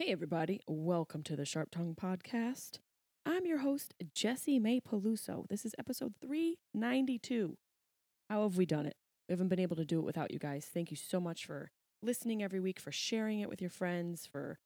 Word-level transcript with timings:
Hey, 0.00 0.10
everybody. 0.10 0.60
Welcome 0.66 1.22
to 1.22 1.36
the 1.36 1.44
Sharp 1.44 1.70
Tongue 1.70 1.94
Podcast. 1.94 2.80
I'm 3.24 3.46
your 3.46 3.58
host, 3.58 3.94
Jessimae 4.12 4.82
Peluso. 4.82 5.46
This 5.48 5.64
is 5.64 5.72
episode 5.78 6.14
392. 6.20 7.56
How 8.28 8.42
have 8.42 8.56
we 8.56 8.66
done 8.66 8.86
it? 8.86 8.96
We 9.28 9.34
haven't 9.34 9.50
been 9.50 9.60
able 9.60 9.76
to 9.76 9.84
do 9.84 10.00
it 10.00 10.04
without 10.04 10.32
you 10.32 10.40
guys. 10.40 10.68
Thank 10.74 10.90
you 10.90 10.96
so 10.96 11.20
much 11.20 11.46
for 11.46 11.70
listening 12.02 12.42
every 12.42 12.58
week, 12.58 12.80
for 12.80 12.90
sharing 12.90 13.38
it 13.38 13.48
with 13.48 13.60
your 13.60 13.70
friends, 13.70 14.26
for 14.26 14.58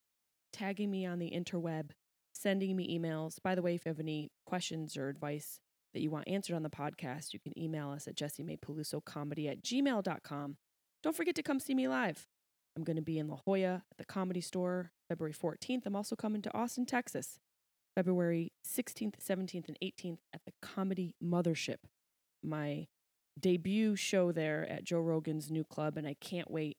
tagging 0.51 0.89
me 0.89 1.05
on 1.05 1.19
the 1.19 1.29
interweb, 1.29 1.91
sending 2.33 2.75
me 2.75 2.97
emails. 2.97 3.39
By 3.39 3.53
the 3.53 3.61
way, 3.61 3.75
if 3.75 3.85
you 3.85 3.89
have 3.89 3.99
any 3.99 4.31
questions 4.47 4.97
or 4.97 5.09
advice 5.09 5.59
that 5.93 6.01
you 6.01 6.09
want 6.09 6.27
answered 6.27 6.55
on 6.55 6.63
the 6.63 6.71
podcast, 6.71 7.33
you 7.33 7.39
can 7.39 7.53
email 7.55 7.91
us 7.91 8.07
at 8.07 8.15
jessimaepelusocomedy 8.15 9.47
at 9.47 9.61
gmail.com. 9.61 10.57
Don't 11.03 11.15
forget 11.15 11.35
to 11.35 11.43
come 11.43 11.59
see 11.59 11.75
me 11.75 11.87
live. 11.87 12.25
I'm 12.79 12.85
going 12.85 12.95
to 12.95 13.01
be 13.01 13.19
in 13.19 13.27
La 13.27 13.35
Jolla 13.35 13.83
at 13.91 13.97
the 13.97 14.05
Comedy 14.05 14.39
Store 14.39 14.91
February 15.09 15.33
14th. 15.33 15.85
I'm 15.85 15.97
also 15.97 16.15
coming 16.15 16.41
to 16.43 16.57
Austin, 16.57 16.85
Texas, 16.85 17.37
February 17.93 18.53
16th, 18.65 19.15
17th, 19.21 19.67
and 19.67 19.77
18th 19.83 20.19
at 20.33 20.39
the 20.45 20.53
Comedy 20.61 21.13
Mothership, 21.21 21.79
my 22.41 22.87
debut 23.37 23.97
show 23.97 24.31
there 24.31 24.65
at 24.69 24.85
Joe 24.85 25.01
Rogan's 25.01 25.51
new 25.51 25.65
club, 25.65 25.97
and 25.97 26.07
I 26.07 26.15
can't 26.21 26.49
wait 26.49 26.77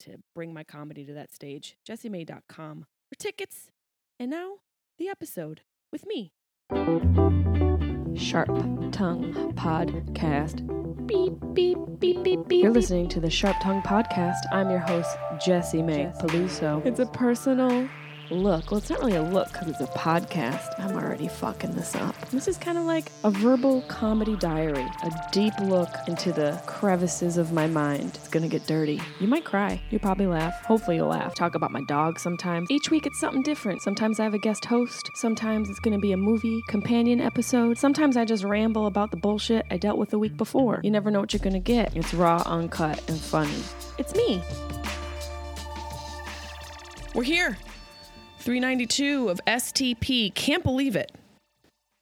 to 0.00 0.16
bring 0.34 0.52
my 0.52 0.64
comedy 0.64 1.04
to 1.04 1.12
that 1.12 1.32
stage. 1.32 1.76
Jessimae.com 1.88 2.86
for 3.08 3.14
tickets. 3.16 3.70
And 4.18 4.28
now, 4.28 4.54
the 4.98 5.06
episode 5.06 5.60
with 5.92 6.06
me. 6.06 6.32
Sharp 8.16 8.48
Tongue 8.92 9.52
Podcast. 9.56 10.66
Beep, 11.06 11.34
beep, 11.52 11.78
beep, 11.98 12.22
beep, 12.22 12.48
beep. 12.48 12.62
You're 12.62 12.72
listening 12.72 13.08
to 13.10 13.20
the 13.20 13.30
Sharp 13.30 13.56
Tongue 13.62 13.82
Podcast. 13.82 14.38
I'm 14.52 14.70
your 14.70 14.78
host, 14.80 15.16
Jessimae 15.34 16.18
Peluso. 16.20 16.84
It's 16.86 16.98
a 16.98 17.06
personal 17.06 17.88
look. 18.30 18.70
Well, 18.70 18.78
it's 18.78 18.90
not 18.90 19.00
really 19.00 19.16
a 19.16 19.22
look 19.22 19.52
because 19.52 19.68
it's 19.68 19.80
a 19.80 19.86
podcast. 19.86 20.68
I'm 20.78 20.96
already 20.96 21.28
fucking 21.28 21.72
this 21.72 21.94
up. 21.94 22.14
This 22.30 22.48
is 22.48 22.56
kind 22.56 22.78
of 22.78 22.84
like 22.84 23.10
a 23.24 23.30
verbal 23.30 23.82
comedy 23.82 24.36
diary, 24.36 24.86
a 25.02 25.10
deep 25.32 25.52
look 25.62 25.90
into 26.08 26.32
the 26.32 26.60
crevices 26.66 27.36
of 27.38 27.52
my 27.52 27.66
mind. 27.66 28.12
It's 28.16 28.28
gonna 28.28 28.48
get 28.48 28.66
dirty. 28.66 29.00
You 29.20 29.28
might 29.28 29.44
cry. 29.44 29.80
You 29.90 29.98
probably 29.98 30.26
laugh. 30.26 30.54
Hopefully, 30.64 30.96
you'll 30.96 31.08
laugh. 31.08 31.34
Talk 31.34 31.54
about 31.54 31.70
my 31.70 31.82
dog 31.88 32.18
sometimes. 32.18 32.70
Each 32.70 32.90
week, 32.90 33.06
it's 33.06 33.20
something 33.20 33.42
different. 33.42 33.82
Sometimes 33.82 34.20
I 34.20 34.24
have 34.24 34.34
a 34.34 34.38
guest 34.38 34.64
host. 34.64 35.10
Sometimes 35.14 35.68
it's 35.70 35.80
gonna 35.80 35.98
be 35.98 36.12
a 36.12 36.16
movie 36.16 36.62
companion 36.68 37.20
episode. 37.20 37.78
Sometimes 37.78 38.16
I 38.16 38.24
just 38.24 38.44
ramble 38.44 38.86
about 38.86 39.10
the 39.10 39.16
bullshit 39.16 39.64
I 39.70 39.76
dealt 39.76 39.98
with 39.98 40.10
the 40.10 40.18
week 40.18 40.36
before. 40.36 40.80
You 40.82 40.90
never 40.90 41.10
know 41.10 41.20
what 41.20 41.32
you're 41.32 41.40
gonna 41.40 41.60
get. 41.60 41.96
It's 41.96 42.12
raw, 42.14 42.42
uncut, 42.46 43.02
and 43.08 43.18
funny. 43.18 43.62
It's 43.98 44.14
me. 44.14 44.42
We're 47.14 47.22
here. 47.22 47.56
392 48.46 49.28
of 49.28 49.40
STP. 49.44 50.32
Can't 50.32 50.62
believe 50.62 50.94
it. 50.94 51.10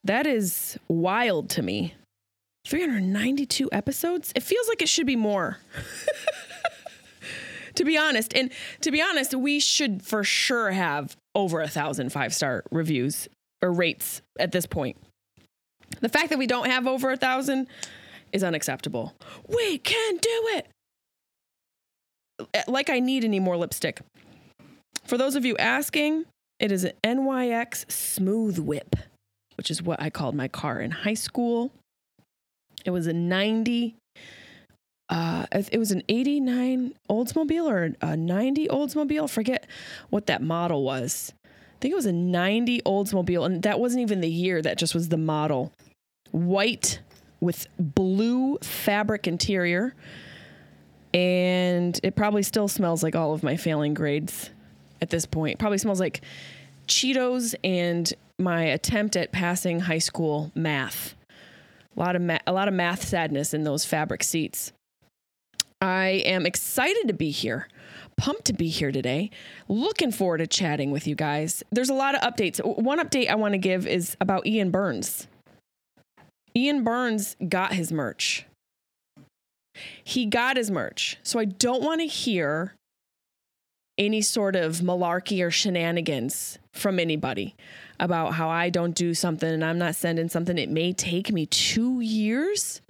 That 0.04 0.26
is 0.26 0.78
wild 0.88 1.48
to 1.50 1.62
me. 1.62 1.94
392 2.66 3.70
episodes? 3.72 4.30
It 4.36 4.42
feels 4.42 4.68
like 4.68 4.82
it 4.82 4.88
should 4.90 5.06
be 5.06 5.16
more. 5.16 5.56
to 7.76 7.84
be 7.86 7.96
honest. 7.96 8.36
And 8.36 8.52
to 8.82 8.90
be 8.90 9.00
honest, 9.00 9.34
we 9.34 9.58
should 9.58 10.02
for 10.02 10.22
sure 10.22 10.70
have 10.70 11.16
over 11.34 11.62
a 11.62 11.68
thousand 11.68 12.12
five 12.12 12.34
star 12.34 12.62
reviews 12.70 13.26
or 13.62 13.72
rates 13.72 14.20
at 14.38 14.52
this 14.52 14.66
point. 14.66 14.98
The 16.02 16.10
fact 16.10 16.28
that 16.28 16.38
we 16.38 16.46
don't 16.46 16.66
have 16.66 16.86
over 16.86 17.10
a 17.10 17.16
thousand 17.16 17.68
is 18.32 18.44
unacceptable. 18.44 19.14
We 19.48 19.78
can 19.78 20.18
do 20.18 20.50
it. 20.58 20.68
Like 22.68 22.90
I 22.90 23.00
need 23.00 23.24
any 23.24 23.40
more 23.40 23.56
lipstick. 23.56 24.02
For 25.06 25.16
those 25.16 25.36
of 25.36 25.46
you 25.46 25.56
asking, 25.56 26.26
it 26.58 26.70
is 26.70 26.84
an 26.84 26.92
NYX 27.02 27.90
Smooth 27.90 28.58
Whip, 28.58 28.96
which 29.56 29.70
is 29.70 29.82
what 29.82 30.00
I 30.00 30.10
called 30.10 30.34
my 30.34 30.48
car 30.48 30.80
in 30.80 30.90
high 30.90 31.14
school. 31.14 31.72
It 32.84 32.90
was 32.90 33.06
a 33.06 33.12
90, 33.12 33.96
uh, 35.08 35.46
it 35.52 35.78
was 35.78 35.90
an 35.90 36.02
89 36.08 36.94
Oldsmobile 37.10 37.66
or 37.66 37.94
a 38.00 38.16
90 38.16 38.68
Oldsmobile. 38.68 39.28
Forget 39.28 39.66
what 40.10 40.26
that 40.26 40.42
model 40.42 40.84
was. 40.84 41.32
I 41.44 41.48
think 41.80 41.92
it 41.92 41.96
was 41.96 42.06
a 42.06 42.12
90 42.12 42.82
Oldsmobile, 42.82 43.44
and 43.44 43.62
that 43.62 43.80
wasn't 43.80 44.02
even 44.02 44.20
the 44.20 44.28
year, 44.28 44.62
that 44.62 44.78
just 44.78 44.94
was 44.94 45.08
the 45.08 45.16
model. 45.16 45.72
White 46.30 47.00
with 47.40 47.66
blue 47.78 48.58
fabric 48.62 49.26
interior. 49.26 49.94
And 51.12 51.98
it 52.02 52.16
probably 52.16 52.42
still 52.42 52.66
smells 52.68 53.02
like 53.02 53.14
all 53.14 53.34
of 53.34 53.42
my 53.42 53.56
failing 53.56 53.94
grades 53.94 54.50
at 55.04 55.10
this 55.10 55.26
point. 55.26 55.58
Probably 55.58 55.78
smells 55.78 56.00
like 56.00 56.22
Cheetos 56.88 57.54
and 57.62 58.12
my 58.38 58.62
attempt 58.62 59.16
at 59.16 59.30
passing 59.30 59.80
high 59.80 59.98
school 59.98 60.50
math. 60.54 61.14
A 61.96 62.00
lot 62.00 62.16
of 62.16 62.22
ma- 62.22 62.38
a 62.46 62.52
lot 62.52 62.66
of 62.66 62.74
math 62.74 63.06
sadness 63.06 63.54
in 63.54 63.62
those 63.62 63.84
fabric 63.84 64.24
seats. 64.24 64.72
I 65.80 66.22
am 66.24 66.46
excited 66.46 67.06
to 67.08 67.14
be 67.14 67.30
here. 67.30 67.68
Pumped 68.16 68.46
to 68.46 68.54
be 68.54 68.68
here 68.68 68.90
today. 68.90 69.30
Looking 69.68 70.10
forward 70.10 70.38
to 70.38 70.46
chatting 70.46 70.90
with 70.90 71.06
you 71.06 71.14
guys. 71.14 71.62
There's 71.70 71.90
a 71.90 71.94
lot 71.94 72.14
of 72.14 72.22
updates. 72.22 72.64
One 72.64 72.98
update 72.98 73.28
I 73.28 73.34
want 73.34 73.52
to 73.52 73.58
give 73.58 73.86
is 73.86 74.16
about 74.20 74.46
Ian 74.46 74.70
Burns. 74.70 75.28
Ian 76.56 76.82
Burns 76.82 77.36
got 77.48 77.74
his 77.74 77.92
merch. 77.92 78.46
He 80.02 80.24
got 80.26 80.56
his 80.56 80.70
merch. 80.70 81.18
So 81.22 81.38
I 81.38 81.44
don't 81.44 81.82
want 81.82 82.00
to 82.00 82.06
hear 82.06 82.74
any 83.98 84.20
sort 84.20 84.56
of 84.56 84.78
malarkey 84.78 85.44
or 85.44 85.50
shenanigans 85.50 86.58
from 86.72 86.98
anybody 86.98 87.54
about 88.00 88.34
how 88.34 88.48
I 88.48 88.70
don't 88.70 88.94
do 88.94 89.14
something 89.14 89.48
and 89.48 89.64
I'm 89.64 89.78
not 89.78 89.94
sending 89.94 90.28
something. 90.28 90.58
It 90.58 90.70
may 90.70 90.92
take 90.92 91.32
me 91.32 91.46
two 91.46 92.00
years, 92.00 92.80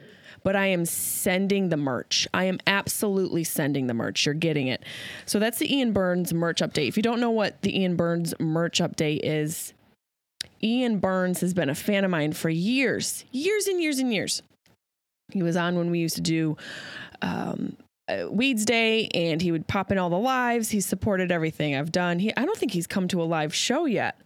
but 0.43 0.57
I 0.57 0.67
am 0.67 0.87
sending 0.87 1.69
the 1.69 1.77
merch. 1.77 2.27
I 2.33 2.45
am 2.45 2.59
absolutely 2.67 3.45
sending 3.45 3.87
the 3.87 3.95
merch. 3.95 4.25
You're 4.25 4.35
getting 4.35 4.67
it. 4.69 4.83
So 5.27 5.39
that's 5.39 5.59
the 5.59 5.75
Ian 5.75 5.93
Burns 5.93 6.33
merch 6.33 6.61
update. 6.61 6.89
If 6.89 6.97
you 6.97 7.03
don't 7.03 7.21
know 7.21 7.31
what 7.31 7.61
the 7.63 7.79
Ian 7.79 7.97
Burns 7.97 8.35
merch 8.41 8.81
update 8.81 9.21
is, 9.23 9.75
Ian 10.63 10.99
Burns 10.99 11.41
has 11.41 11.53
been 11.53 11.69
a 11.69 11.75
fan 11.75 12.05
of 12.05 12.11
mine 12.11 12.33
for 12.33 12.49
years, 12.49 13.25
years 13.31 13.67
and 13.67 13.83
years 13.83 13.99
and 13.99 14.13
years. 14.13 14.43
He 15.33 15.43
was 15.43 15.57
on 15.57 15.77
when 15.77 15.91
we 15.91 15.99
used 15.99 16.17
to 16.17 16.23
do 16.23 16.57
um, 17.21 17.77
uh, 18.09 18.27
Weeds 18.31 18.65
Day, 18.65 19.09
and 19.15 19.41
he 19.41 19.53
would 19.53 19.67
pop 19.67 19.91
in 19.91 19.99
all 19.99 20.11
the 20.11 20.19
lives. 20.19 20.71
He's 20.71 20.87
supported 20.87 21.33
everything 21.33 21.75
I've 21.75 21.93
done. 21.93 22.19
He, 22.19 22.35
I 22.37 22.45
don't 22.45 22.59
think 22.59 22.73
he's 22.73 22.87
come 22.87 23.09
to 23.09 23.23
a 23.23 23.25
live 23.25 23.55
show 23.55 23.87
yet. 23.87 24.21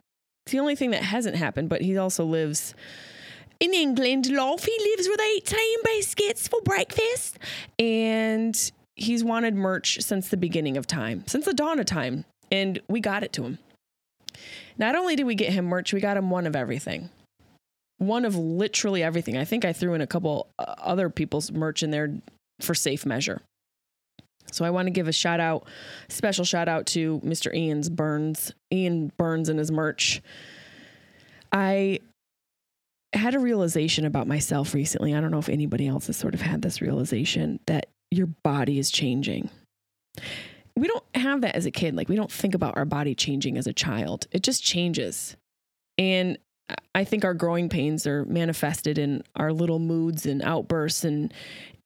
It's 0.46 0.52
the 0.52 0.60
only 0.60 0.76
thing 0.76 0.90
that 0.92 1.02
hasn't 1.02 1.36
happened, 1.36 1.68
but 1.68 1.82
he 1.82 1.96
also 1.98 2.24
lives 2.24 2.74
in 3.60 3.74
England. 3.74 4.30
Love, 4.30 4.64
he 4.64 4.76
lives 4.96 5.08
with 5.08 5.20
18 5.20 5.58
biscuits 5.84 6.48
for 6.48 6.60
breakfast. 6.62 7.38
And 7.78 8.72
he's 8.96 9.22
wanted 9.22 9.54
merch 9.54 9.98
since 10.00 10.28
the 10.28 10.36
beginning 10.36 10.76
of 10.76 10.86
time, 10.86 11.24
since 11.26 11.44
the 11.44 11.54
dawn 11.54 11.78
of 11.78 11.86
time. 11.86 12.24
And 12.50 12.80
we 12.88 13.00
got 13.00 13.22
it 13.22 13.32
to 13.34 13.44
him. 13.44 13.58
Not 14.78 14.94
only 14.94 15.16
did 15.16 15.26
we 15.26 15.34
get 15.34 15.52
him 15.52 15.66
merch, 15.66 15.92
we 15.92 16.00
got 16.00 16.16
him 16.16 16.30
one 16.30 16.46
of 16.46 16.56
everything. 16.56 17.10
One 17.98 18.24
of 18.24 18.36
literally 18.36 19.02
everything. 19.02 19.36
I 19.36 19.44
think 19.44 19.64
I 19.64 19.72
threw 19.72 19.94
in 19.94 20.00
a 20.00 20.06
couple 20.06 20.48
uh, 20.58 20.74
other 20.78 21.10
people's 21.10 21.50
merch 21.50 21.82
in 21.82 21.90
there 21.90 22.14
for 22.60 22.74
safe 22.74 23.04
measure. 23.04 23.42
So 24.52 24.64
I 24.64 24.70
want 24.70 24.86
to 24.86 24.90
give 24.90 25.08
a 25.08 25.12
shout 25.12 25.40
out, 25.40 25.66
special 26.08 26.44
shout 26.44 26.68
out 26.68 26.86
to 26.86 27.20
Mr. 27.20 27.54
Ian's 27.54 27.88
Burns, 27.88 28.52
Ian 28.72 29.12
Burns 29.16 29.48
and 29.48 29.58
his 29.58 29.70
merch. 29.70 30.22
I 31.52 32.00
had 33.12 33.34
a 33.34 33.38
realization 33.38 34.04
about 34.04 34.26
myself 34.26 34.74
recently. 34.74 35.14
I 35.14 35.20
don't 35.20 35.30
know 35.30 35.38
if 35.38 35.48
anybody 35.48 35.86
else 35.86 36.08
has 36.08 36.16
sort 36.16 36.34
of 36.34 36.40
had 36.40 36.62
this 36.62 36.80
realization 36.80 37.60
that 37.66 37.86
your 38.10 38.26
body 38.42 38.78
is 38.78 38.90
changing. 38.90 39.50
We 40.76 40.88
don't 40.88 41.04
have 41.14 41.40
that 41.40 41.56
as 41.56 41.66
a 41.66 41.70
kid. 41.70 41.96
Like 41.96 42.08
we 42.08 42.16
don't 42.16 42.30
think 42.30 42.54
about 42.54 42.76
our 42.76 42.84
body 42.84 43.14
changing 43.14 43.56
as 43.58 43.66
a 43.66 43.72
child. 43.72 44.26
It 44.30 44.42
just 44.42 44.62
changes. 44.62 45.36
And 45.96 46.38
I 46.94 47.04
think 47.04 47.24
our 47.24 47.34
growing 47.34 47.68
pains 47.68 48.06
are 48.06 48.24
manifested 48.26 48.98
in 48.98 49.22
our 49.36 49.52
little 49.52 49.78
moods 49.78 50.26
and 50.26 50.42
outbursts 50.42 51.04
and 51.04 51.32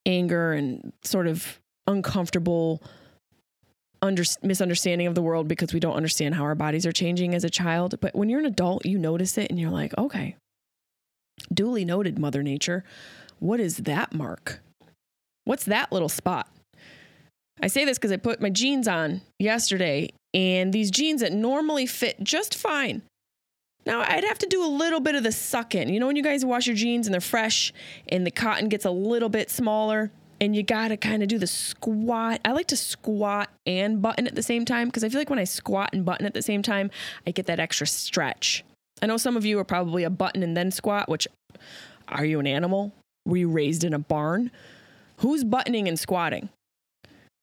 anger 0.04 0.52
and 0.52 0.92
sort 1.04 1.26
of 1.26 1.60
uncomfortable 1.86 2.82
under, 4.00 4.24
misunderstanding 4.42 5.06
of 5.06 5.14
the 5.14 5.22
world 5.22 5.48
because 5.48 5.72
we 5.72 5.80
don't 5.80 5.94
understand 5.94 6.34
how 6.34 6.42
our 6.42 6.54
bodies 6.54 6.86
are 6.86 6.92
changing 6.92 7.34
as 7.34 7.44
a 7.44 7.50
child. 7.50 8.00
But 8.00 8.14
when 8.14 8.28
you're 8.28 8.40
an 8.40 8.46
adult, 8.46 8.84
you 8.84 8.98
notice 8.98 9.38
it 9.38 9.50
and 9.50 9.58
you're 9.58 9.70
like, 9.70 9.96
okay, 9.96 10.36
duly 11.52 11.84
noted, 11.84 12.18
Mother 12.18 12.42
Nature. 12.42 12.84
What 13.38 13.60
is 13.60 13.78
that 13.78 14.12
mark? 14.12 14.60
What's 15.44 15.64
that 15.64 15.92
little 15.92 16.08
spot? 16.08 16.48
I 17.60 17.68
say 17.68 17.84
this 17.84 17.98
because 17.98 18.12
I 18.12 18.16
put 18.16 18.40
my 18.40 18.50
jeans 18.50 18.88
on 18.88 19.20
yesterday, 19.38 20.10
and 20.34 20.72
these 20.72 20.90
jeans 20.90 21.20
that 21.20 21.32
normally 21.32 21.86
fit 21.86 22.22
just 22.22 22.56
fine. 22.56 23.02
Now, 23.84 24.00
I'd 24.00 24.24
have 24.24 24.38
to 24.38 24.46
do 24.46 24.64
a 24.64 24.66
little 24.66 25.00
bit 25.00 25.14
of 25.14 25.22
the 25.22 25.32
suck 25.32 25.74
in. 25.74 25.88
You 25.88 25.98
know, 25.98 26.06
when 26.06 26.16
you 26.16 26.22
guys 26.22 26.44
wash 26.44 26.66
your 26.66 26.76
jeans 26.76 27.06
and 27.06 27.14
they're 27.14 27.20
fresh 27.20 27.72
and 28.08 28.24
the 28.26 28.30
cotton 28.30 28.68
gets 28.68 28.84
a 28.84 28.90
little 28.90 29.28
bit 29.28 29.50
smaller 29.50 30.12
and 30.42 30.56
you 30.56 30.64
got 30.64 30.88
to 30.88 30.96
kind 30.96 31.22
of 31.22 31.28
do 31.28 31.38
the 31.38 31.46
squat. 31.46 32.40
I 32.44 32.50
like 32.50 32.66
to 32.66 32.76
squat 32.76 33.48
and 33.64 34.02
button 34.02 34.26
at 34.26 34.34
the 34.34 34.42
same 34.42 34.64
time 34.64 34.88
because 34.88 35.04
I 35.04 35.08
feel 35.08 35.20
like 35.20 35.30
when 35.30 35.38
I 35.38 35.44
squat 35.44 35.90
and 35.92 36.04
button 36.04 36.26
at 36.26 36.34
the 36.34 36.42
same 36.42 36.62
time, 36.62 36.90
I 37.24 37.30
get 37.30 37.46
that 37.46 37.60
extra 37.60 37.86
stretch. 37.86 38.64
I 39.00 39.06
know 39.06 39.18
some 39.18 39.36
of 39.36 39.44
you 39.44 39.60
are 39.60 39.64
probably 39.64 40.02
a 40.02 40.10
button 40.10 40.42
and 40.42 40.56
then 40.56 40.72
squat, 40.72 41.08
which 41.08 41.28
are 42.08 42.24
you 42.24 42.40
an 42.40 42.48
animal? 42.48 42.92
Were 43.24 43.36
you 43.36 43.48
raised 43.48 43.84
in 43.84 43.94
a 43.94 44.00
barn? 44.00 44.50
Who's 45.18 45.44
buttoning 45.44 45.86
and 45.86 45.96
squatting? 45.96 46.48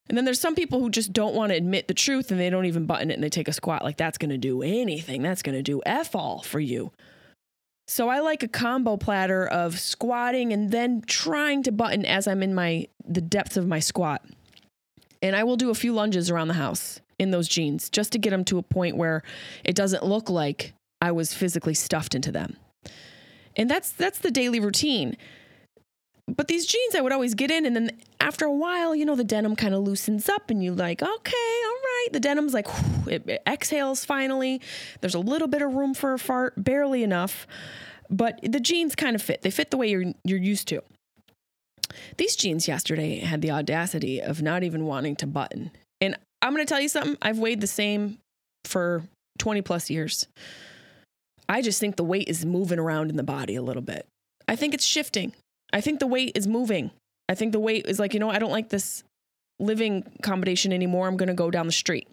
And 0.10 0.18
then 0.18 0.25
there's 0.25 0.42
some 0.42 0.56
people 0.56 0.81
who 0.81 0.90
just 0.90 1.13
don't 1.13 1.36
want 1.36 1.54
to 1.54 1.57
admit 1.57 1.88
the 1.88 1.94
truth 1.94 2.31
and 2.31 2.40
they 2.40 2.50
don't 2.50 2.66
even 2.66 2.86
button 2.86 3.12
it 3.12 3.13
and 3.13 3.24
they 3.24 3.30
take 3.30 3.48
a 3.48 3.54
squat 3.54 3.81
like 3.81 3.96
that's 3.96 4.18
going 4.18 4.31
to 4.31 4.38
do 4.38 4.62
anything. 4.62 5.22
That's 5.22 5.42
going 5.42 5.56
to 5.56 5.63
do 5.63 5.81
F 5.86 6.16
all 6.16 6.42
for 6.42 6.60
you. 6.60 6.92
So 7.89 8.07
I 8.07 8.19
like 8.19 8.44
a 8.44 8.47
combo 8.47 8.97
platter 8.97 9.47
of 9.47 9.80
squatting 9.80 10.53
and 10.53 10.69
then 10.69 11.01
trying 11.07 11.63
to 11.63 11.71
button 11.71 12.06
as 12.06 12.27
I'm 12.27 12.44
in 12.44 12.53
my 12.53 12.88
the 13.03 13.19
depths 13.19 13.57
of 13.57 13.65
my 13.65 13.80
squat. 13.80 14.24
And 15.24 15.36
I 15.36 15.44
will 15.44 15.56
do 15.56 15.71
a 15.71 15.74
few 15.74 15.91
lunges 15.91 16.30
around 16.30 16.50
the 16.50 16.53
house 16.53 17.01
in 17.18 17.31
those 17.31 17.47
jeans 17.47 17.89
just 17.89 18.12
to 18.12 18.19
get 18.19 18.30
them 18.30 18.45
to 18.45 18.59
a 18.59 18.62
point 18.62 18.95
where 18.95 19.24
it 19.63 19.74
doesn't 19.74 20.06
look 20.06 20.30
like 20.30 20.74
I 21.01 21.12
was 21.12 21.33
physically 21.33 21.74
stuffed 21.74 22.13
into 22.13 22.31
them. 22.31 22.57
And 23.56 23.68
that's 23.68 23.91
that's 23.91 24.19
the 24.19 24.30
daily 24.30 24.59
routine 24.59 25.18
but 26.36 26.48
these 26.48 26.66
jeans 26.66 26.96
I 26.96 27.02
would 27.02 27.12
always 27.12 27.34
get 27.34 27.52
in, 27.52 27.66
and 27.66 27.76
then 27.76 27.92
after 28.20 28.46
a 28.46 28.54
while, 28.54 28.96
you 28.96 29.06
know, 29.06 29.16
the 29.16 29.24
denim 29.24 29.56
kind 29.56 29.74
of 29.74 29.81
loosens 29.81 30.30
up, 30.30 30.50
and 30.50 30.64
you're 30.64 30.74
like, 30.74 31.02
okay, 31.02 31.62
all 31.66 31.72
right. 31.72 32.08
The 32.12 32.20
denim's 32.20 32.54
like, 32.54 32.68
whew, 32.68 33.12
it, 33.12 33.28
it 33.28 33.42
exhales 33.48 34.06
finally. 34.06 34.62
There's 35.02 35.16
a 35.16 35.20
little 35.20 35.48
bit 35.48 35.62
of 35.62 35.74
room 35.74 35.94
for 35.94 36.14
a 36.14 36.20
fart, 36.20 36.54
barely 36.58 37.04
enough, 37.04 37.48
but 38.10 38.40
the 38.44 38.60
jeans 38.60 38.96
kind 38.96 39.16
of 39.16 39.22
fit. 39.22 39.42
They 39.42 39.52
fit 39.52 39.72
the 39.72 39.78
way 39.78 39.90
you're 39.90 40.14
you're 40.24 40.40
used 40.40 40.68
to. 40.70 40.81
These 42.18 42.36
jeans 42.36 42.68
yesterday 42.68 43.20
had 43.20 43.42
the 43.42 43.52
audacity 43.52 44.22
of 44.22 44.42
not 44.42 44.64
even 44.64 44.86
wanting 44.86 45.16
to 45.18 45.28
button, 45.28 45.72
and 46.02 46.18
I'm 46.42 46.54
going 46.54 46.66
to 46.66 46.70
tell 46.70 46.82
you 46.82 46.90
something. 46.90 47.18
I've 47.22 47.40
weighed 47.40 47.62
the 47.62 47.68
same 47.68 48.20
for 48.66 49.04
20 49.40 49.62
plus 49.62 49.90
years. 49.90 50.28
I 51.48 51.62
just 51.62 51.80
think 51.80 51.96
the 51.96 52.04
weight 52.04 52.30
is 52.30 52.46
moving 52.46 52.78
around 52.78 53.10
in 53.10 53.18
the 53.18 53.24
body 53.24 53.56
a 53.56 53.62
little 53.62 53.82
bit. 53.82 54.06
I 54.48 54.56
think 54.56 54.74
it's 54.74 54.86
shifting. 54.86 55.34
I 55.71 55.81
think 55.81 56.00
the 56.00 56.07
weight 56.07 56.33
is 56.36 56.48
moving. 56.48 56.92
I 57.27 57.36
think 57.36 57.51
the 57.51 57.60
weight 57.60 57.86
is 57.88 58.00
like, 58.00 58.13
you 58.13 58.19
know, 58.19 58.30
I 58.30 58.39
don't 58.39 58.51
like 58.51 58.69
this 58.69 59.04
living 59.60 60.04
accommodation 60.19 60.74
anymore. 60.74 61.07
I'm 61.07 61.18
going 61.18 61.27
to 61.27 61.33
go 61.33 61.51
down 61.51 61.66
the 61.66 61.71
street. 61.71 62.07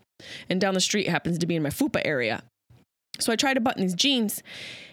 And 0.49 0.61
down 0.61 0.75
the 0.75 0.81
street 0.81 1.08
happens 1.08 1.38
to 1.38 1.47
be 1.47 1.56
in 1.56 1.62
my 1.62 1.70
fupa 1.70 2.03
area. 2.05 2.43
So 3.19 3.32
I 3.32 3.37
tried 3.37 3.55
to 3.55 3.61
button 3.61 3.82
these 3.82 3.94
jeans 3.94 4.43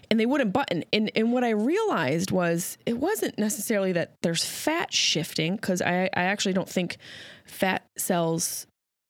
and 0.09 0.19
they 0.19 0.25
wouldn't 0.25 0.53
button. 0.53 0.85
And, 0.93 1.11
and 1.15 1.33
what 1.33 1.43
I 1.43 1.49
realized 1.49 2.31
was 2.31 2.77
it 2.85 2.97
wasn't 2.97 3.37
necessarily 3.37 3.91
that 3.93 4.13
there's 4.21 4.45
fat 4.45 4.93
shifting, 4.93 5.55
because 5.55 5.81
I, 5.81 6.09
I 6.13 6.23
actually 6.23 6.53
don't 6.53 6.69
think 6.69 6.97
fat 7.45 7.85
cells 7.97 8.67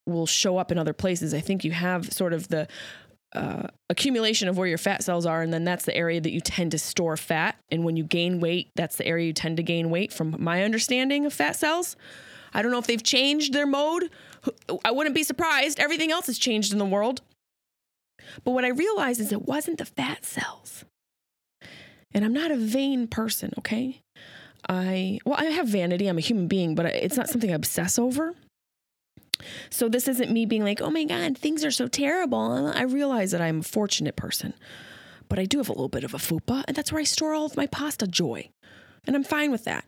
will 0.08 0.26
show 0.26 0.58
up 0.58 0.72
in 0.72 0.78
other 0.78 0.94
places. 0.94 1.34
I 1.34 1.40
think 1.40 1.64
you 1.64 1.72
have 1.72 2.12
sort 2.12 2.34
of 2.34 2.48
the 2.48 2.68
uh, 3.36 3.68
accumulation 3.90 4.48
of 4.48 4.58
where 4.58 4.68
your 4.68 4.78
fat 4.78 5.04
cells 5.04 5.26
are, 5.26 5.42
and 5.42 5.54
then 5.54 5.64
that's 5.64 5.86
the 5.86 5.96
area 5.96 6.22
that 6.22 6.32
you 6.32 6.42
tend 6.42 6.72
to 6.72 6.78
store 6.78 7.18
fat. 7.18 7.56
And 7.72 7.84
when 7.84 7.96
you 7.98 8.04
gain 8.04 8.40
weight, 8.40 8.70
that's 8.76 8.96
the 8.98 9.06
area 9.06 9.28
you 9.28 9.34
tend 9.34 9.58
to 9.58 9.64
gain 9.64 9.90
weight, 9.90 10.14
from 10.14 10.36
my 10.40 10.64
understanding 10.64 11.26
of 11.26 11.34
fat 11.34 11.56
cells. 11.56 11.96
I 12.54 12.62
don't 12.62 12.72
know 12.72 12.78
if 12.78 12.88
they've 12.88 13.02
changed 13.02 13.54
their 13.54 13.66
mode. 13.66 14.10
I 14.86 14.92
wouldn't 14.92 15.16
be 15.16 15.24
surprised. 15.24 15.80
Everything 15.80 16.12
else 16.12 16.28
has 16.28 16.38
changed 16.38 16.72
in 16.72 16.80
the 16.80 16.86
world. 16.86 17.22
But 18.44 18.52
what 18.52 18.66
I 18.66 18.70
realized 18.70 19.20
is 19.20 19.32
it 19.32 19.48
wasn't 19.48 19.80
the 19.80 19.86
fat 19.86 20.26
cells. 20.26 20.86
And 22.14 22.24
I'm 22.24 22.34
not 22.34 22.52
a 22.52 22.56
vain 22.56 23.08
person, 23.08 23.54
okay? 23.58 24.02
I, 24.70 25.20
well, 25.26 25.36
I 25.38 25.46
have 25.46 25.68
vanity. 25.68 26.08
I'm 26.08 26.18
a 26.18 26.22
human 26.22 26.48
being, 26.48 26.76
but 26.76 26.86
it's 26.86 27.18
not 27.18 27.28
something 27.28 27.52
I 27.52 27.56
obsess 27.56 27.98
over. 27.98 28.36
So 29.70 29.90
this 29.90 30.08
isn't 30.08 30.32
me 30.32 30.46
being 30.46 30.64
like, 30.64 30.82
oh 30.82 30.90
my 30.90 31.04
God, 31.04 31.38
things 31.38 31.64
are 31.64 31.72
so 31.72 31.88
terrible. 31.88 32.72
I 32.76 32.84
realize 32.84 33.32
that 33.32 33.42
I'm 33.42 33.60
a 33.60 33.64
fortunate 33.64 34.16
person, 34.16 34.54
but 35.30 35.40
I 35.40 35.46
do 35.46 35.58
have 35.58 35.70
a 35.70 35.74
little 35.74 35.90
bit 35.90 36.04
of 36.04 36.14
a 36.14 36.18
fupa, 36.18 36.64
and 36.68 36.76
that's 36.76 36.92
where 36.92 37.02
I 37.02 37.06
store 37.06 37.34
all 37.34 37.46
of 37.46 37.58
my 37.58 37.68
pasta 37.68 38.08
joy. 38.08 38.50
And 39.06 39.16
I'm 39.16 39.24
fine 39.24 39.52
with 39.52 39.66
that. 39.66 39.86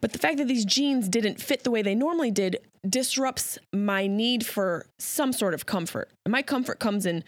But 0.00 0.12
the 0.12 0.18
fact 0.18 0.38
that 0.38 0.48
these 0.48 0.64
jeans 0.64 1.08
didn't 1.08 1.40
fit 1.40 1.64
the 1.64 1.70
way 1.70 1.82
they 1.82 1.94
normally 1.94 2.30
did 2.30 2.58
disrupts 2.88 3.58
my 3.72 4.06
need 4.06 4.44
for 4.44 4.86
some 4.98 5.32
sort 5.32 5.54
of 5.54 5.66
comfort. 5.66 6.10
My 6.28 6.42
comfort 6.42 6.78
comes 6.78 7.06
in 7.06 7.24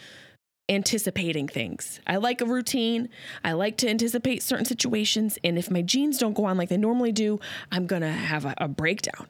anticipating 0.68 1.48
things. 1.48 2.00
I 2.06 2.16
like 2.16 2.40
a 2.40 2.46
routine. 2.46 3.08
I 3.42 3.52
like 3.52 3.78
to 3.78 3.88
anticipate 3.88 4.42
certain 4.42 4.66
situations. 4.66 5.38
And 5.42 5.58
if 5.58 5.70
my 5.70 5.82
jeans 5.82 6.18
don't 6.18 6.34
go 6.34 6.44
on 6.44 6.58
like 6.58 6.68
they 6.68 6.76
normally 6.76 7.12
do, 7.12 7.40
I'm 7.72 7.86
going 7.86 8.02
to 8.02 8.10
have 8.10 8.44
a, 8.44 8.54
a 8.58 8.68
breakdown. 8.68 9.26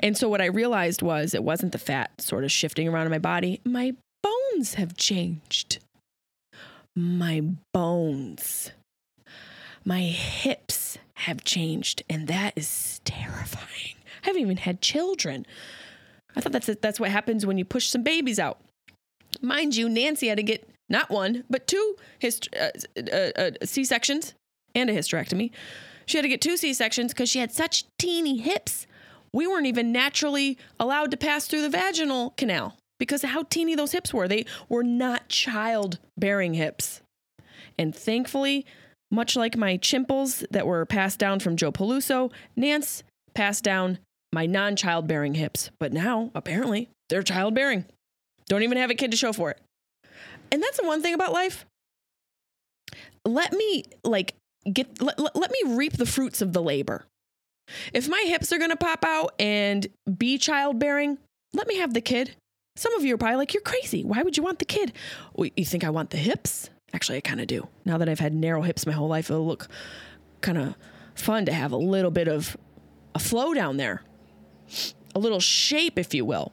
And 0.00 0.16
so 0.16 0.28
what 0.28 0.40
I 0.40 0.46
realized 0.46 1.02
was 1.02 1.34
it 1.34 1.44
wasn't 1.44 1.72
the 1.72 1.78
fat 1.78 2.10
sort 2.18 2.44
of 2.44 2.50
shifting 2.50 2.88
around 2.88 3.06
in 3.06 3.12
my 3.12 3.18
body. 3.18 3.60
My 3.64 3.94
bones 4.22 4.74
have 4.74 4.96
changed. 4.96 5.78
My 6.96 7.42
bones. 7.72 8.72
My 9.84 10.00
hips 10.00 10.98
have 11.16 11.44
changed. 11.44 12.02
And 12.08 12.28
that 12.28 12.54
is 12.56 13.00
terrifying. 13.04 13.96
I 14.22 14.26
haven't 14.26 14.42
even 14.42 14.56
had 14.58 14.80
children. 14.80 15.46
I 16.34 16.40
thought 16.40 16.52
that's, 16.52 16.70
that's 16.80 17.00
what 17.00 17.10
happens 17.10 17.44
when 17.44 17.58
you 17.58 17.64
push 17.64 17.88
some 17.88 18.02
babies 18.02 18.38
out. 18.38 18.58
Mind 19.40 19.76
you, 19.76 19.88
Nancy 19.88 20.28
had 20.28 20.36
to 20.38 20.42
get 20.42 20.68
not 20.88 21.10
one, 21.10 21.44
but 21.48 21.66
two 21.66 21.96
hist- 22.18 22.48
uh, 22.58 22.70
uh, 23.12 23.30
uh, 23.36 23.50
C 23.64 23.84
sections 23.84 24.34
and 24.74 24.90
a 24.90 24.94
hysterectomy. 24.94 25.50
She 26.06 26.18
had 26.18 26.22
to 26.22 26.28
get 26.28 26.40
two 26.40 26.56
C 26.56 26.74
sections 26.74 27.12
because 27.12 27.28
she 27.28 27.38
had 27.38 27.52
such 27.52 27.84
teeny 27.98 28.38
hips 28.38 28.86
we 29.32 29.46
weren't 29.46 29.66
even 29.66 29.92
naturally 29.92 30.58
allowed 30.78 31.10
to 31.12 31.16
pass 31.16 31.46
through 31.46 31.62
the 31.62 31.68
vaginal 31.68 32.30
canal 32.36 32.76
because 32.98 33.22
how 33.22 33.44
teeny 33.44 33.74
those 33.74 33.92
hips 33.92 34.12
were. 34.12 34.28
They 34.28 34.46
were 34.68 34.82
not 34.82 35.28
childbearing 35.28 36.54
hips. 36.54 37.00
And 37.78 37.94
thankfully, 37.94 38.66
much 39.10 39.36
like 39.36 39.56
my 39.56 39.76
chimples 39.76 40.44
that 40.50 40.66
were 40.66 40.84
passed 40.86 41.18
down 41.18 41.40
from 41.40 41.56
Joe 41.56 41.72
Peluso, 41.72 42.30
Nance 42.56 43.02
passed 43.34 43.64
down 43.64 43.98
my 44.32 44.46
non 44.46 44.76
childbearing 44.76 45.34
hips. 45.34 45.70
But 45.80 45.92
now, 45.92 46.30
apparently, 46.34 46.90
they're 47.08 47.22
childbearing. 47.22 47.86
Don't 48.48 48.62
even 48.62 48.78
have 48.78 48.90
a 48.90 48.94
kid 48.94 49.10
to 49.10 49.16
show 49.16 49.32
for 49.32 49.50
it. 49.50 49.60
And 50.52 50.62
that's 50.62 50.80
the 50.80 50.86
one 50.86 51.02
thing 51.02 51.14
about 51.14 51.32
life. 51.32 51.64
Let 53.24 53.52
me, 53.52 53.84
like, 54.04 54.34
get, 54.70 55.00
let, 55.00 55.18
let 55.18 55.50
me 55.50 55.74
reap 55.74 55.94
the 55.94 56.06
fruits 56.06 56.42
of 56.42 56.52
the 56.52 56.62
labor. 56.62 57.04
If 57.92 58.08
my 58.08 58.22
hips 58.26 58.52
are 58.52 58.58
going 58.58 58.70
to 58.70 58.76
pop 58.76 59.04
out 59.04 59.34
and 59.38 59.86
be 60.16 60.38
childbearing, 60.38 61.18
let 61.52 61.66
me 61.66 61.76
have 61.78 61.94
the 61.94 62.00
kid. 62.00 62.36
Some 62.76 62.94
of 62.94 63.04
you 63.04 63.14
are 63.14 63.18
probably 63.18 63.36
like, 63.36 63.52
you're 63.52 63.62
crazy. 63.62 64.04
Why 64.04 64.22
would 64.22 64.36
you 64.36 64.42
want 64.42 64.58
the 64.58 64.64
kid? 64.64 64.92
Well, 65.34 65.50
you 65.56 65.64
think 65.64 65.84
I 65.84 65.90
want 65.90 66.10
the 66.10 66.16
hips? 66.16 66.70
Actually, 66.92 67.18
I 67.18 67.20
kind 67.20 67.40
of 67.40 67.46
do. 67.46 67.68
Now 67.84 67.98
that 67.98 68.08
I've 68.08 68.20
had 68.20 68.32
narrow 68.34 68.62
hips 68.62 68.86
my 68.86 68.92
whole 68.92 69.08
life, 69.08 69.30
it'll 69.30 69.46
look 69.46 69.68
kind 70.40 70.58
of 70.58 70.74
fun 71.14 71.44
to 71.46 71.52
have 71.52 71.72
a 71.72 71.76
little 71.76 72.10
bit 72.10 72.28
of 72.28 72.56
a 73.14 73.18
flow 73.18 73.54
down 73.54 73.76
there, 73.76 74.02
a 75.14 75.18
little 75.18 75.40
shape, 75.40 75.98
if 75.98 76.14
you 76.14 76.24
will. 76.24 76.52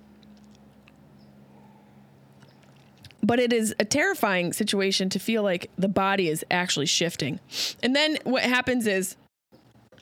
But 3.23 3.39
it 3.39 3.51
is 3.51 3.75
a 3.79 3.85
terrifying 3.85 4.53
situation 4.53 5.09
to 5.09 5.19
feel 5.19 5.43
like 5.43 5.69
the 5.77 5.89
body 5.89 6.29
is 6.29 6.45
actually 6.49 6.85
shifting. 6.85 7.39
And 7.83 7.95
then 7.95 8.17
what 8.23 8.43
happens 8.43 8.87
is 8.87 9.15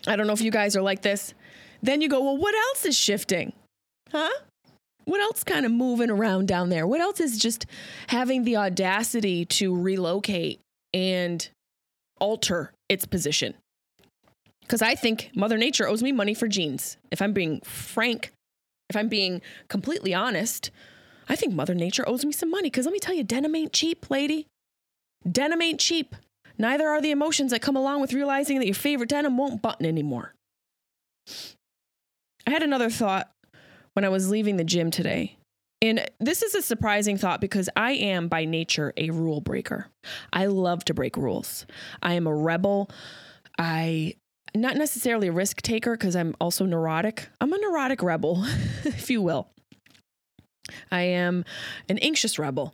I 0.08 0.16
don't 0.16 0.28
know 0.28 0.34
if 0.34 0.42
you 0.42 0.52
guys 0.52 0.76
are 0.76 0.82
like 0.82 1.02
this. 1.02 1.34
Then 1.82 2.02
you 2.02 2.10
go, 2.10 2.24
well, 2.24 2.38
what 2.38 2.56
else 2.56 2.86
is 2.86 2.98
shifting? 2.98 3.54
Huh? 4.12 4.30
What 5.06 5.22
else 5.22 5.44
kind 5.44 5.66
of 5.66 5.72
moving 5.72 6.10
around 6.10 6.48
down 6.48 6.70
there? 6.70 6.88
What 6.88 7.00
else 7.00 7.20
is 7.20 7.38
just 7.38 7.66
having 8.08 8.44
the 8.44 8.58
audacity 8.58 9.46
to 9.46 9.76
relocate 9.76 10.60
and 10.94 11.48
alter 12.20 12.72
its 12.90 13.06
position? 13.06 13.54
Because 14.62 14.82
I 14.82 14.96
think 14.96 15.30
Mother 15.36 15.58
Nature 15.58 15.88
owes 15.88 16.02
me 16.02 16.12
money 16.12 16.34
for 16.34 16.48
jeans. 16.48 16.98
If 17.12 17.22
I'm 17.22 17.34
being 17.34 17.62
frank, 17.62 18.32
if 18.90 18.96
I'm 18.96 19.08
being 19.08 19.42
completely 19.68 20.14
honest, 20.14 20.72
I 21.30 21.36
think 21.36 21.54
Mother 21.54 21.76
Nature 21.76 22.08
owes 22.08 22.26
me 22.26 22.32
some 22.32 22.50
money. 22.50 22.72
Because 22.72 22.86
let 22.86 22.94
me 22.94 23.00
tell 23.00 23.14
you, 23.14 23.24
denim 23.24 23.56
ain't 23.56 23.74
cheap, 23.74 24.10
lady. 24.10 24.48
Denim 25.30 25.62
ain't 25.62 25.80
cheap. 25.80 26.16
Neither 26.58 26.88
are 26.88 27.02
the 27.02 27.12
emotions 27.12 27.52
that 27.52 27.62
come 27.62 27.76
along 27.76 28.02
with 28.02 28.14
realizing 28.14 28.60
that 28.60 28.66
your 28.66 28.76
favorite 28.76 29.10
denim 29.10 29.38
won't 29.38 29.62
button 29.62 29.86
anymore. 29.86 30.34
I 32.48 32.52
had 32.52 32.64
another 32.64 32.90
thought 32.90 33.32
when 33.94 34.06
I 34.06 34.10
was 34.10 34.30
leaving 34.30 34.58
the 34.58 34.64
gym 34.64 34.92
today. 34.92 35.38
And 35.82 36.10
this 36.20 36.42
is 36.42 36.56
a 36.56 36.62
surprising 36.62 37.18
thought 37.18 37.42
because 37.42 37.70
I 37.76 37.92
am 37.92 38.28
by 38.28 38.46
nature 38.46 38.94
a 38.98 39.10
rule 39.10 39.42
breaker. 39.42 39.88
I 40.32 40.46
love 40.46 40.86
to 40.86 40.94
break 40.94 41.18
rules. 41.18 41.66
I 42.02 42.14
am 42.14 42.28
a 42.28 42.36
rebel. 42.36 42.90
I 43.58 44.16
not 44.56 44.78
necessarily 44.78 45.28
a 45.28 45.32
risk 45.32 45.62
taker 45.62 45.92
because 45.92 46.16
I'm 46.16 46.36
also 46.40 46.66
neurotic. 46.66 47.28
I'm 47.42 47.52
a 47.52 47.58
neurotic 47.58 48.02
rebel, 48.02 48.46
if 48.86 49.10
you 49.10 49.22
will. 49.22 49.50
I 50.92 51.02
am 51.02 51.46
an 51.90 51.98
anxious 52.00 52.40
rebel. 52.40 52.74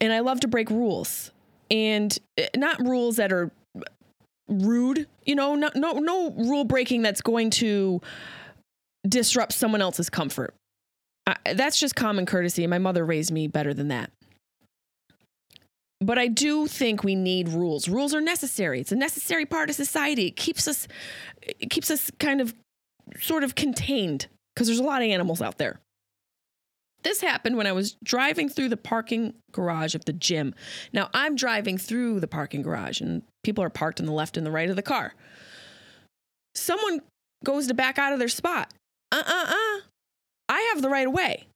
And 0.00 0.12
I 0.12 0.20
love 0.20 0.40
to 0.40 0.48
break 0.48 0.70
rules. 0.70 1.30
And 1.70 2.16
eh, 2.36 2.48
not 2.56 2.80
rules 2.80 3.16
that 3.16 3.32
are 3.32 3.50
rude, 4.48 5.06
you 5.24 5.34
know, 5.34 5.54
no 5.54 5.70
no 5.74 5.92
no 5.92 6.30
rule 6.30 6.64
breaking 6.64 7.02
that's 7.02 7.20
going 7.20 7.50
to 7.50 8.00
disrupt 9.08 9.52
someone 9.52 9.82
else's 9.82 10.10
comfort. 10.10 10.54
I, 11.26 11.36
that's 11.54 11.78
just 11.78 11.96
common 11.96 12.26
courtesy. 12.26 12.66
My 12.66 12.78
mother 12.78 13.04
raised 13.04 13.32
me 13.32 13.48
better 13.48 13.74
than 13.74 13.88
that. 13.88 14.10
But 16.00 16.18
I 16.18 16.28
do 16.28 16.66
think 16.66 17.02
we 17.02 17.14
need 17.14 17.48
rules. 17.48 17.88
Rules 17.88 18.14
are 18.14 18.20
necessary. 18.20 18.80
It's 18.80 18.92
a 18.92 18.96
necessary 18.96 19.46
part 19.46 19.70
of 19.70 19.76
society. 19.76 20.26
It 20.26 20.36
keeps 20.36 20.68
us 20.68 20.86
it 21.42 21.70
keeps 21.70 21.90
us 21.90 22.10
kind 22.18 22.40
of 22.40 22.54
sort 23.20 23.44
of 23.44 23.54
contained 23.54 24.26
because 24.54 24.68
there's 24.68 24.78
a 24.78 24.84
lot 24.84 25.02
of 25.02 25.08
animals 25.08 25.40
out 25.40 25.58
there. 25.58 25.80
This 27.06 27.20
happened 27.20 27.56
when 27.56 27.68
I 27.68 27.72
was 27.72 27.96
driving 28.02 28.48
through 28.48 28.68
the 28.68 28.76
parking 28.76 29.34
garage 29.52 29.94
of 29.94 30.06
the 30.06 30.12
gym. 30.12 30.56
Now, 30.92 31.08
I'm 31.14 31.36
driving 31.36 31.78
through 31.78 32.18
the 32.18 32.26
parking 32.26 32.62
garage 32.62 33.00
and 33.00 33.22
people 33.44 33.62
are 33.62 33.70
parked 33.70 34.00
on 34.00 34.06
the 34.06 34.12
left 34.12 34.36
and 34.36 34.44
the 34.44 34.50
right 34.50 34.68
of 34.68 34.74
the 34.74 34.82
car. 34.82 35.14
Someone 36.56 37.02
goes 37.44 37.68
to 37.68 37.74
back 37.74 37.96
out 37.96 38.12
of 38.12 38.18
their 38.18 38.26
spot. 38.26 38.74
Uh 39.12 39.22
uh 39.24 39.44
uh. 39.46 39.80
I 40.48 40.72
have 40.74 40.82
the 40.82 40.88
right 40.88 41.06
of 41.06 41.12
way. 41.12 41.46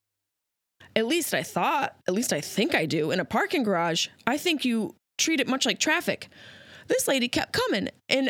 At 0.95 1.09
least 1.09 1.35
I 1.35 1.43
thought, 1.43 1.97
at 2.07 2.15
least 2.15 2.33
I 2.33 2.41
think 2.41 2.77
I 2.77 2.87
do. 2.87 3.11
In 3.11 3.19
a 3.19 3.25
parking 3.25 3.65
garage, 3.65 4.07
I 4.29 4.39
think 4.39 4.65
you 4.65 4.95
treat 5.19 5.41
it 5.41 5.49
much 5.49 5.67
like 5.67 5.81
traffic. 5.81 6.29
This 6.87 7.09
lady 7.09 7.27
kept 7.27 7.53
coming 7.53 7.89
and 8.09 8.29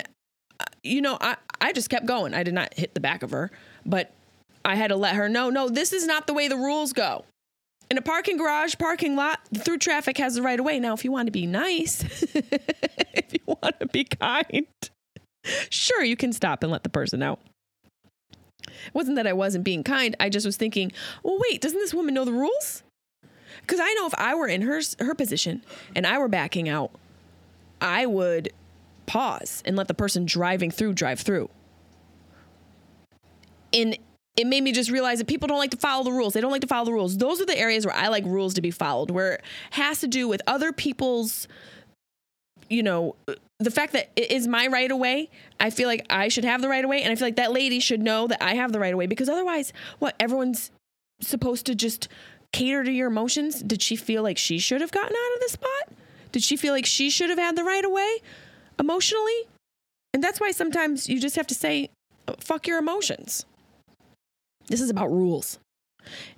uh, 0.58 0.64
you 0.82 1.02
know, 1.02 1.18
I, 1.20 1.36
I 1.60 1.74
just 1.74 1.90
kept 1.90 2.06
going. 2.06 2.32
I 2.32 2.44
did 2.44 2.54
not 2.54 2.72
hit 2.72 2.94
the 2.94 3.00
back 3.00 3.22
of 3.22 3.32
her, 3.32 3.50
but 3.84 4.14
I 4.64 4.74
had 4.74 4.88
to 4.88 4.96
let 4.96 5.14
her 5.14 5.28
know 5.28 5.50
no, 5.50 5.68
this 5.68 5.92
is 5.92 6.06
not 6.06 6.26
the 6.26 6.34
way 6.34 6.48
the 6.48 6.56
rules 6.56 6.92
go. 6.92 7.24
In 7.90 7.98
a 7.98 8.02
parking 8.02 8.36
garage, 8.36 8.76
parking 8.78 9.16
lot, 9.16 9.40
through 9.56 9.78
traffic 9.78 10.16
has 10.18 10.36
the 10.36 10.42
right 10.42 10.58
of 10.58 10.64
way. 10.64 10.78
Now, 10.78 10.94
if 10.94 11.04
you 11.04 11.10
want 11.10 11.26
to 11.26 11.32
be 11.32 11.46
nice, 11.46 12.04
if 12.34 13.32
you 13.32 13.40
want 13.46 13.80
to 13.80 13.86
be 13.86 14.04
kind, 14.04 14.66
sure, 15.70 16.04
you 16.04 16.16
can 16.16 16.32
stop 16.32 16.62
and 16.62 16.70
let 16.70 16.84
the 16.84 16.88
person 16.88 17.20
out. 17.22 17.40
It 18.68 18.94
wasn't 18.94 19.16
that 19.16 19.26
I 19.26 19.32
wasn't 19.32 19.64
being 19.64 19.82
kind. 19.82 20.14
I 20.20 20.28
just 20.28 20.46
was 20.46 20.56
thinking, 20.56 20.92
well, 21.24 21.38
wait, 21.40 21.60
doesn't 21.60 21.78
this 21.78 21.92
woman 21.92 22.14
know 22.14 22.24
the 22.24 22.32
rules? 22.32 22.84
Because 23.60 23.80
I 23.80 23.92
know 23.94 24.06
if 24.06 24.14
I 24.14 24.34
were 24.34 24.46
in 24.46 24.62
her 24.62 24.80
her 25.00 25.14
position 25.14 25.62
and 25.96 26.06
I 26.06 26.18
were 26.18 26.28
backing 26.28 26.68
out, 26.68 26.92
I 27.80 28.06
would 28.06 28.52
pause 29.06 29.62
and 29.66 29.76
let 29.76 29.88
the 29.88 29.94
person 29.94 30.24
driving 30.24 30.70
through 30.70 30.94
drive 30.94 31.20
through. 31.20 31.50
And 33.72 33.98
it 34.36 34.46
made 34.46 34.62
me 34.62 34.72
just 34.72 34.90
realize 34.90 35.18
that 35.18 35.26
people 35.26 35.48
don't 35.48 35.58
like 35.58 35.72
to 35.72 35.76
follow 35.76 36.04
the 36.04 36.12
rules. 36.12 36.34
They 36.34 36.40
don't 36.40 36.52
like 36.52 36.60
to 36.62 36.66
follow 36.66 36.84
the 36.84 36.92
rules. 36.92 37.16
Those 37.18 37.40
are 37.40 37.46
the 37.46 37.58
areas 37.58 37.84
where 37.84 37.94
I 37.94 38.08
like 38.08 38.24
rules 38.24 38.54
to 38.54 38.62
be 38.62 38.70
followed, 38.70 39.10
where 39.10 39.34
it 39.34 39.44
has 39.70 40.00
to 40.00 40.06
do 40.06 40.28
with 40.28 40.40
other 40.46 40.72
people's, 40.72 41.48
you 42.68 42.82
know, 42.82 43.16
the 43.58 43.70
fact 43.70 43.92
that 43.92 44.10
it 44.16 44.30
is 44.30 44.46
my 44.46 44.66
right 44.68 44.90
of 44.90 44.98
way, 44.98 45.28
I 45.58 45.70
feel 45.70 45.88
like 45.88 46.06
I 46.08 46.28
should 46.28 46.44
have 46.44 46.62
the 46.62 46.68
right 46.68 46.84
of 46.84 46.88
way. 46.88 47.02
And 47.02 47.12
I 47.12 47.16
feel 47.16 47.26
like 47.26 47.36
that 47.36 47.52
lady 47.52 47.80
should 47.80 48.00
know 48.00 48.26
that 48.28 48.42
I 48.42 48.54
have 48.54 48.72
the 48.72 48.80
right 48.80 48.94
of 48.94 48.98
way 48.98 49.06
because 49.06 49.28
otherwise, 49.28 49.72
what, 49.98 50.14
everyone's 50.18 50.70
supposed 51.20 51.66
to 51.66 51.74
just 51.74 52.08
cater 52.52 52.84
to 52.84 52.90
your 52.90 53.08
emotions? 53.08 53.60
Did 53.60 53.82
she 53.82 53.96
feel 53.96 54.22
like 54.22 54.38
she 54.38 54.58
should 54.58 54.80
have 54.80 54.92
gotten 54.92 55.14
out 55.14 55.34
of 55.34 55.40
the 55.42 55.48
spot? 55.48 55.96
Did 56.32 56.42
she 56.42 56.56
feel 56.56 56.72
like 56.72 56.86
she 56.86 57.10
should 57.10 57.30
have 57.30 57.38
had 57.38 57.56
the 57.56 57.64
right 57.64 57.84
of 57.84 57.90
way 57.90 58.18
emotionally? 58.78 59.48
And 60.14 60.22
that's 60.22 60.40
why 60.40 60.50
sometimes 60.50 61.08
you 61.08 61.20
just 61.20 61.36
have 61.36 61.46
to 61.48 61.54
say, 61.54 61.90
fuck 62.38 62.66
your 62.66 62.78
emotions. 62.78 63.44
This 64.70 64.80
is 64.80 64.88
about 64.88 65.10
rules. 65.12 65.58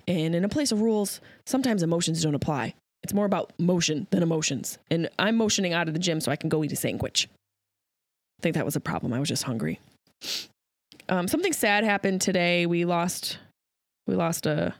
And 0.07 0.35
in 0.35 0.43
a 0.43 0.49
place 0.49 0.71
of 0.71 0.81
rules, 0.81 1.21
sometimes 1.45 1.83
emotions 1.83 2.21
don't 2.21 2.35
apply. 2.35 2.73
It's 3.03 3.13
more 3.13 3.25
about 3.25 3.53
motion 3.59 4.07
than 4.11 4.23
emotions. 4.23 4.77
And 4.89 5.09
I'm 5.19 5.37
motioning 5.37 5.73
out 5.73 5.87
of 5.87 5.93
the 5.93 5.99
gym 5.99 6.19
so 6.19 6.31
I 6.31 6.35
can 6.35 6.49
go 6.49 6.63
eat 6.63 6.71
a 6.71 6.75
sandwich. 6.75 7.29
I 8.39 8.41
think 8.41 8.55
that 8.55 8.65
was 8.65 8.75
a 8.75 8.81
problem. 8.81 9.13
I 9.13 9.19
was 9.19 9.29
just 9.29 9.43
hungry. 9.43 9.79
Um, 11.09 11.27
something 11.27 11.53
sad 11.53 11.83
happened 11.83 12.21
today. 12.21 12.65
We 12.65 12.85
lost 12.85 13.37
we 14.07 14.15
lost 14.15 14.45
a 14.45 14.73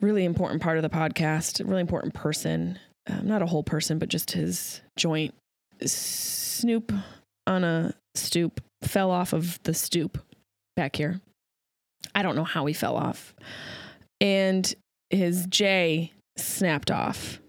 really 0.00 0.24
important 0.24 0.62
part 0.62 0.78
of 0.78 0.82
the 0.82 0.88
podcast, 0.88 1.60
a 1.60 1.64
really 1.64 1.80
important 1.80 2.14
person. 2.14 2.78
Um, 3.06 3.26
not 3.26 3.42
a 3.42 3.46
whole 3.46 3.62
person, 3.62 3.98
but 3.98 4.08
just 4.08 4.30
his 4.30 4.80
joint. 4.96 5.34
Snoop 5.84 6.92
on 7.46 7.64
a 7.64 7.94
stoop 8.14 8.60
fell 8.82 9.10
off 9.10 9.32
of 9.32 9.62
the 9.64 9.74
stoop 9.74 10.18
back 10.76 10.96
here. 10.96 11.20
I 12.14 12.22
don't 12.22 12.36
know 12.36 12.44
how 12.44 12.66
he 12.66 12.74
fell 12.74 12.96
off. 12.96 13.34
And 14.20 14.72
his 15.10 15.46
J 15.46 16.12
snapped 16.36 16.90
off. 16.90 17.40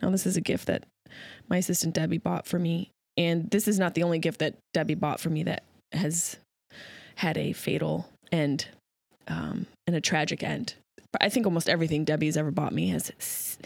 Now, 0.00 0.10
this 0.10 0.26
is 0.26 0.36
a 0.36 0.40
gift 0.40 0.66
that 0.66 0.84
my 1.48 1.58
assistant 1.58 1.94
Debbie 1.94 2.18
bought 2.18 2.46
for 2.46 2.58
me. 2.58 2.90
And 3.16 3.50
this 3.50 3.66
is 3.66 3.78
not 3.78 3.94
the 3.94 4.02
only 4.02 4.18
gift 4.18 4.40
that 4.40 4.56
Debbie 4.74 4.94
bought 4.94 5.20
for 5.20 5.30
me 5.30 5.42
that 5.44 5.62
has 5.92 6.36
had 7.16 7.38
a 7.38 7.52
fatal 7.52 8.08
end 8.30 8.68
um, 9.28 9.66
and 9.86 9.96
a 9.96 10.00
tragic 10.00 10.42
end. 10.42 10.74
I 11.20 11.28
think 11.30 11.46
almost 11.46 11.68
everything 11.68 12.04
Debbie's 12.04 12.36
ever 12.36 12.50
bought 12.50 12.74
me 12.74 12.90
has 12.90 13.58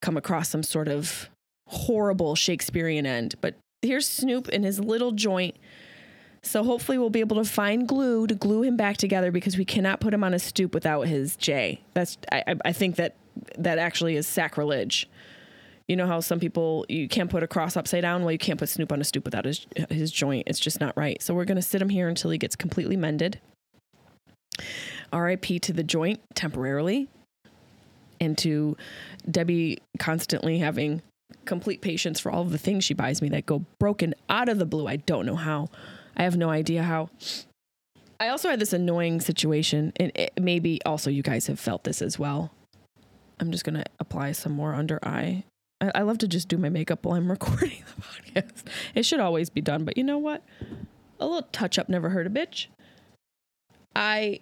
come 0.00 0.16
across 0.16 0.48
some 0.48 0.62
sort 0.62 0.88
of 0.88 1.28
horrible 1.68 2.34
Shakespearean 2.34 3.04
end. 3.04 3.34
But 3.40 3.56
here's 3.82 4.08
Snoop 4.08 4.48
in 4.48 4.62
his 4.62 4.80
little 4.80 5.12
joint 5.12 5.56
so 6.42 6.64
hopefully 6.64 6.98
we'll 6.98 7.10
be 7.10 7.20
able 7.20 7.36
to 7.36 7.48
find 7.48 7.86
glue 7.86 8.26
to 8.26 8.34
glue 8.34 8.62
him 8.62 8.76
back 8.76 8.96
together 8.96 9.30
because 9.30 9.56
we 9.56 9.64
cannot 9.64 10.00
put 10.00 10.12
him 10.12 10.24
on 10.24 10.34
a 10.34 10.38
stoop 10.38 10.74
without 10.74 11.02
his 11.02 11.36
J. 11.36 11.80
That's 11.94 12.18
I, 12.30 12.56
I 12.64 12.72
think 12.72 12.96
that 12.96 13.16
that 13.58 13.78
actually 13.78 14.16
is 14.16 14.26
sacrilege. 14.26 15.08
You 15.88 15.96
know 15.96 16.06
how 16.06 16.20
some 16.20 16.40
people 16.40 16.84
you 16.88 17.08
can't 17.08 17.30
put 17.30 17.42
a 17.42 17.46
cross 17.46 17.76
upside 17.76 18.02
down. 18.02 18.22
Well, 18.22 18.32
you 18.32 18.38
can't 18.38 18.58
put 18.58 18.68
Snoop 18.68 18.92
on 18.92 19.00
a 19.00 19.04
stoop 19.04 19.24
without 19.24 19.44
his 19.44 19.66
his 19.88 20.10
joint. 20.10 20.48
It's 20.48 20.60
just 20.60 20.80
not 20.80 20.96
right. 20.96 21.22
So 21.22 21.32
we're 21.34 21.44
gonna 21.44 21.62
sit 21.62 21.80
him 21.80 21.88
here 21.88 22.08
until 22.08 22.30
he 22.30 22.38
gets 22.38 22.56
completely 22.56 22.96
mended. 22.96 23.40
R.I.P. 25.12 25.58
to 25.60 25.72
the 25.72 25.82
joint 25.82 26.20
temporarily, 26.34 27.08
and 28.20 28.36
to 28.38 28.76
Debbie 29.30 29.78
constantly 29.98 30.58
having 30.58 31.02
complete 31.44 31.80
patience 31.80 32.20
for 32.20 32.30
all 32.30 32.42
of 32.42 32.50
the 32.50 32.58
things 32.58 32.84
she 32.84 32.94
buys 32.94 33.22
me 33.22 33.28
that 33.30 33.46
go 33.46 33.64
broken 33.78 34.14
out 34.28 34.48
of 34.48 34.58
the 34.58 34.66
blue. 34.66 34.86
I 34.86 34.96
don't 34.96 35.26
know 35.26 35.36
how. 35.36 35.68
I 36.16 36.22
have 36.24 36.36
no 36.36 36.50
idea 36.50 36.82
how. 36.82 37.10
I 38.20 38.28
also 38.28 38.48
had 38.48 38.60
this 38.60 38.72
annoying 38.72 39.20
situation, 39.20 39.92
and 39.96 40.12
it, 40.14 40.32
maybe 40.40 40.80
also 40.86 41.10
you 41.10 41.22
guys 41.22 41.46
have 41.48 41.58
felt 41.58 41.84
this 41.84 42.00
as 42.00 42.18
well. 42.18 42.52
I'm 43.40 43.50
just 43.50 43.64
gonna 43.64 43.84
apply 43.98 44.32
some 44.32 44.52
more 44.52 44.74
under 44.74 44.98
eye. 45.02 45.44
I, 45.80 45.90
I 45.96 46.02
love 46.02 46.18
to 46.18 46.28
just 46.28 46.48
do 46.48 46.56
my 46.56 46.68
makeup 46.68 47.04
while 47.04 47.16
I'm 47.16 47.30
recording 47.30 47.82
the 47.96 48.02
podcast. 48.40 48.62
It 48.94 49.04
should 49.04 49.20
always 49.20 49.50
be 49.50 49.60
done, 49.60 49.84
but 49.84 49.96
you 49.96 50.04
know 50.04 50.18
what? 50.18 50.42
A 51.18 51.26
little 51.26 51.48
touch 51.52 51.78
up 51.78 51.88
never 51.88 52.10
hurt 52.10 52.26
a 52.26 52.30
bitch. 52.30 52.66
I 53.94 54.40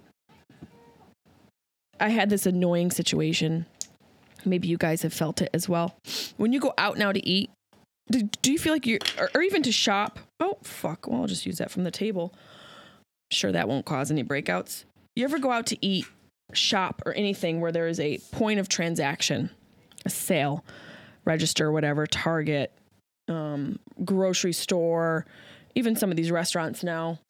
I 1.99 2.09
had 2.09 2.31
this 2.31 2.47
annoying 2.47 2.91
situation. 2.91 3.67
Maybe 4.45 4.69
you 4.69 4.79
guys 4.79 5.03
have 5.03 5.13
felt 5.13 5.43
it 5.43 5.51
as 5.53 5.69
well. 5.69 5.97
When 6.39 6.53
you 6.53 6.61
go 6.61 6.73
out 6.79 6.97
now 6.97 7.13
to 7.13 7.27
eat, 7.27 7.51
do, 8.11 8.23
do 8.43 8.53
you 8.53 8.59
feel 8.59 8.73
like 8.73 8.87
you're, 8.87 8.99
or, 9.19 9.31
or 9.35 9.43
even 9.43 9.63
to 9.63 9.73
shop? 9.73 10.19
Oh, 10.41 10.59
fuck. 10.63 11.07
Well, 11.07 11.23
I'll 11.23 11.27
just 11.27 11.47
use 11.47 11.59
that 11.59 11.71
from 11.71 11.85
the 11.85 11.91
table. 11.91 12.35
Sure, 13.31 13.53
that 13.53 13.69
won't 13.69 13.87
cause 13.87 14.11
any 14.11 14.25
breakouts. 14.25 14.85
You 15.15 15.25
ever 15.25 15.39
go 15.39 15.51
out 15.51 15.67
to 15.67 15.87
eat, 15.87 16.07
shop, 16.53 17.03
or 17.07 17.13
anything 17.15 17.61
where 17.61 17.73
there 17.73 17.87
is 17.87 18.01
a 18.01 18.19
point 18.33 18.59
of 18.59 18.69
transaction, 18.69 19.51
a 20.05 20.11
sale, 20.11 20.65
register, 21.25 21.71
whatever, 21.71 22.07
Target, 22.07 22.73
um, 23.29 23.79
grocery 24.05 24.53
store, 24.53 25.27
even 25.75 25.95
some 25.95 26.11
of 26.11 26.17
these 26.17 26.31
restaurants 26.31 26.83
now. 26.83 27.21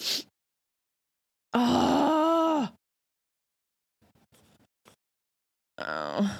Oh. 1.52 2.68
Oh. 5.78 6.38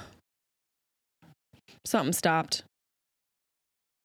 Something 1.85 2.13
stopped. 2.13 2.63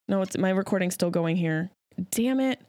No, 0.08 0.22
it's 0.22 0.38
my 0.38 0.50
recording's 0.50 0.94
still 0.94 1.10
going 1.10 1.36
here. 1.36 1.70
Damn 2.10 2.40
it. 2.40 2.60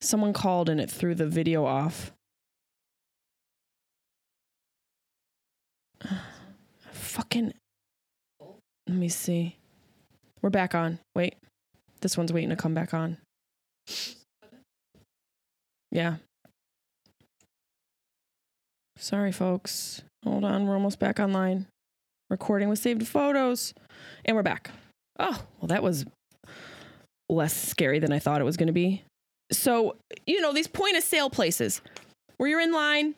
Someone 0.00 0.32
called 0.32 0.68
and 0.68 0.80
it 0.80 0.90
threw 0.90 1.14
the 1.14 1.26
video 1.26 1.64
off. 1.64 2.12
Fucking. 6.92 7.52
Let 8.86 8.96
me 8.96 9.08
see. 9.08 9.56
We're 10.42 10.50
back 10.50 10.74
on. 10.74 11.00
Wait. 11.14 11.36
This 12.02 12.16
one's 12.16 12.32
waiting 12.32 12.50
to 12.50 12.56
come 12.56 12.74
back 12.74 12.94
on. 12.94 13.16
Yeah. 15.90 16.16
Sorry, 18.96 19.32
folks. 19.32 20.02
Hold 20.24 20.44
on. 20.44 20.66
We're 20.66 20.74
almost 20.74 20.98
back 20.98 21.18
online. 21.18 21.66
Recording 22.28 22.68
with 22.68 22.78
saved 22.78 23.06
photos. 23.08 23.72
And 24.24 24.36
we're 24.36 24.42
back. 24.42 24.70
Oh, 25.18 25.42
well, 25.60 25.68
that 25.68 25.82
was 25.82 26.04
less 27.28 27.54
scary 27.54 27.98
than 27.98 28.12
I 28.12 28.18
thought 28.18 28.40
it 28.40 28.44
was 28.44 28.56
going 28.56 28.68
to 28.68 28.72
be. 28.72 29.02
So, 29.52 29.96
you 30.26 30.40
know, 30.40 30.52
these 30.52 30.66
point 30.66 30.96
of 30.96 31.02
sale 31.02 31.30
places 31.30 31.80
where 32.36 32.48
you're 32.48 32.60
in 32.60 32.72
line 32.72 33.14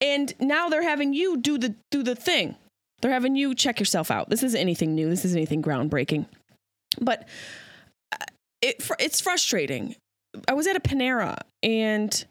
and 0.00 0.34
now 0.40 0.68
they're 0.68 0.82
having 0.82 1.14
you 1.14 1.38
do 1.38 1.58
the 1.58 1.74
do 1.90 2.02
the 2.02 2.14
thing. 2.14 2.56
They're 3.00 3.12
having 3.12 3.36
you 3.36 3.54
check 3.54 3.78
yourself 3.78 4.10
out. 4.10 4.30
This 4.30 4.42
isn't 4.42 4.60
anything 4.60 4.94
new. 4.94 5.08
This 5.08 5.24
isn't 5.24 5.38
anything 5.38 5.62
groundbreaking. 5.62 6.26
But 7.00 7.28
uh, 8.12 8.24
it 8.60 8.86
it's 8.98 9.20
frustrating. 9.20 9.96
I 10.48 10.54
was 10.54 10.66
at 10.66 10.76
a 10.76 10.80
Panera 10.80 11.38
and 11.62 12.24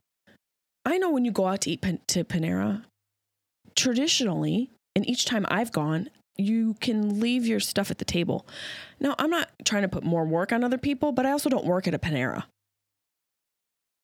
I 0.85 0.97
know 0.97 1.09
when 1.09 1.25
you 1.25 1.31
go 1.31 1.47
out 1.47 1.61
to 1.61 1.71
eat 1.71 1.81
to 1.81 2.23
Panera, 2.23 2.83
traditionally, 3.75 4.69
and 4.95 5.07
each 5.09 5.25
time 5.25 5.45
I've 5.49 5.71
gone, 5.71 6.09
you 6.37 6.75
can 6.79 7.19
leave 7.19 7.45
your 7.45 7.59
stuff 7.59 7.91
at 7.91 7.97
the 7.97 8.05
table. 8.05 8.45
Now, 8.99 9.15
I'm 9.17 9.29
not 9.29 9.49
trying 9.63 9.83
to 9.83 9.87
put 9.87 10.03
more 10.03 10.25
work 10.25 10.51
on 10.51 10.63
other 10.63 10.77
people, 10.77 11.11
but 11.11 11.25
I 11.25 11.31
also 11.31 11.49
don't 11.49 11.65
work 11.65 11.87
at 11.87 11.93
a 11.93 11.99
Panera. 11.99 12.43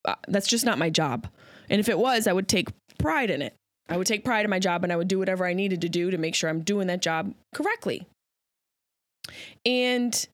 Uh, 0.06 0.16
that's 0.28 0.48
just 0.48 0.66
not 0.66 0.78
my 0.78 0.90
job. 0.90 1.28
And 1.70 1.80
if 1.80 1.90
it 1.90 2.00
was, 2.00 2.28
I 2.28 2.34
would 2.34 2.48
take 2.48 2.70
pride 2.98 3.30
in 3.30 3.42
it. 3.42 3.56
I 3.90 3.98
would 3.98 4.08
take 4.08 4.24
pride 4.24 4.46
in 4.46 4.50
my 4.50 4.60
job 4.60 4.84
and 4.84 4.92
I 4.92 4.96
would 4.96 5.08
do 5.08 5.20
whatever 5.20 5.46
I 5.46 5.54
needed 5.54 5.82
to 5.82 5.90
do 5.90 6.12
to 6.12 6.18
make 6.18 6.34
sure 6.34 6.50
I'm 6.50 6.62
doing 6.62 6.88
that 6.88 7.02
job 7.02 7.34
correctly. 7.54 8.08
And 9.66 10.28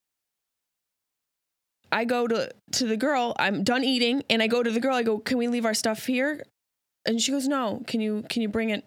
I 1.92 2.06
go 2.06 2.28
to 2.28 2.52
to 2.74 2.86
the 2.86 2.98
girl, 2.98 3.36
I'm 3.40 3.64
done 3.64 3.84
eating 3.84 4.24
and 4.30 4.44
I 4.44 4.48
go 4.48 4.62
to 4.62 4.70
the 4.70 4.80
girl, 4.80 4.96
I 4.96 5.04
go, 5.04 5.20
"Can 5.20 5.38
we 5.38 5.48
leave 5.48 5.66
our 5.66 5.74
stuff 5.74 6.06
here?" 6.06 6.44
And 7.06 7.22
she 7.22 7.32
goes, 7.32 7.48
"No. 7.48 7.84
Can 7.88 8.02
you 8.02 8.26
can 8.30 8.42
you 8.42 8.50
bring 8.50 8.70
it 8.70 8.86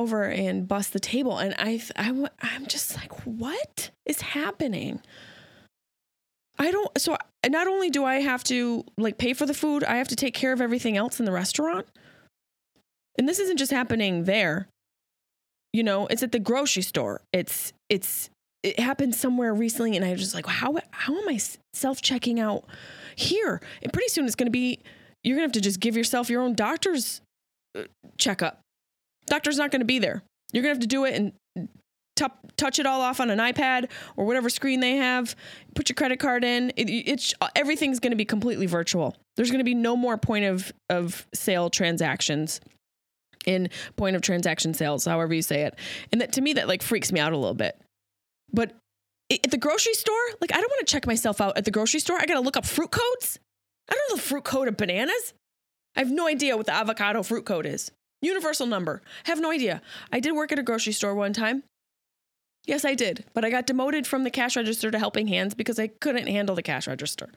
over 0.00 0.24
and 0.24 0.66
bust 0.66 0.92
the 0.92 1.00
table?" 1.00 1.38
And 1.38 1.54
I 1.58 1.80
I 1.96 2.28
I'm 2.40 2.66
just 2.66 2.96
like, 2.96 3.26
"What 3.26 3.90
is 4.06 4.20
happening?" 4.20 5.00
I 6.58 6.70
don't 6.70 7.00
so 7.00 7.16
not 7.48 7.66
only 7.66 7.88
do 7.88 8.04
I 8.04 8.16
have 8.16 8.44
to 8.44 8.84
like 8.98 9.16
pay 9.16 9.32
for 9.32 9.46
the 9.46 9.54
food, 9.54 9.82
I 9.82 9.96
have 9.96 10.08
to 10.08 10.16
take 10.16 10.34
care 10.34 10.52
of 10.52 10.60
everything 10.60 10.96
else 10.96 11.18
in 11.18 11.24
the 11.24 11.32
restaurant. 11.32 11.86
And 13.18 13.26
this 13.26 13.38
isn't 13.38 13.56
just 13.56 13.72
happening 13.72 14.24
there. 14.24 14.68
You 15.72 15.82
know, 15.82 16.06
it's 16.08 16.22
at 16.22 16.32
the 16.32 16.38
grocery 16.38 16.82
store. 16.82 17.22
It's 17.32 17.72
it's 17.88 18.28
it 18.62 18.78
happened 18.78 19.14
somewhere 19.14 19.54
recently 19.54 19.96
and 19.96 20.04
I 20.04 20.12
was 20.12 20.20
just 20.20 20.34
like, 20.34 20.46
how 20.46 20.76
how 20.90 21.16
am 21.16 21.28
I 21.28 21.38
self-checking 21.72 22.38
out 22.38 22.64
here? 23.16 23.62
And 23.82 23.90
pretty 23.90 24.08
soon 24.08 24.26
it's 24.26 24.34
going 24.34 24.46
to 24.46 24.50
be 24.50 24.80
you're 25.24 25.36
going 25.36 25.48
to 25.48 25.54
have 25.54 25.62
to 25.62 25.66
just 25.66 25.80
give 25.80 25.96
yourself 25.96 26.28
your 26.28 26.42
own 26.42 26.54
doctor's 26.54 27.22
uh, 27.74 27.84
checkup. 28.18 28.60
Doctor's 29.30 29.56
not 29.56 29.70
going 29.70 29.80
to 29.80 29.86
be 29.86 29.98
there. 29.98 30.22
You're 30.52 30.62
going 30.62 30.74
to 30.74 30.76
have 30.76 30.82
to 30.82 30.86
do 30.86 31.04
it 31.06 31.14
and 31.14 31.32
touch 32.56 32.78
it 32.78 32.84
all 32.84 33.00
off 33.00 33.20
on 33.20 33.30
an 33.30 33.38
iPad 33.38 33.90
or 34.16 34.26
whatever 34.26 34.50
screen 34.50 34.80
they 34.80 34.96
have. 34.96 35.34
Put 35.74 35.88
your 35.88 35.94
credit 35.94 36.18
card 36.18 36.44
in. 36.44 36.70
It, 36.76 36.90
it's 36.90 37.32
everything's 37.56 38.00
going 38.00 38.10
to 38.10 38.16
be 38.16 38.26
completely 38.26 38.66
virtual. 38.66 39.16
There's 39.36 39.50
going 39.50 39.60
to 39.60 39.64
be 39.64 39.74
no 39.74 39.96
more 39.96 40.18
point 40.18 40.44
of 40.44 40.72
of 40.90 41.26
sale 41.34 41.70
transactions 41.70 42.60
in 43.46 43.70
point 43.96 44.16
of 44.16 44.22
transaction 44.22 44.74
sales, 44.74 45.06
however 45.06 45.32
you 45.32 45.42
say 45.42 45.62
it. 45.62 45.78
And 46.12 46.20
that 46.20 46.32
to 46.32 46.42
me 46.42 46.52
that 46.54 46.68
like 46.68 46.82
freaks 46.82 47.10
me 47.10 47.20
out 47.20 47.32
a 47.32 47.38
little 47.38 47.54
bit. 47.54 47.80
But 48.52 48.74
at 49.32 49.50
the 49.50 49.56
grocery 49.56 49.94
store, 49.94 50.14
like 50.40 50.52
I 50.52 50.60
don't 50.60 50.70
want 50.70 50.86
to 50.86 50.92
check 50.92 51.06
myself 51.06 51.40
out 51.40 51.56
at 51.56 51.64
the 51.64 51.70
grocery 51.70 52.00
store. 52.00 52.18
I 52.20 52.26
got 52.26 52.34
to 52.34 52.40
look 52.40 52.56
up 52.56 52.66
fruit 52.66 52.90
codes. 52.90 53.38
I 53.88 53.94
don't 53.94 54.10
know 54.10 54.16
the 54.16 54.22
fruit 54.22 54.44
code 54.44 54.68
of 54.68 54.76
bananas. 54.76 55.32
I 55.96 56.00
have 56.00 56.10
no 56.10 56.26
idea 56.28 56.56
what 56.56 56.66
the 56.66 56.74
avocado 56.74 57.22
fruit 57.22 57.44
code 57.44 57.66
is. 57.66 57.90
Universal 58.22 58.66
number. 58.66 59.02
Have 59.24 59.40
no 59.40 59.50
idea. 59.50 59.80
I 60.12 60.20
did 60.20 60.32
work 60.32 60.52
at 60.52 60.58
a 60.58 60.62
grocery 60.62 60.92
store 60.92 61.14
one 61.14 61.32
time. 61.32 61.62
Yes, 62.66 62.84
I 62.84 62.94
did. 62.94 63.24
But 63.32 63.44
I 63.44 63.50
got 63.50 63.66
demoted 63.66 64.06
from 64.06 64.24
the 64.24 64.30
cash 64.30 64.56
register 64.56 64.90
to 64.90 64.98
helping 64.98 65.26
hands 65.26 65.54
because 65.54 65.78
I 65.78 65.86
couldn't 65.86 66.26
handle 66.26 66.54
the 66.54 66.62
cash 66.62 66.86
register. 66.86 67.30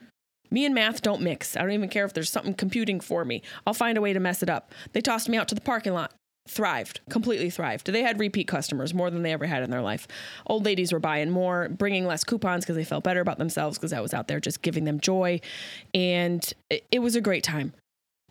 Me 0.52 0.66
and 0.66 0.76
math 0.76 1.02
don't 1.02 1.22
mix. 1.22 1.58
I 1.58 1.62
don't 1.62 1.72
even 1.72 1.90
care 1.90 2.06
if 2.06 2.14
there's 2.14 2.30
something 2.30 2.54
computing 2.54 3.00
for 3.00 3.26
me. 3.26 3.42
I'll 3.66 3.74
find 3.74 3.98
a 3.98 4.02
way 4.02 4.14
to 4.14 4.20
mess 4.20 4.44
it 4.44 4.50
up. 4.50 4.72
They 4.92 5.02
tossed 5.02 5.30
me 5.30 5.38
out 5.38 5.48
to 5.48 5.56
the 5.56 5.62
parking 5.62 5.94
lot. 5.94 6.14
Thrived, 6.48 7.00
completely 7.10 7.50
thrived. 7.50 7.88
They 7.88 8.04
had 8.04 8.20
repeat 8.20 8.50
customers 8.50 8.94
more 8.94 9.10
than 9.10 9.24
they 9.24 9.32
ever 9.32 9.46
had 9.46 9.64
in 9.64 9.72
their 9.72 9.82
life. 9.82 10.10
Old 10.46 10.66
ladies 10.66 10.92
were 10.92 11.00
buying 11.00 11.30
more, 11.30 11.70
bringing 11.70 12.06
less 12.06 12.26
coupons 12.26 12.66
because 12.66 12.76
they 12.76 12.84
felt 12.84 13.06
better 13.06 13.22
about 13.22 13.38
themselves 13.38 13.78
because 13.78 13.94
I 13.94 14.02
was 14.02 14.14
out 14.14 14.28
there 14.28 14.42
just 14.42 14.62
giving 14.62 14.84
them 14.84 15.00
joy. 15.00 15.40
And 15.94 16.54
it, 16.70 17.00
was 17.00 17.16
a 17.16 17.22
great 17.22 17.46
time. 17.46 17.74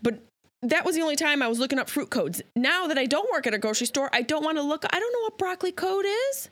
But 0.02 0.22
that 0.62 0.84
was 0.84 0.94
the 0.94 1.02
only 1.02 1.16
time 1.16 1.42
I 1.42 1.48
was 1.48 1.58
looking 1.58 1.78
up 1.78 1.88
fruit 1.88 2.10
codes. 2.10 2.40
Now 2.56 2.86
that 2.86 2.98
I 2.98 3.06
don't 3.06 3.30
work 3.32 3.46
at 3.46 3.54
a 3.54 3.58
grocery 3.58 3.86
store, 3.86 4.08
I 4.12 4.22
don't 4.22 4.44
want 4.44 4.58
to 4.58 4.62
look. 4.62 4.84
I 4.84 4.98
don't 4.98 5.12
know 5.12 5.22
what 5.22 5.38
broccoli 5.38 5.72
code 5.72 6.04
is. 6.30 6.48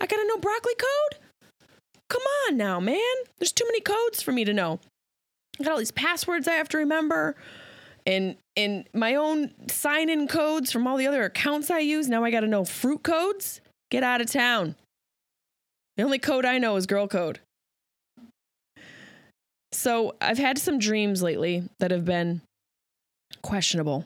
I 0.00 0.06
got 0.06 0.16
to 0.16 0.26
know 0.26 0.38
broccoli 0.38 0.74
code? 0.74 1.20
Come 2.08 2.22
on 2.46 2.56
now, 2.56 2.80
man. 2.80 2.98
There's 3.38 3.52
too 3.52 3.66
many 3.66 3.80
codes 3.80 4.22
for 4.22 4.32
me 4.32 4.44
to 4.44 4.52
know. 4.52 4.80
I 5.60 5.64
got 5.64 5.72
all 5.72 5.78
these 5.78 5.90
passwords 5.90 6.48
I 6.48 6.54
have 6.54 6.68
to 6.70 6.78
remember 6.78 7.36
and 8.06 8.36
and 8.56 8.88
my 8.94 9.14
own 9.14 9.52
sign-in 9.68 10.26
codes 10.26 10.72
from 10.72 10.86
all 10.86 10.96
the 10.96 11.06
other 11.06 11.24
accounts 11.24 11.70
I 11.70 11.80
use. 11.80 12.08
Now 12.08 12.24
I 12.24 12.30
got 12.30 12.40
to 12.40 12.46
know 12.46 12.64
fruit 12.64 13.02
codes. 13.02 13.60
Get 13.90 14.02
out 14.02 14.20
of 14.20 14.30
town. 14.30 14.76
The 15.96 16.02
only 16.02 16.18
code 16.18 16.44
I 16.44 16.58
know 16.58 16.76
is 16.76 16.86
girl 16.86 17.08
code. 17.08 17.40
So, 19.72 20.16
I've 20.20 20.38
had 20.38 20.58
some 20.58 20.78
dreams 20.78 21.22
lately 21.22 21.62
that 21.78 21.90
have 21.90 22.04
been 22.04 22.42
questionable. 23.42 24.04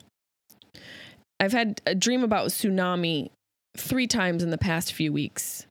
I've 1.40 1.52
had 1.52 1.80
a 1.86 1.94
dream 1.94 2.22
about 2.22 2.48
tsunami 2.48 3.30
3 3.76 4.06
times 4.06 4.42
in 4.42 4.50
the 4.50 4.58
past 4.58 4.92
few 4.92 5.12
weeks. 5.12 5.66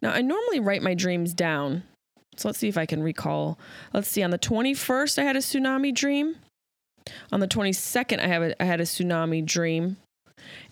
Now, 0.00 0.10
I 0.10 0.20
normally 0.20 0.60
write 0.60 0.82
my 0.82 0.94
dreams 0.94 1.32
down. 1.32 1.84
So 2.36 2.48
let's 2.48 2.58
see 2.58 2.68
if 2.68 2.78
I 2.78 2.86
can 2.86 3.02
recall. 3.02 3.58
Let's 3.92 4.08
see. 4.08 4.22
On 4.22 4.30
the 4.30 4.38
21st, 4.38 5.18
I 5.18 5.22
had 5.22 5.36
a 5.36 5.40
tsunami 5.40 5.94
dream. 5.94 6.36
On 7.30 7.40
the 7.40 7.48
22nd, 7.48 8.18
I, 8.20 8.26
have 8.26 8.42
a, 8.42 8.62
I 8.62 8.64
had 8.64 8.80
a 8.80 8.84
tsunami 8.84 9.44
dream. 9.44 9.96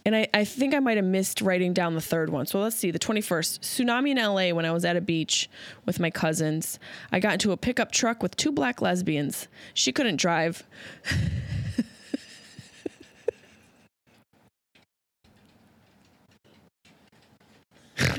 And 0.04 0.16
I, 0.16 0.28
I 0.32 0.44
think 0.44 0.74
I 0.74 0.80
might 0.80 0.96
have 0.96 1.06
missed 1.06 1.42
writing 1.42 1.72
down 1.72 1.94
the 1.94 2.00
third 2.00 2.30
one. 2.30 2.46
So 2.46 2.60
let's 2.60 2.76
see. 2.76 2.90
The 2.90 2.98
21st, 2.98 3.60
tsunami 3.60 4.10
in 4.10 4.16
LA 4.16 4.54
when 4.54 4.64
I 4.64 4.72
was 4.72 4.84
at 4.84 4.96
a 4.96 5.00
beach 5.00 5.48
with 5.84 6.00
my 6.00 6.10
cousins. 6.10 6.78
I 7.12 7.20
got 7.20 7.34
into 7.34 7.52
a 7.52 7.56
pickup 7.56 7.92
truck 7.92 8.22
with 8.22 8.36
two 8.36 8.50
black 8.50 8.80
lesbians. 8.80 9.48
She 9.74 9.92
couldn't 9.92 10.16
drive. 10.16 10.64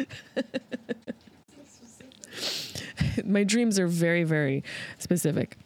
My 3.26 3.44
dreams 3.44 3.80
are 3.80 3.88
very, 3.88 4.24
very 4.24 4.64
specific. 5.00 5.58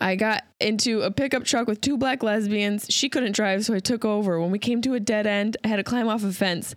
I 0.00 0.16
got 0.16 0.44
into 0.60 1.02
a 1.02 1.10
pickup 1.10 1.44
truck 1.44 1.68
with 1.68 1.80
two 1.80 1.96
black 1.96 2.22
lesbians. 2.22 2.86
She 2.90 3.08
couldn't 3.08 3.32
drive, 3.32 3.64
so 3.64 3.74
I 3.74 3.78
took 3.78 4.04
over. 4.04 4.40
When 4.40 4.50
we 4.50 4.58
came 4.58 4.82
to 4.82 4.94
a 4.94 5.00
dead 5.00 5.26
end, 5.26 5.56
I 5.64 5.68
had 5.68 5.76
to 5.76 5.84
climb 5.84 6.08
off 6.08 6.24
a 6.24 6.32
fence 6.32 6.74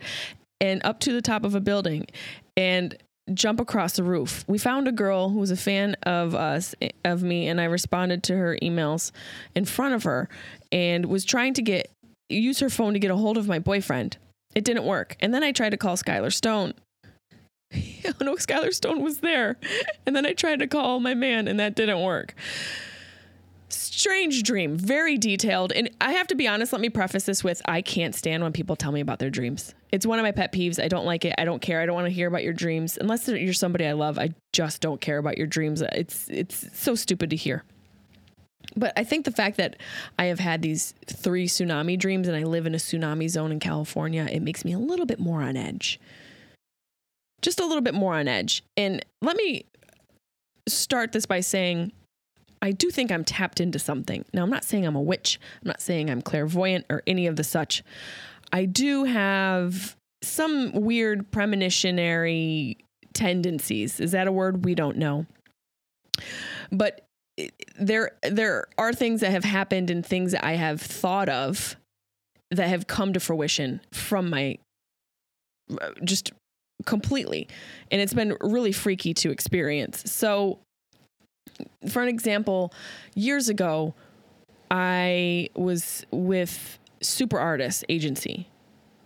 and 0.62 0.82
up 0.86 1.00
to 1.02 1.12
the 1.12 1.22
top 1.22 1.44
of 1.44 1.56
a 1.56 1.60
building 1.60 2.08
and 2.56 2.96
jump 3.34 3.60
across 3.60 3.94
the 3.94 4.04
roof. 4.04 4.46
We 4.48 4.58
found 4.58 4.88
a 4.88 4.92
girl 4.92 5.30
who 5.30 5.40
was 5.40 5.52
a 5.52 5.58
fan 5.58 5.96
of 6.04 6.36
us, 6.36 6.76
of 7.04 7.24
me, 7.24 7.48
and 7.48 7.60
I 7.60 7.66
responded 7.66 8.24
to 8.24 8.38
her 8.38 8.58
emails 8.62 9.12
in 9.56 9.66
front 9.66 9.96
of 9.96 10.04
her 10.04 10.30
and 10.72 11.08
was 11.08 11.26
trying 11.26 11.54
to 11.56 11.62
get 11.62 11.90
use 12.30 12.60
her 12.60 12.70
phone 12.70 12.94
to 12.94 13.00
get 13.00 13.12
a 13.12 13.16
hold 13.16 13.38
of 13.38 13.48
my 13.48 13.60
boyfriend. 13.60 14.18
It 14.56 14.64
didn't 14.64 14.86
work. 14.86 15.18
And 15.20 15.34
then 15.34 15.44
I 15.44 15.52
tried 15.52 15.72
to 15.72 15.78
call 15.78 15.98
Skyler 15.98 16.34
Stone. 16.34 16.74
oh 17.74 18.14
no, 18.22 18.36
Skyler 18.36 18.74
Stone 18.74 19.04
was 19.04 19.20
there. 19.20 19.58
And 20.06 20.16
then 20.16 20.26
I 20.26 20.34
tried 20.34 20.60
to 20.60 20.68
call 20.68 21.00
my 21.02 21.14
man, 21.14 21.48
and 21.48 21.60
that 21.60 21.76
didn't 21.76 22.02
work. 22.02 22.34
Strange 23.68 24.44
dream, 24.44 24.78
very 24.78 25.18
detailed. 25.18 25.74
And 25.74 25.90
I 26.00 26.14
have 26.14 26.28
to 26.28 26.36
be 26.36 26.48
honest, 26.48 26.72
let 26.72 26.82
me 26.82 26.90
preface 26.90 27.24
this 27.26 27.44
with 27.44 27.62
I 27.66 27.82
can't 27.82 28.16
stand 28.16 28.44
when 28.44 28.54
people 28.54 28.76
tell 28.76 28.92
me 28.92 29.02
about 29.02 29.20
their 29.20 29.30
dreams. 29.30 29.74
It's 29.92 30.06
one 30.06 30.20
of 30.20 30.24
my 30.24 30.32
pet 30.32 30.54
peeves. 30.54 30.82
I 30.82 30.88
don't 30.88 31.06
like 31.06 31.26
it. 31.26 31.34
I 31.38 31.46
don't 31.46 31.62
care. 31.62 31.82
I 31.82 31.86
don't 31.86 31.96
want 31.96 32.06
to 32.06 32.14
hear 32.14 32.28
about 32.28 32.44
your 32.44 32.54
dreams. 32.54 32.98
Unless 33.00 33.28
you're 33.28 33.54
somebody 33.54 33.86
I 33.86 33.94
love, 33.94 34.18
I 34.18 34.30
just 34.54 34.82
don't 34.82 35.02
care 35.02 35.18
about 35.18 35.38
your 35.38 35.48
dreams. 35.48 35.82
It's 35.82 36.30
it's 36.30 36.68
so 36.78 36.96
stupid 36.96 37.30
to 37.32 37.36
hear. 37.36 37.64
But 38.76 38.94
I 38.98 39.04
think 39.04 39.26
the 39.26 39.32
fact 39.32 39.58
that 39.58 39.78
I 40.18 40.26
have 40.26 40.40
had 40.40 40.62
these 40.62 40.94
three 41.08 41.48
tsunami 41.48 41.98
dreams 41.98 42.28
and 42.28 42.36
I 42.36 42.44
live 42.44 42.66
in 42.66 42.76
a 42.76 42.80
tsunami 42.80 43.30
zone 43.30 43.52
in 43.52 43.60
California, 43.60 44.28
it 44.32 44.42
makes 44.42 44.66
me 44.66 44.74
a 44.74 44.80
little 44.80 45.06
bit 45.06 45.20
more 45.20 45.42
on 45.42 45.56
edge. 45.58 46.00
Just 47.42 47.60
a 47.60 47.66
little 47.66 47.82
bit 47.82 47.94
more 47.94 48.16
on 48.16 48.28
edge. 48.28 48.64
And 48.76 49.04
let 49.22 49.36
me 49.36 49.66
start 50.68 51.12
this 51.12 51.26
by 51.26 51.42
saying 51.42 51.92
I 52.62 52.72
do 52.72 52.90
think 52.90 53.12
I'm 53.12 53.24
tapped 53.24 53.60
into 53.60 53.78
something. 53.78 54.26
Now, 54.34 54.44
I'm 54.44 54.50
not 54.50 54.64
saying 54.64 54.86
I'm 54.86 54.96
a 54.96 55.02
witch, 55.02 55.40
I'm 55.62 55.68
not 55.68 55.82
saying 55.82 56.10
I'm 56.10 56.22
clairvoyant 56.22 56.86
or 56.90 57.04
any 57.06 57.28
of 57.28 57.36
the 57.36 57.44
such. 57.44 57.84
I 58.52 58.66
do 58.66 59.04
have 59.04 59.96
some 60.24 60.72
weird 60.74 61.32
premonitionary 61.32 62.78
tendencies. 63.14 64.00
Is 64.00 64.12
that 64.12 64.28
a 64.28 64.32
word? 64.32 64.66
We 64.66 64.76
don't 64.76 64.98
know. 64.98 65.26
But 66.72 67.05
there 67.78 68.12
there 68.24 68.68
are 68.78 68.94
things 68.94 69.22
that 69.22 69.32
have 69.32 69.44
happened 69.44 69.90
and 69.90 70.06
things 70.06 70.32
that 70.32 70.46
I 70.46 70.54
have 70.54 70.82
thought 70.82 71.30
of 71.30 71.76
that 72.52 72.68
have 72.68 72.88
come 72.88 73.14
to 73.14 73.20
fruition 73.20 73.82
from 73.92 74.30
my 74.30 74.58
just 76.04 76.32
completely. 76.86 77.48
And 77.92 78.02
it's 78.02 78.14
been 78.14 78.38
really 78.42 78.72
freaky 78.72 79.14
to 79.16 79.32
experience. 79.32 80.10
So, 80.12 80.60
for 81.90 82.02
an 82.02 82.08
example, 82.08 82.74
years 83.16 83.50
ago, 83.50 83.94
I 84.70 85.50
was 85.56 86.06
with 86.12 86.80
Super 87.02 87.40
Artists 87.40 87.84
Agency 87.90 88.48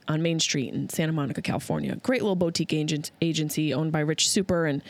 on 0.07 0.21
Main 0.21 0.39
Street 0.39 0.73
in 0.73 0.89
Santa 0.89 1.11
Monica, 1.11 1.41
California. 1.41 1.95
Great 1.97 2.21
little 2.21 2.35
boutique 2.35 2.73
agent, 2.73 3.11
agency 3.21 3.73
owned 3.73 3.91
by 3.91 3.99
Rich 3.99 4.29
Super. 4.29 4.65
And 4.65 4.81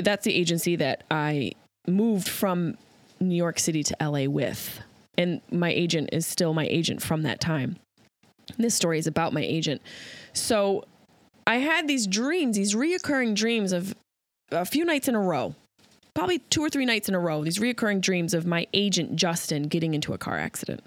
that's 0.00 0.24
the 0.24 0.34
agency 0.34 0.76
that 0.76 1.04
I 1.10 1.52
moved 1.86 2.28
from 2.28 2.76
New 3.20 3.36
York 3.36 3.58
City 3.58 3.82
to 3.82 3.96
LA 4.00 4.24
with. 4.24 4.80
And 5.16 5.40
my 5.50 5.70
agent 5.70 6.10
is 6.12 6.26
still 6.26 6.54
my 6.54 6.66
agent 6.66 7.02
from 7.02 7.22
that 7.22 7.40
time. 7.40 7.76
This 8.58 8.74
story 8.74 8.98
is 8.98 9.06
about 9.06 9.32
my 9.32 9.42
agent. 9.42 9.80
So 10.32 10.84
I 11.46 11.56
had 11.56 11.88
these 11.88 12.06
dreams, 12.06 12.56
these 12.56 12.74
reoccurring 12.74 13.34
dreams 13.34 13.72
of 13.72 13.94
a 14.50 14.64
few 14.64 14.84
nights 14.84 15.08
in 15.08 15.14
a 15.14 15.20
row, 15.20 15.54
probably 16.14 16.38
two 16.38 16.62
or 16.62 16.70
three 16.70 16.84
nights 16.84 17.08
in 17.08 17.14
a 17.14 17.20
row, 17.20 17.44
these 17.44 17.58
reoccurring 17.58 18.00
dreams 18.00 18.34
of 18.34 18.46
my 18.46 18.66
agent, 18.72 19.16
Justin, 19.16 19.64
getting 19.64 19.94
into 19.94 20.12
a 20.12 20.18
car 20.18 20.38
accident. 20.38 20.82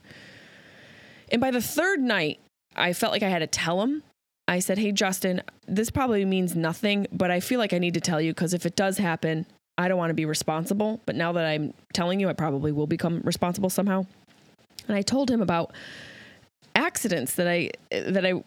And 1.32 1.42
by 1.42 1.52
the 1.52 1.62
third 1.62 2.00
night, 2.00 2.40
I 2.76 2.94
felt 2.94 3.12
like 3.12 3.24
I 3.24 3.30
had 3.30 3.40
to 3.40 3.48
tell 3.48 3.82
him. 3.82 4.04
I 4.48 4.60
said, 4.60 4.78
Hey, 4.78 4.92
Justin, 4.92 5.42
this 5.68 5.90
probably 5.90 6.24
means 6.24 6.56
nothing, 6.56 7.08
but 7.12 7.32
I 7.32 7.40
feel 7.40 7.60
like 7.60 7.74
I 7.74 7.80
need 7.80 7.96
to 7.96 8.02
tell 8.02 8.22
you 8.22 8.32
because 8.32 8.54
if 8.54 8.66
it 8.66 8.76
does 8.76 8.98
happen, 8.98 9.46
I 9.78 9.88
don't 9.88 9.98
want 9.98 10.10
to 10.10 10.16
be 10.16 10.26
responsible. 10.26 11.02
But 11.06 11.16
now 11.16 11.32
that 11.34 11.46
I'm 11.46 11.74
telling 11.94 12.20
you, 12.20 12.30
I 12.30 12.34
probably 12.34 12.72
will 12.72 12.88
become 12.88 13.22
responsible 13.24 13.70
somehow. 13.70 14.06
And 14.88 14.96
I 14.96 15.02
told 15.02 15.30
him 15.30 15.42
about 15.42 15.74
accidents 16.76 17.36
that 17.36 17.48
I 17.48 17.72
that 17.92 18.26
I 18.26 18.44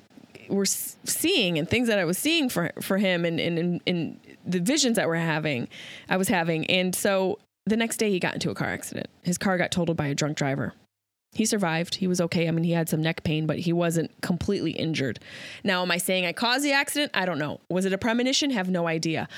were 0.49 0.67
seeing 0.67 1.59
and 1.59 1.69
things 1.69 1.89
that 1.89 1.99
I 1.99 2.05
was 2.05 2.19
seeing 2.19 2.49
for 2.49 2.73
for 2.81 2.99
him 2.99 3.25
and 3.25 3.39
and, 3.41 3.81
and, 3.87 4.21
the 4.47 4.59
visions 4.59 4.97
that 4.97 5.07
we're 5.07 5.17
having 5.17 5.69
I 6.09 6.17
was 6.17 6.29
having. 6.29 6.67
And 6.67 6.95
so 6.95 7.39
the 7.67 7.77
next 7.77 7.99
day 7.99 8.11
he 8.11 8.19
got 8.19 8.35
into 8.35 8.51
a 8.51 8.55
car 8.55 8.69
accident. 8.69 9.09
His 9.23 9.37
car 9.39 9.59
got 9.59 9.71
totaled 9.71 9.97
by 9.97 10.07
a 10.07 10.15
drunk 10.15 10.37
driver. 10.37 10.73
He 11.33 11.47
survived. 11.47 11.95
He 11.95 12.09
was 12.09 12.21
okay. 12.21 12.49
I 12.49 12.51
mean, 12.51 12.65
he 12.65 12.73
had 12.73 12.89
some 12.89 13.01
neck 13.01 13.23
pain, 13.23 13.47
but 13.47 13.61
he 13.61 13.73
wasn't 13.73 14.21
completely 14.21 14.73
injured. 14.73 15.21
Now, 15.63 15.83
am 15.83 15.91
I 15.91 15.99
saying 15.99 16.27
I 16.27 16.33
caused 16.33 16.65
the 16.65 16.73
accident? 16.73 17.13
I 17.15 17.25
don't 17.25 17.39
know. 17.39 17.61
Was 17.69 17.85
it 17.85 17.93
a 17.93 17.99
premonition? 17.99 18.51
Have 18.51 18.69
no 18.69 18.89
idea. 18.89 19.29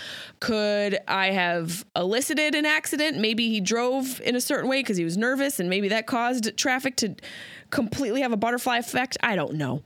Could 0.40 0.98
I 1.06 1.32
have 1.32 1.84
elicited 1.94 2.54
an 2.54 2.64
accident? 2.64 3.18
Maybe 3.18 3.50
he 3.50 3.60
drove 3.60 4.22
in 4.22 4.34
a 4.34 4.40
certain 4.40 4.70
way 4.70 4.80
because 4.80 4.96
he 4.96 5.04
was 5.04 5.18
nervous 5.18 5.60
and 5.60 5.68
maybe 5.68 5.88
that 5.88 6.06
caused 6.06 6.56
traffic 6.56 6.96
to 6.96 7.14
completely 7.68 8.22
have 8.22 8.32
a 8.32 8.38
butterfly 8.38 8.78
effect. 8.78 9.18
I 9.22 9.36
don't 9.36 9.54
know. 9.54 9.82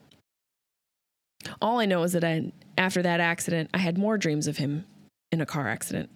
All 1.60 1.80
I 1.80 1.86
know 1.86 2.04
is 2.04 2.12
that 2.12 2.22
I, 2.22 2.52
after 2.78 3.02
that 3.02 3.18
accident, 3.18 3.70
I 3.74 3.78
had 3.78 3.98
more 3.98 4.16
dreams 4.16 4.46
of 4.46 4.58
him 4.58 4.86
in 5.32 5.40
a 5.40 5.46
car 5.46 5.66
accident. 5.66 6.10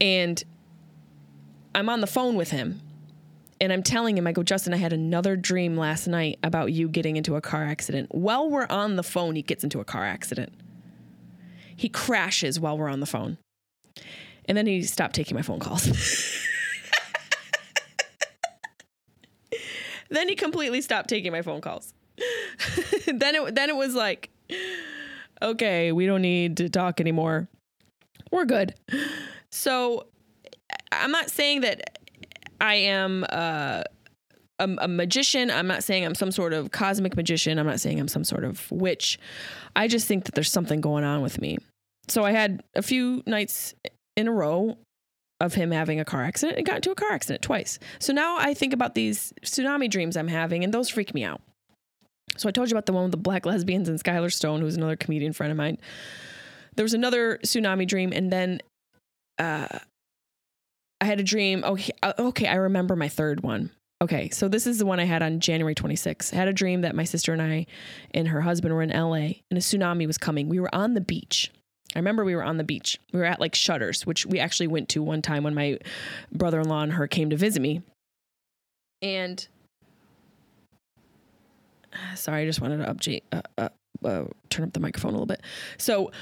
And 0.00 0.42
I'm 1.72 1.88
on 1.88 2.00
the 2.00 2.08
phone 2.08 2.34
with 2.34 2.50
him 2.50 2.80
and 3.62 3.72
I'm 3.72 3.84
telling 3.84 4.18
him, 4.18 4.26
I 4.26 4.32
go, 4.32 4.42
Justin, 4.42 4.74
I 4.74 4.76
had 4.76 4.92
another 4.92 5.36
dream 5.36 5.76
last 5.76 6.08
night 6.08 6.40
about 6.42 6.72
you 6.72 6.88
getting 6.88 7.16
into 7.16 7.36
a 7.36 7.40
car 7.40 7.62
accident. 7.64 8.12
While 8.12 8.50
we're 8.50 8.66
on 8.66 8.96
the 8.96 9.04
phone, 9.04 9.36
he 9.36 9.42
gets 9.42 9.62
into 9.62 9.78
a 9.78 9.84
car 9.84 10.04
accident. 10.04 10.52
He 11.76 11.88
crashes 11.88 12.58
while 12.58 12.76
we're 12.76 12.88
on 12.88 12.98
the 12.98 13.06
phone. 13.06 13.38
And 14.46 14.58
then 14.58 14.66
he 14.66 14.82
stopped 14.82 15.14
taking 15.14 15.36
my 15.36 15.42
phone 15.42 15.60
calls. 15.60 15.84
then 20.10 20.28
he 20.28 20.34
completely 20.34 20.80
stopped 20.80 21.08
taking 21.08 21.30
my 21.30 21.42
phone 21.42 21.60
calls. 21.60 21.94
then 23.06 23.36
it 23.36 23.54
then 23.54 23.70
it 23.70 23.76
was 23.76 23.94
like, 23.94 24.30
okay, 25.40 25.92
we 25.92 26.06
don't 26.06 26.22
need 26.22 26.56
to 26.56 26.68
talk 26.68 27.00
anymore. 27.00 27.46
We're 28.32 28.44
good. 28.44 28.74
So 29.50 30.08
I'm 30.90 31.12
not 31.12 31.30
saying 31.30 31.60
that 31.60 31.91
I 32.62 32.74
am 32.76 33.26
uh, 33.28 33.82
a, 34.60 34.68
a, 34.78 34.88
magician. 34.88 35.50
I'm 35.50 35.66
not 35.66 35.82
saying 35.82 36.06
I'm 36.06 36.14
some 36.14 36.30
sort 36.30 36.52
of 36.52 36.70
cosmic 36.70 37.16
magician. 37.16 37.58
I'm 37.58 37.66
not 37.66 37.80
saying 37.80 37.98
I'm 37.98 38.08
some 38.08 38.22
sort 38.22 38.44
of 38.44 38.70
witch. 38.70 39.18
I 39.74 39.88
just 39.88 40.06
think 40.06 40.24
that 40.24 40.36
there's 40.36 40.50
something 40.50 40.80
going 40.80 41.02
on 41.02 41.22
with 41.22 41.40
me. 41.40 41.58
So 42.08 42.24
I 42.24 42.30
had 42.30 42.62
a 42.76 42.82
few 42.82 43.22
nights 43.26 43.74
in 44.16 44.28
a 44.28 44.32
row 44.32 44.78
of 45.40 45.54
him 45.54 45.72
having 45.72 45.98
a 45.98 46.04
car 46.04 46.22
accident 46.22 46.56
and 46.56 46.64
got 46.64 46.76
into 46.76 46.92
a 46.92 46.94
car 46.94 47.10
accident 47.10 47.42
twice. 47.42 47.80
So 47.98 48.12
now 48.12 48.36
I 48.38 48.54
think 48.54 48.72
about 48.72 48.94
these 48.94 49.32
tsunami 49.42 49.90
dreams 49.90 50.16
I'm 50.16 50.28
having, 50.28 50.62
and 50.62 50.72
those 50.72 50.88
freak 50.88 51.14
me 51.14 51.24
out. 51.24 51.40
So 52.36 52.48
I 52.48 52.52
told 52.52 52.70
you 52.70 52.74
about 52.74 52.86
the 52.86 52.92
one 52.92 53.02
with 53.02 53.10
the 53.10 53.18
black 53.18 53.44
lesbians 53.44 53.88
and 53.88 54.02
Skyler 54.02 54.32
Stone, 54.32 54.60
who's 54.60 54.76
another 54.76 54.96
comedian 54.96 55.32
friend 55.32 55.50
of 55.50 55.56
mine. 55.56 55.78
There 56.76 56.84
was 56.84 56.94
another 56.94 57.40
tsunami 57.44 57.88
dream, 57.88 58.12
and 58.12 58.32
then 58.32 58.62
uh, 59.38 59.80
I 61.02 61.04
had 61.04 61.18
a 61.18 61.24
dream. 61.24 61.64
Okay, 61.64 61.92
uh, 62.04 62.12
okay, 62.16 62.46
I 62.46 62.54
remember 62.54 62.94
my 62.94 63.08
third 63.08 63.42
one. 63.42 63.70
Okay, 64.00 64.30
so 64.30 64.46
this 64.46 64.68
is 64.68 64.78
the 64.78 64.86
one 64.86 65.00
I 65.00 65.04
had 65.04 65.20
on 65.20 65.40
January 65.40 65.74
26th. 65.74 66.32
I 66.32 66.36
had 66.36 66.46
a 66.46 66.52
dream 66.52 66.82
that 66.82 66.94
my 66.94 67.02
sister 67.02 67.32
and 67.32 67.42
I 67.42 67.66
and 68.14 68.28
her 68.28 68.40
husband 68.40 68.72
were 68.72 68.82
in 68.82 68.90
LA 68.90 69.14
and 69.50 69.56
a 69.56 69.56
tsunami 69.56 70.06
was 70.06 70.16
coming. 70.16 70.48
We 70.48 70.60
were 70.60 70.72
on 70.72 70.94
the 70.94 71.00
beach. 71.00 71.50
I 71.96 71.98
remember 71.98 72.24
we 72.24 72.36
were 72.36 72.44
on 72.44 72.56
the 72.56 72.62
beach. 72.62 73.00
We 73.12 73.18
were 73.18 73.24
at 73.24 73.40
like 73.40 73.56
Shutters, 73.56 74.06
which 74.06 74.26
we 74.26 74.38
actually 74.38 74.68
went 74.68 74.88
to 74.90 75.02
one 75.02 75.22
time 75.22 75.42
when 75.42 75.54
my 75.54 75.78
brother 76.30 76.60
in 76.60 76.68
law 76.68 76.82
and 76.82 76.92
her 76.92 77.08
came 77.08 77.30
to 77.30 77.36
visit 77.36 77.60
me. 77.60 77.82
And 79.02 79.44
sorry, 82.14 82.42
I 82.42 82.46
just 82.46 82.60
wanted 82.60 82.78
to 82.78 82.94
update, 82.94 83.22
uh, 83.32 83.42
uh, 83.58 83.68
uh, 84.04 84.24
turn 84.50 84.66
up 84.66 84.72
the 84.72 84.78
microphone 84.78 85.10
a 85.10 85.14
little 85.14 85.26
bit. 85.26 85.42
So 85.78 86.12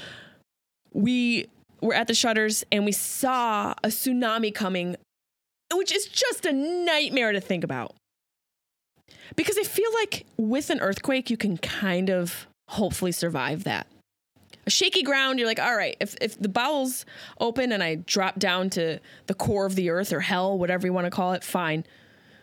we 0.91 1.45
were 1.81 1.93
at 1.93 2.07
the 2.07 2.13
shutters 2.13 2.63
and 2.71 2.85
we 2.85 2.91
saw 2.91 3.73
a 3.83 3.87
tsunami 3.87 4.53
coming, 4.53 4.95
which 5.73 5.91
is 5.91 6.05
just 6.05 6.45
a 6.45 6.53
nightmare 6.53 7.31
to 7.31 7.41
think 7.41 7.63
about. 7.63 7.95
Because 9.35 9.57
I 9.57 9.63
feel 9.63 9.91
like 9.93 10.25
with 10.37 10.69
an 10.69 10.79
earthquake, 10.79 11.29
you 11.29 11.37
can 11.37 11.57
kind 11.57 12.09
of 12.09 12.47
hopefully 12.69 13.11
survive 13.11 13.63
that. 13.63 13.87
A 14.67 14.69
shaky 14.69 15.01
ground, 15.01 15.39
you're 15.39 15.47
like, 15.47 15.59
all 15.59 15.75
right, 15.75 15.97
if, 15.99 16.15
if 16.21 16.39
the 16.39 16.49
bowels 16.49 17.05
open 17.39 17.71
and 17.71 17.81
I 17.81 17.95
drop 17.95 18.37
down 18.37 18.69
to 18.71 18.99
the 19.25 19.33
core 19.33 19.65
of 19.65 19.75
the 19.75 19.89
earth 19.89 20.13
or 20.13 20.19
hell, 20.19 20.57
whatever 20.57 20.85
you 20.85 20.93
want 20.93 21.05
to 21.05 21.11
call 21.11 21.33
it, 21.33 21.43
fine. 21.43 21.83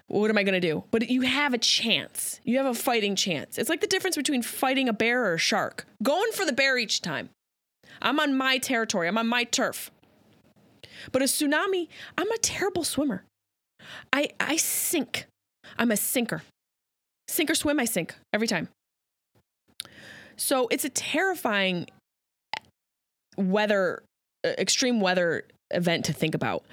What 0.08 0.30
am 0.30 0.38
I 0.38 0.42
going 0.42 0.60
to 0.60 0.66
do? 0.66 0.84
But 0.90 1.10
you 1.10 1.20
have 1.20 1.52
a 1.52 1.58
chance. 1.58 2.40
You 2.42 2.56
have 2.56 2.66
a 2.66 2.74
fighting 2.74 3.14
chance. 3.14 3.58
It's 3.58 3.68
like 3.68 3.82
the 3.82 3.86
difference 3.86 4.16
between 4.16 4.42
fighting 4.42 4.88
a 4.88 4.92
bear 4.92 5.26
or 5.26 5.34
a 5.34 5.38
shark. 5.38 5.86
Going 6.02 6.32
for 6.32 6.44
the 6.44 6.52
bear 6.52 6.78
each 6.78 7.02
time. 7.02 7.28
I'm 8.00 8.20
on 8.20 8.36
my 8.36 8.58
territory, 8.58 9.08
I'm 9.08 9.18
on 9.18 9.26
my 9.26 9.44
turf. 9.44 9.90
But 11.12 11.22
a 11.22 11.26
tsunami, 11.26 11.88
I'm 12.16 12.30
a 12.30 12.38
terrible 12.38 12.84
swimmer. 12.84 13.24
I, 14.12 14.30
I 14.40 14.56
sink. 14.56 15.26
I'm 15.78 15.90
a 15.90 15.96
sinker. 15.96 16.42
Sink 17.28 17.50
or 17.50 17.54
swim, 17.54 17.78
I 17.78 17.84
sink 17.84 18.14
every 18.32 18.46
time. 18.46 18.68
So 20.36 20.68
it's 20.70 20.84
a 20.84 20.88
terrifying 20.88 21.86
weather, 23.36 24.02
uh, 24.44 24.50
extreme 24.58 25.00
weather 25.00 25.44
event 25.70 26.04
to 26.06 26.12
think 26.12 26.34
about. 26.34 26.64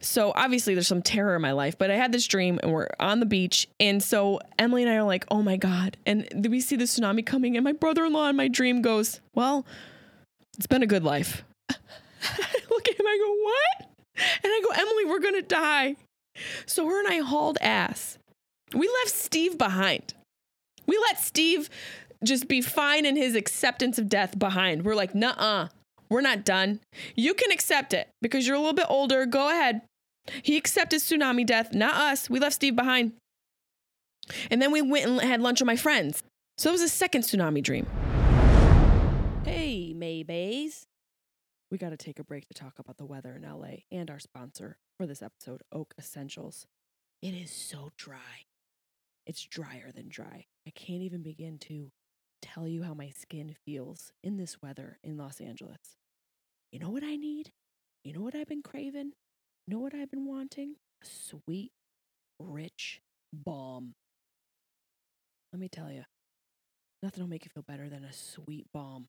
So 0.00 0.32
obviously 0.34 0.74
there's 0.74 0.88
some 0.88 1.02
terror 1.02 1.36
in 1.36 1.42
my 1.42 1.52
life, 1.52 1.76
but 1.76 1.90
I 1.90 1.96
had 1.96 2.10
this 2.10 2.26
dream 2.26 2.58
and 2.62 2.72
we're 2.72 2.88
on 2.98 3.20
the 3.20 3.26
beach. 3.26 3.68
And 3.78 4.02
so 4.02 4.40
Emily 4.58 4.82
and 4.82 4.90
I 4.90 4.96
are 4.96 5.02
like, 5.02 5.26
oh 5.30 5.42
my 5.42 5.56
God. 5.56 5.98
And 6.06 6.46
we 6.48 6.60
see 6.60 6.76
the 6.76 6.84
tsunami 6.84 7.24
coming. 7.24 7.56
And 7.56 7.64
my 7.64 7.72
brother 7.72 8.06
in 8.06 8.12
law 8.14 8.28
in 8.28 8.36
my 8.36 8.48
dream 8.48 8.80
goes, 8.80 9.20
well, 9.34 9.66
it's 10.56 10.66
been 10.66 10.82
a 10.82 10.86
good 10.86 11.04
life. 11.04 11.44
look 11.68 12.88
at 12.88 13.00
him, 13.00 13.06
I 13.06 13.18
go, 13.18 13.34
What? 13.44 13.90
And 14.16 14.52
I 14.52 14.60
go, 14.62 14.70
Emily, 14.70 15.04
we're 15.06 15.20
gonna 15.20 15.42
die. 15.42 15.96
So 16.66 16.86
her 16.86 16.98
and 16.98 17.08
I 17.08 17.18
hauled 17.18 17.58
ass. 17.60 18.18
We 18.74 18.88
left 18.88 19.14
Steve 19.14 19.58
behind. 19.58 20.14
We 20.86 20.98
let 20.98 21.18
Steve 21.20 21.68
just 22.24 22.48
be 22.48 22.60
fine 22.60 23.06
in 23.06 23.16
his 23.16 23.34
acceptance 23.34 23.98
of 23.98 24.08
death 24.08 24.38
behind. 24.38 24.84
We're 24.84 24.94
like, 24.94 25.14
nah, 25.14 25.34
uh, 25.36 25.68
we're 26.08 26.20
not 26.20 26.44
done. 26.44 26.80
You 27.14 27.34
can 27.34 27.50
accept 27.50 27.94
it 27.94 28.08
because 28.20 28.46
you're 28.46 28.56
a 28.56 28.58
little 28.58 28.74
bit 28.74 28.86
older. 28.88 29.26
Go 29.26 29.48
ahead. 29.48 29.82
He 30.42 30.56
accepted 30.56 31.00
tsunami 31.00 31.46
death, 31.46 31.72
not 31.72 31.94
us. 31.94 32.28
We 32.28 32.38
left 32.38 32.56
Steve 32.56 32.76
behind. 32.76 33.12
And 34.50 34.60
then 34.60 34.70
we 34.70 34.82
went 34.82 35.06
and 35.06 35.20
had 35.20 35.40
lunch 35.40 35.60
with 35.60 35.66
my 35.66 35.76
friends. 35.76 36.22
So 36.58 36.68
it 36.70 36.72
was 36.72 36.82
a 36.82 36.88
second 36.88 37.22
tsunami 37.22 37.62
dream. 37.62 37.86
Hey, 40.00 40.24
Maybays. 40.24 40.86
We 41.70 41.78
got 41.78 41.90
to 41.90 41.96
take 41.96 42.18
a 42.18 42.24
break 42.24 42.48
to 42.48 42.54
talk 42.54 42.78
about 42.78 42.96
the 42.96 43.06
weather 43.06 43.34
in 43.34 43.42
LA 43.42 43.82
and 43.90 44.10
our 44.10 44.18
sponsor 44.18 44.78
for 44.96 45.06
this 45.06 45.22
episode, 45.22 45.62
Oak 45.72 45.94
Essentials. 45.98 46.66
It 47.22 47.34
is 47.34 47.50
so 47.50 47.90
dry. 47.96 48.46
It's 49.26 49.44
drier 49.44 49.90
than 49.94 50.08
dry. 50.08 50.46
I 50.66 50.70
can't 50.70 51.02
even 51.02 51.22
begin 51.22 51.58
to 51.60 51.90
tell 52.42 52.66
you 52.66 52.82
how 52.82 52.94
my 52.94 53.10
skin 53.10 53.54
feels 53.64 54.12
in 54.22 54.36
this 54.36 54.62
weather 54.62 54.98
in 55.02 55.16
Los 55.16 55.40
Angeles. 55.40 55.96
You 56.72 56.78
know 56.78 56.90
what 56.90 57.04
I 57.04 57.16
need? 57.16 57.52
You 58.04 58.14
know 58.14 58.22
what 58.22 58.34
I've 58.34 58.48
been 58.48 58.62
craving? 58.62 59.12
You 59.66 59.74
know 59.74 59.80
what 59.80 59.94
I've 59.94 60.10
been 60.10 60.26
wanting? 60.26 60.76
A 61.02 61.06
sweet, 61.06 61.72
rich 62.38 63.00
balm. 63.32 63.94
let 65.52 65.60
me 65.60 65.68
tell 65.68 65.90
you, 65.90 66.04
nothing 67.02 67.22
will 67.22 67.30
make 67.30 67.44
you 67.44 67.50
feel 67.52 67.64
better 67.66 67.88
than 67.88 68.04
a 68.04 68.12
sweet 68.12 68.66
balm. 68.72 69.08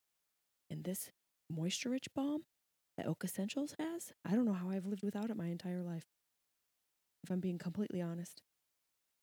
And 0.72 0.86
this 0.86 1.12
moisture 1.50 1.90
rich 1.90 2.08
balm 2.16 2.44
that 2.98 3.06
Oak 3.06 3.24
Essentials 3.26 3.76
has, 3.78 4.14
I 4.26 4.32
don't 4.32 4.46
know 4.46 4.54
how 4.54 4.70
I've 4.70 4.86
lived 4.86 5.04
without 5.04 5.30
it 5.30 5.36
my 5.36 5.48
entire 5.48 5.84
life. 5.84 6.06
If 7.26 7.30
I'm 7.30 7.42
being 7.42 7.58
completely 7.58 8.02
honest, 8.02 8.42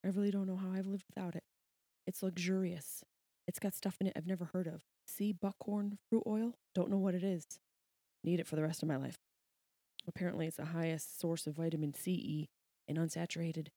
I 0.05 0.09
really 0.09 0.31
don't 0.31 0.47
know 0.47 0.57
how 0.57 0.71
I've 0.73 0.87
lived 0.87 1.05
without 1.09 1.35
it. 1.35 1.45
It's 2.07 2.23
luxurious. 2.23 3.03
It's 3.47 3.59
got 3.59 3.75
stuff 3.75 3.97
in 3.99 4.07
it 4.07 4.13
I've 4.15 4.27
never 4.27 4.51
heard 4.53 4.67
of. 4.67 4.83
Sea 5.07 5.33
buckhorn 5.33 5.97
fruit 6.11 6.25
oil, 6.27 6.55
don't 6.75 6.91
know 6.91 6.99
what 6.99 7.15
it 7.15 7.25
is. 7.25 7.45
Need 8.23 8.41
it 8.41 8.47
for 8.47 8.57
the 8.57 8.63
rest 8.63 8.83
of 8.83 8.89
my 8.89 8.97
life. 8.97 9.17
Apparently, 10.07 10.47
it's 10.47 10.59
the 10.59 10.67
highest 10.67 11.19
source 11.19 11.47
of 11.47 11.57
vitamin 11.57 11.95
C, 11.95 12.13
E, 12.13 12.49
and 12.87 12.99
unsaturated 12.99 13.69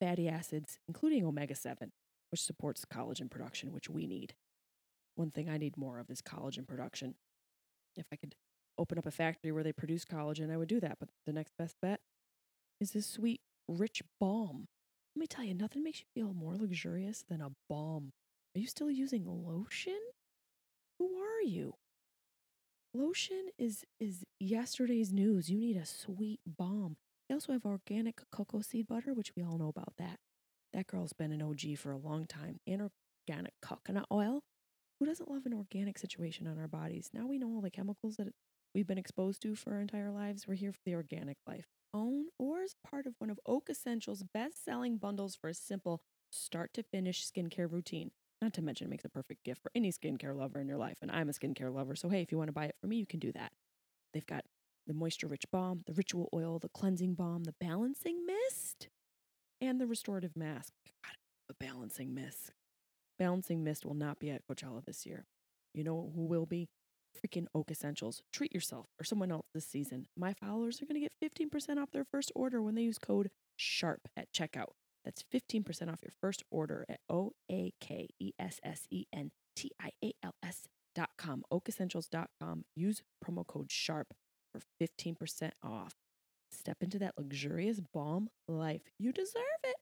fatty 0.00 0.28
acids, 0.28 0.78
including 0.88 1.26
omega 1.26 1.54
7, 1.54 1.90
which 2.30 2.42
supports 2.42 2.86
collagen 2.86 3.30
production, 3.30 3.72
which 3.72 3.90
we 3.90 4.06
need. 4.06 4.34
One 5.18 5.32
thing 5.32 5.50
I 5.50 5.58
need 5.58 5.76
more 5.76 5.98
of 5.98 6.10
is 6.10 6.22
collagen 6.22 6.64
production. 6.64 7.16
If 7.96 8.06
I 8.12 8.16
could 8.16 8.36
open 8.78 8.98
up 8.98 9.06
a 9.06 9.10
factory 9.10 9.50
where 9.50 9.64
they 9.64 9.72
produce 9.72 10.04
collagen, 10.04 10.48
I 10.48 10.56
would 10.56 10.68
do 10.68 10.78
that. 10.78 10.98
But 11.00 11.08
the 11.26 11.32
next 11.32 11.54
best 11.58 11.74
bet 11.82 11.98
is 12.80 12.92
this 12.92 13.08
sweet, 13.08 13.40
rich 13.66 14.00
balm. 14.20 14.68
Let 15.16 15.20
me 15.20 15.26
tell 15.26 15.44
you, 15.44 15.54
nothing 15.54 15.82
makes 15.82 15.98
you 15.98 16.06
feel 16.14 16.32
more 16.32 16.54
luxurious 16.54 17.24
than 17.28 17.40
a 17.40 17.50
balm. 17.68 18.12
Are 18.54 18.60
you 18.60 18.68
still 18.68 18.92
using 18.92 19.24
lotion? 19.26 19.98
Who 21.00 21.16
are 21.16 21.42
you? 21.42 21.74
Lotion 22.94 23.48
is 23.58 23.84
is 23.98 24.22
yesterday's 24.38 25.12
news. 25.12 25.50
You 25.50 25.58
need 25.58 25.76
a 25.76 25.84
sweet 25.84 26.38
balm. 26.46 26.96
They 27.28 27.34
also 27.34 27.52
have 27.54 27.66
organic 27.66 28.20
cocoa 28.30 28.60
seed 28.60 28.86
butter, 28.86 29.14
which 29.14 29.32
we 29.36 29.42
all 29.42 29.58
know 29.58 29.68
about 29.68 29.94
that. 29.98 30.20
That 30.72 30.86
girl's 30.86 31.12
been 31.12 31.32
an 31.32 31.42
OG 31.42 31.76
for 31.76 31.90
a 31.90 31.98
long 31.98 32.28
time. 32.28 32.60
And 32.68 32.88
organic 33.28 33.54
coconut 33.60 34.06
oil. 34.12 34.44
Who 35.00 35.06
doesn't 35.06 35.30
love 35.30 35.46
an 35.46 35.54
organic 35.54 35.96
situation 35.96 36.48
on 36.48 36.58
our 36.58 36.66
bodies? 36.66 37.10
Now 37.12 37.26
we 37.26 37.38
know 37.38 37.48
all 37.48 37.60
the 37.60 37.70
chemicals 37.70 38.16
that 38.16 38.28
we've 38.74 38.86
been 38.86 38.98
exposed 38.98 39.40
to 39.42 39.54
for 39.54 39.74
our 39.74 39.80
entire 39.80 40.10
lives. 40.10 40.48
We're 40.48 40.54
here 40.54 40.72
for 40.72 40.80
the 40.84 40.94
organic 40.94 41.36
life. 41.46 41.66
Own 41.94 42.26
or 42.36 42.62
as 42.62 42.74
part 42.84 43.06
of 43.06 43.14
one 43.18 43.30
of 43.30 43.38
Oak 43.46 43.68
Essentials' 43.70 44.24
best 44.34 44.64
selling 44.64 44.96
bundles 44.96 45.36
for 45.36 45.48
a 45.48 45.54
simple 45.54 46.02
start 46.30 46.74
to 46.74 46.82
finish 46.82 47.24
skincare 47.24 47.70
routine. 47.70 48.10
Not 48.42 48.52
to 48.54 48.62
mention, 48.62 48.88
it 48.88 48.90
makes 48.90 49.04
a 49.04 49.08
perfect 49.08 49.44
gift 49.44 49.62
for 49.62 49.70
any 49.74 49.92
skincare 49.92 50.36
lover 50.36 50.60
in 50.60 50.66
your 50.66 50.76
life. 50.76 50.96
And 51.00 51.10
I'm 51.12 51.28
a 51.28 51.32
skincare 51.32 51.72
lover. 51.72 51.94
So, 51.94 52.08
hey, 52.08 52.22
if 52.22 52.32
you 52.32 52.38
want 52.38 52.48
to 52.48 52.52
buy 52.52 52.66
it 52.66 52.76
for 52.80 52.88
me, 52.88 52.96
you 52.96 53.06
can 53.06 53.20
do 53.20 53.30
that. 53.32 53.52
They've 54.12 54.26
got 54.26 54.44
the 54.88 54.94
moisture 54.94 55.28
rich 55.28 55.44
balm, 55.52 55.82
the 55.86 55.92
ritual 55.92 56.28
oil, 56.34 56.58
the 56.58 56.70
cleansing 56.70 57.14
balm, 57.14 57.44
the 57.44 57.54
balancing 57.60 58.26
mist, 58.26 58.88
and 59.60 59.80
the 59.80 59.86
restorative 59.86 60.36
mask. 60.36 60.72
God, 61.04 61.16
the 61.48 61.54
balancing 61.54 62.14
mist. 62.14 62.52
Balancing 63.18 63.64
mist 63.64 63.84
will 63.84 63.94
not 63.94 64.18
be 64.18 64.30
at 64.30 64.42
Coachella 64.46 64.84
this 64.84 65.04
year. 65.04 65.26
You 65.74 65.84
know 65.84 66.12
who 66.14 66.22
will 66.24 66.46
be? 66.46 66.68
Freaking 67.16 67.46
Oak 67.54 67.70
Essentials. 67.70 68.22
Treat 68.32 68.54
yourself 68.54 68.86
or 69.00 69.04
someone 69.04 69.32
else 69.32 69.46
this 69.52 69.66
season. 69.66 70.06
My 70.16 70.34
followers 70.34 70.80
are 70.80 70.86
going 70.86 71.02
to 71.02 71.08
get 71.08 71.50
15% 71.50 71.78
off 71.78 71.90
their 71.90 72.04
first 72.04 72.30
order 72.34 72.62
when 72.62 72.74
they 72.76 72.82
use 72.82 72.98
code 72.98 73.30
SHARP 73.56 74.06
at 74.16 74.32
checkout. 74.32 74.72
That's 75.04 75.24
15% 75.34 75.90
off 75.90 76.00
your 76.02 76.12
first 76.20 76.44
order 76.50 76.84
at 76.88 77.00
O 77.08 77.32
A 77.50 77.72
K 77.80 78.08
E 78.20 78.32
S 78.38 78.60
S 78.62 78.86
E 78.90 79.06
N 79.12 79.30
T 79.56 79.72
I 79.80 79.90
A 80.04 80.12
L 80.22 80.34
S 80.44 80.68
dot 80.94 81.10
com, 81.16 81.44
oakessentials.com. 81.52 82.64
Use 82.76 83.02
promo 83.24 83.46
code 83.46 83.70
SHARP 83.70 84.06
for 84.52 84.60
15% 84.80 85.50
off. 85.62 85.94
Step 86.50 86.78
into 86.82 86.98
that 86.98 87.14
luxurious 87.16 87.80
balm 87.92 88.28
life. 88.46 88.82
You 88.98 89.12
deserve 89.12 89.42
it. 89.64 89.76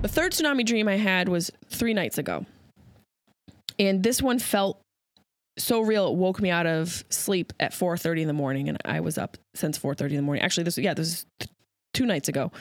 The 0.00 0.08
third 0.08 0.32
tsunami 0.32 0.64
dream 0.64 0.88
I 0.88 0.96
had 0.96 1.28
was 1.28 1.50
three 1.68 1.94
nights 1.94 2.18
ago. 2.18 2.46
And 3.78 4.02
this 4.02 4.22
one 4.22 4.38
felt 4.38 4.80
so 5.58 5.80
real 5.80 6.08
it 6.08 6.14
woke 6.14 6.40
me 6.40 6.50
out 6.50 6.66
of 6.66 7.04
sleep 7.10 7.52
at 7.58 7.72
4.30 7.72 8.20
in 8.20 8.26
the 8.28 8.32
morning 8.32 8.68
and 8.68 8.78
i 8.84 9.00
was 9.00 9.18
up 9.18 9.36
since 9.56 9.76
4.30 9.76 10.10
in 10.10 10.16
the 10.18 10.22
morning 10.22 10.40
actually 10.40 10.62
this 10.62 10.78
yeah 10.78 10.94
this 10.94 11.08
is 11.08 11.26
two 11.98 12.06
nights 12.06 12.28
ago. 12.28 12.52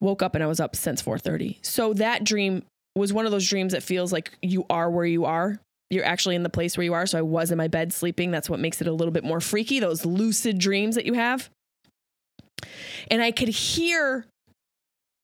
Woke 0.00 0.22
up 0.22 0.34
and 0.34 0.42
I 0.42 0.46
was 0.46 0.58
up 0.58 0.74
since 0.74 1.02
4:30. 1.02 1.58
So 1.64 1.92
that 1.94 2.24
dream 2.24 2.64
was 2.96 3.12
one 3.12 3.26
of 3.26 3.30
those 3.30 3.48
dreams 3.48 3.72
that 3.72 3.82
feels 3.82 4.12
like 4.12 4.32
you 4.42 4.64
are 4.68 4.90
where 4.90 5.06
you 5.06 5.24
are. 5.26 5.60
You're 5.90 6.04
actually 6.04 6.36
in 6.36 6.42
the 6.42 6.50
place 6.50 6.76
where 6.76 6.84
you 6.84 6.94
are. 6.94 7.06
So 7.06 7.18
I 7.18 7.22
was 7.22 7.50
in 7.50 7.58
my 7.58 7.68
bed 7.68 7.92
sleeping. 7.92 8.30
That's 8.30 8.48
what 8.48 8.58
makes 8.58 8.80
it 8.80 8.86
a 8.86 8.92
little 8.92 9.12
bit 9.12 9.24
more 9.24 9.40
freaky, 9.40 9.78
those 9.78 10.06
lucid 10.06 10.58
dreams 10.58 10.94
that 10.94 11.04
you 11.04 11.12
have. 11.12 11.50
And 13.10 13.22
I 13.22 13.30
could 13.30 13.48
hear 13.48 14.24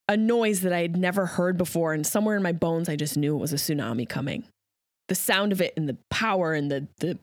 a 0.09 0.17
noise 0.17 0.63
that 0.63 0.73
I 0.73 0.81
had 0.81 0.97
never 0.97 1.27
heard 1.27 1.57
before. 1.59 1.93
And 1.93 2.07
somewhere 2.07 2.37
in 2.37 2.43
my 2.43 2.53
bones, 2.53 2.89
I 2.89 2.97
just 2.97 3.17
knew 3.17 3.37
it 3.37 3.41
was 3.41 3.53
a 3.53 3.57
tsunami 3.57 4.09
coming. 4.09 4.45
The 5.09 5.15
sound 5.15 5.53
of 5.53 5.61
it 5.61 5.75
and 5.77 5.89
the 5.89 5.97
power 6.11 6.53
and 6.55 6.71
the, 6.71 6.87
the 6.99 7.19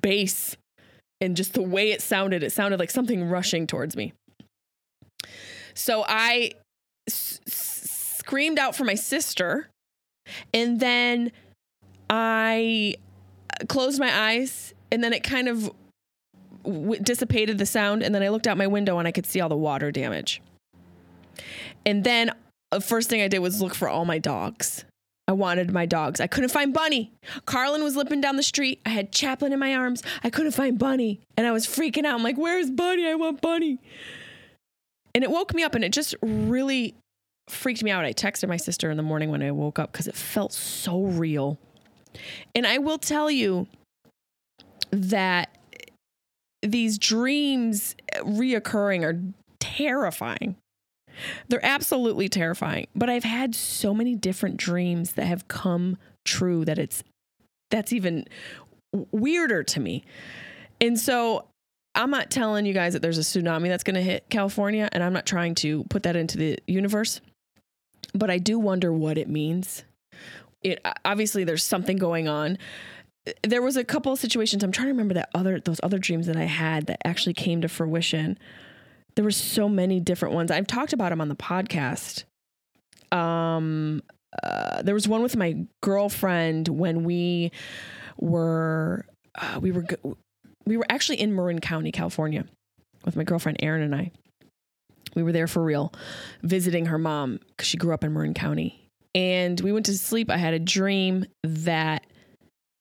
bass 0.00 0.56
and 1.20 1.36
just 1.36 1.54
the 1.54 1.62
way 1.62 1.90
it 1.90 2.02
sounded, 2.02 2.42
it 2.42 2.52
sounded 2.52 2.78
like 2.78 2.90
something 2.90 3.28
rushing 3.28 3.66
towards 3.66 3.96
me. 3.96 4.12
So 5.74 6.04
I 6.06 6.52
s- 7.08 7.40
screamed 7.46 8.58
out 8.58 8.76
for 8.76 8.84
my 8.84 8.94
sister, 8.94 9.68
and 10.52 10.80
then 10.80 11.32
I 12.10 12.96
uh, 13.60 13.64
closed 13.66 13.98
my 13.98 14.28
eyes, 14.28 14.74
and 14.92 15.02
then 15.02 15.12
it 15.12 15.22
kind 15.22 15.48
of 15.48 15.70
w- 16.64 17.00
dissipated 17.00 17.58
the 17.58 17.66
sound, 17.66 18.02
and 18.02 18.14
then 18.14 18.22
I 18.22 18.28
looked 18.28 18.46
out 18.46 18.56
my 18.56 18.66
window 18.66 18.98
and 18.98 19.08
I 19.08 19.12
could 19.12 19.26
see 19.26 19.40
all 19.40 19.48
the 19.48 19.56
water 19.56 19.90
damage. 19.90 20.42
And 21.86 22.04
then 22.04 22.32
the 22.70 22.78
uh, 22.78 22.80
first 22.80 23.08
thing 23.08 23.22
I 23.22 23.28
did 23.28 23.38
was 23.38 23.60
look 23.60 23.74
for 23.74 23.88
all 23.88 24.04
my 24.04 24.18
dogs. 24.18 24.84
I 25.26 25.32
wanted 25.32 25.72
my 25.72 25.86
dogs. 25.86 26.20
I 26.20 26.26
couldn't 26.26 26.50
find 26.50 26.74
Bunny. 26.74 27.12
Carlin 27.46 27.82
was 27.82 27.96
limping 27.96 28.20
down 28.20 28.36
the 28.36 28.42
street. 28.42 28.80
I 28.84 28.90
had 28.90 29.10
Chaplin 29.10 29.52
in 29.52 29.58
my 29.58 29.74
arms. 29.74 30.02
I 30.22 30.28
couldn't 30.28 30.52
find 30.52 30.78
Bunny. 30.78 31.20
And 31.36 31.46
I 31.46 31.52
was 31.52 31.66
freaking 31.66 32.04
out. 32.04 32.14
I'm 32.14 32.22
like, 32.22 32.36
where's 32.36 32.70
Bunny? 32.70 33.06
I 33.06 33.14
want 33.14 33.40
Bunny. 33.40 33.78
And 35.14 35.24
it 35.24 35.30
woke 35.30 35.54
me 35.54 35.62
up 35.62 35.74
and 35.74 35.84
it 35.84 35.92
just 35.92 36.14
really 36.20 36.94
freaked 37.48 37.82
me 37.82 37.90
out. 37.90 38.04
I 38.04 38.12
texted 38.12 38.48
my 38.48 38.56
sister 38.56 38.90
in 38.90 38.96
the 38.96 39.02
morning 39.02 39.30
when 39.30 39.42
I 39.42 39.50
woke 39.50 39.78
up 39.78 39.92
because 39.92 40.08
it 40.08 40.14
felt 40.14 40.52
so 40.52 41.02
real. 41.02 41.58
And 42.54 42.66
I 42.66 42.78
will 42.78 42.98
tell 42.98 43.30
you 43.30 43.66
that 44.90 45.56
these 46.62 46.98
dreams 46.98 47.94
reoccurring 48.20 49.04
are 49.04 49.20
terrifying. 49.58 50.56
They're 51.48 51.64
absolutely 51.64 52.28
terrifying. 52.28 52.86
But 52.94 53.10
I've 53.10 53.24
had 53.24 53.54
so 53.54 53.94
many 53.94 54.14
different 54.14 54.56
dreams 54.56 55.12
that 55.12 55.26
have 55.26 55.48
come 55.48 55.96
true 56.24 56.64
that 56.64 56.78
it's 56.78 57.02
that's 57.70 57.92
even 57.92 58.26
weirder 59.12 59.62
to 59.64 59.80
me. 59.80 60.04
And 60.80 60.98
so 60.98 61.46
I'm 61.94 62.10
not 62.10 62.30
telling 62.30 62.66
you 62.66 62.74
guys 62.74 62.92
that 62.92 63.02
there's 63.02 63.18
a 63.18 63.22
tsunami 63.22 63.68
that's 63.68 63.84
going 63.84 63.94
to 63.94 64.02
hit 64.02 64.28
California, 64.28 64.88
and 64.92 65.02
I'm 65.02 65.12
not 65.12 65.26
trying 65.26 65.54
to 65.56 65.84
put 65.84 66.02
that 66.04 66.16
into 66.16 66.36
the 66.36 66.58
universe, 66.66 67.20
but 68.14 68.30
I 68.30 68.38
do 68.38 68.58
wonder 68.58 68.92
what 68.92 69.16
it 69.16 69.28
means. 69.28 69.84
It 70.62 70.84
obviously 71.04 71.44
there's 71.44 71.62
something 71.62 71.96
going 71.96 72.26
on. 72.26 72.58
There 73.42 73.62
was 73.62 73.76
a 73.76 73.84
couple 73.84 74.12
of 74.12 74.18
situations. 74.18 74.62
I'm 74.62 74.72
trying 74.72 74.86
to 74.86 74.92
remember 74.92 75.14
that 75.14 75.30
other 75.34 75.60
those 75.60 75.80
other 75.82 75.98
dreams 75.98 76.26
that 76.26 76.36
I 76.36 76.44
had 76.44 76.86
that 76.86 77.00
actually 77.04 77.34
came 77.34 77.60
to 77.62 77.68
fruition. 77.68 78.38
There 79.16 79.24
were 79.24 79.30
so 79.30 79.68
many 79.68 80.00
different 80.00 80.34
ones. 80.34 80.50
I've 80.50 80.66
talked 80.66 80.92
about 80.92 81.10
them 81.10 81.20
on 81.20 81.28
the 81.28 81.36
podcast. 81.36 82.24
Um, 83.12 84.02
uh, 84.42 84.82
there 84.82 84.94
was 84.94 85.06
one 85.06 85.22
with 85.22 85.36
my 85.36 85.64
girlfriend 85.82 86.68
when 86.68 87.04
we 87.04 87.52
were 88.18 89.06
uh, 89.36 89.58
we 89.60 89.70
were 89.70 89.84
we 90.66 90.76
were 90.76 90.86
actually 90.88 91.20
in 91.20 91.34
Marin 91.34 91.60
County, 91.60 91.92
California, 91.92 92.44
with 93.04 93.16
my 93.16 93.24
girlfriend 93.24 93.58
Erin 93.62 93.82
and 93.82 93.94
I. 93.94 94.10
We 95.14 95.22
were 95.22 95.32
there 95.32 95.46
for 95.46 95.62
real, 95.62 95.92
visiting 96.42 96.86
her 96.86 96.98
mom 96.98 97.38
because 97.50 97.68
she 97.68 97.76
grew 97.76 97.94
up 97.94 98.02
in 98.02 98.12
Marin 98.12 98.34
County. 98.34 98.80
And 99.14 99.60
we 99.60 99.70
went 99.70 99.86
to 99.86 99.96
sleep. 99.96 100.28
I 100.28 100.38
had 100.38 100.54
a 100.54 100.58
dream 100.58 101.26
that 101.44 102.04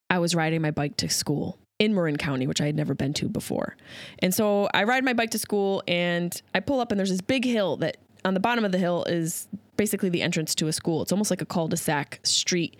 I 0.10 0.17
was 0.17 0.34
riding 0.34 0.62
my 0.62 0.72
bike 0.72 0.98
to 0.98 1.10
school 1.10 1.60
in 1.84 1.93
Marin 1.93 2.17
County, 2.17 2.48
which 2.48 2.62
I 2.62 2.65
had 2.65 2.76
never 2.76 2.93
been 2.93 3.13
to 3.15 3.28
before. 3.28 3.76
And 4.19 4.34
so 4.34 4.69
I 4.74 4.86
ride 4.86 5.04
my 5.04 5.13
bike 5.13 5.32
to 5.32 5.39
school 5.39 5.84
and 5.88 6.41
I 6.56 6.62
pull 6.62 6.80
up, 6.80 6.91
and 6.91 7.00
there's 7.00 7.10
this 7.10 7.22
big 7.22 7.43
hill 7.43 7.78
that 7.78 7.98
on 8.26 8.34
the 8.34 8.39
bottom 8.39 8.63
of 8.63 8.72
the 8.72 8.78
hill 8.78 9.04
is 9.04 9.48
basically 9.76 10.10
the 10.10 10.22
entrance 10.22 10.56
to 10.56 10.67
a 10.67 10.74
school. 10.74 11.02
It's 11.02 11.12
almost 11.12 11.30
like 11.30 11.41
a 11.41 11.46
cul 11.46 11.67
de 11.67 11.78
sac 11.78 12.19
street. 12.24 12.78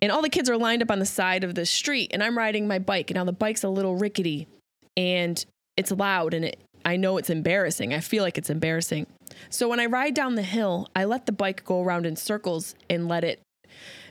And 0.00 0.10
all 0.10 0.22
the 0.22 0.30
kids 0.30 0.48
are 0.48 0.56
lined 0.56 0.82
up 0.82 0.90
on 0.90 0.98
the 0.98 1.06
side 1.06 1.44
of 1.44 1.54
the 1.54 1.66
street 1.66 2.10
and 2.12 2.22
i'm 2.22 2.36
riding 2.36 2.66
my 2.66 2.78
bike. 2.78 3.10
And 3.10 3.16
now 3.16 3.24
the 3.24 3.32
bike's 3.32 3.62
a 3.62 3.68
little 3.68 3.96
rickety 3.96 4.48
and 4.96 5.44
it's 5.76 5.90
loud 5.90 6.34
and 6.34 6.44
it, 6.44 6.58
i 6.84 6.96
know 6.96 7.18
it's 7.18 7.30
embarrassing. 7.30 7.94
I 7.94 8.00
feel 8.00 8.24
like 8.24 8.38
it's 8.38 8.50
embarrassing. 8.50 9.06
So 9.50 9.68
when 9.68 9.78
i 9.78 9.86
ride 9.86 10.14
down 10.14 10.34
the 10.34 10.42
hill 10.42 10.88
i 10.96 11.04
let 11.04 11.26
the 11.26 11.32
bike 11.32 11.64
go 11.64 11.82
around 11.82 12.06
in 12.06 12.16
circles 12.16 12.74
and 12.88 13.08
let 13.08 13.24
it 13.24 13.40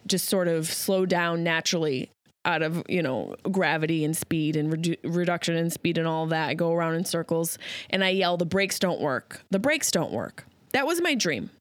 just 0.08 0.28
sort 0.28 0.48
of 0.48 0.68
slow 0.68 1.06
down 1.06 1.44
naturally 1.44 2.10
out 2.46 2.62
of 2.62 2.84
you 2.90 3.04
know 3.04 3.36
gravity 3.52 4.04
and 4.04 4.18
speed 4.18 4.56
and 4.56 4.74
redu- 4.74 4.98
reduction 5.04 5.56
in 5.56 5.70
speed 5.70 5.98
and 5.98 6.08
all 6.08 6.26
that 6.26 6.50
i 6.50 6.54
go 6.54 6.72
around 6.72 6.96
in 6.96 7.06
circles 7.06 7.58
and 7.92 8.04
i 8.04 8.10
yell 8.10 8.36
the 8.36 8.46
brakes 8.46 8.80
don't 8.80 9.00
work 9.00 9.42
the 9.52 9.60
brakes 9.60 9.92
don't 9.92 10.12
work 10.12 10.46
that 10.72 10.88
was 10.88 11.00
my 11.02 11.14
dream 11.14 11.52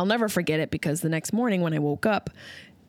I'll 0.00 0.06
never 0.06 0.30
forget 0.30 0.60
it 0.60 0.70
because 0.70 1.02
the 1.02 1.10
next 1.10 1.30
morning 1.32 1.60
when 1.60 1.74
I 1.74 1.78
woke 1.78 2.06
up, 2.06 2.30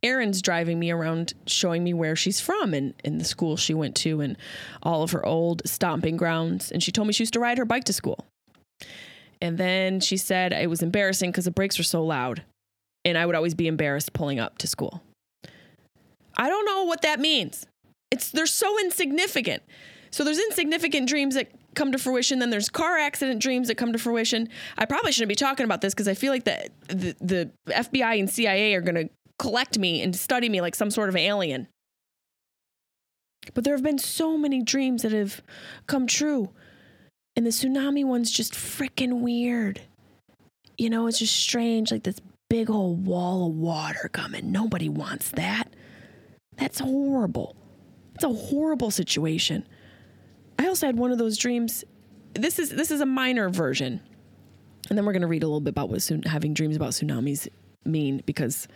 Erin's 0.02 0.42
driving 0.42 0.80
me 0.80 0.92
around 0.92 1.34
showing 1.46 1.84
me 1.84 1.94
where 1.94 2.16
she's 2.16 2.40
from 2.40 2.74
and, 2.74 2.94
and 3.04 3.20
the 3.20 3.26
school 3.26 3.58
she 3.58 3.74
went 3.74 3.96
to 3.98 4.22
and 4.22 4.38
all 4.82 5.04
of 5.04 5.12
her 5.12 5.26
old 5.26 5.62
stomping 5.66 6.16
grounds. 6.16 6.72
And 6.72 6.82
she 6.82 6.92
told 6.94 7.08
me 7.08 7.14
she 7.14 7.24
used 7.24 7.34
to 7.34 7.42
ride 7.42 7.58
her 7.58 7.66
bike 7.66 7.84
to 7.84 7.94
school. 7.94 8.26
And 9.42 9.58
then 9.58 10.00
she 10.00 10.16
said 10.16 10.54
it 10.54 10.70
was 10.70 10.82
embarrassing 10.82 11.32
because 11.32 11.44
the 11.46 11.52
brakes 11.52 11.78
were 11.78 11.84
so 11.84 12.02
loud. 12.04 12.44
And 13.04 13.18
I 13.18 13.26
would 13.26 13.36
always 13.36 13.56
be 13.56 13.68
embarrassed 13.68 14.14
pulling 14.14 14.40
up 14.40 14.58
to 14.60 14.68
school. 14.68 15.04
I 16.42 16.50
don't 16.50 16.66
know 16.66 16.86
what 16.86 17.04
that 17.04 17.20
means. 17.20 17.68
It's 18.10 18.32
they're 18.32 18.48
so 18.48 18.80
insignificant. 18.80 19.62
So 20.10 20.24
there's 20.24 20.40
insignificant 20.40 21.08
dreams 21.08 21.36
that 21.36 21.52
come 21.76 21.92
to 21.92 22.00
fruition. 22.00 22.40
Then 22.40 22.50
there's 22.50 22.68
car 22.68 22.98
accident 22.98 23.44
dreams 23.44 23.68
that 23.68 23.76
come 23.76 23.94
to 23.94 24.00
fruition. 24.00 24.50
I 24.76 24.86
probably 24.86 25.12
shouldn't 25.12 25.30
be 25.30 25.36
talking 25.36 25.66
about 25.66 25.82
this 25.82 25.94
because 25.94 26.08
I 26.08 26.16
feel 26.16 26.34
like 26.34 26.46
the, 26.46 26.68
the 26.88 27.16
the 27.22 27.52
FBI 27.68 28.20
and 28.20 28.28
CIA 28.28 28.74
are 28.74 28.82
going 28.82 28.96
to 28.96 29.10
collect 29.38 29.78
me 29.78 30.02
and 30.02 30.16
study 30.16 30.50
me 30.50 30.62
like 30.62 30.74
some 30.74 30.90
sort 30.90 31.10
of 31.10 31.16
alien. 31.16 31.68
But 33.54 33.64
there 33.64 33.76
have 33.76 33.84
been 33.84 34.00
so 34.00 34.36
many 34.36 34.64
dreams 34.64 35.04
that 35.04 35.12
have 35.12 35.44
come 35.86 36.08
true. 36.08 36.50
And 37.36 37.46
the 37.46 37.52
tsunami 37.52 38.04
one's 38.04 38.32
just 38.32 38.54
freaking 38.54 39.22
weird. 39.22 39.82
You 40.76 40.90
know, 40.90 41.06
it's 41.06 41.20
just 41.20 41.36
strange, 41.36 41.92
like 41.92 42.04
this 42.04 42.20
big 42.50 42.72
old 42.72 43.06
wall 43.06 43.48
of 43.48 43.54
water 43.56 44.10
coming. 44.12 44.52
Nobody 44.52 44.90
wants 44.90 45.30
that. 45.30 45.70
That's 46.62 46.80
horrible. 46.80 47.56
It's 48.14 48.24
a 48.24 48.30
horrible 48.30 48.92
situation. 48.92 49.68
I 50.60 50.68
also 50.68 50.86
had 50.86 50.96
one 50.96 51.12
of 51.12 51.18
those 51.18 51.36
dreams. 51.38 51.84
This 52.36 52.60
is 52.60 52.70
this 52.70 52.92
is 52.92 53.02
a 53.02 53.06
minor 53.06 53.50
version. 53.50 54.00
And 54.88 54.98
then 54.98 55.06
we're 55.06 55.12
going 55.12 55.24
to 55.24 55.28
read 55.28 55.42
a 55.42 55.48
little 55.48 55.60
bit 55.60 55.72
about 55.72 55.90
what 55.90 56.08
having 56.26 56.54
dreams 56.54 56.76
about 56.76 56.92
tsunamis 56.92 57.48
mean 57.84 58.22
because 58.28 58.68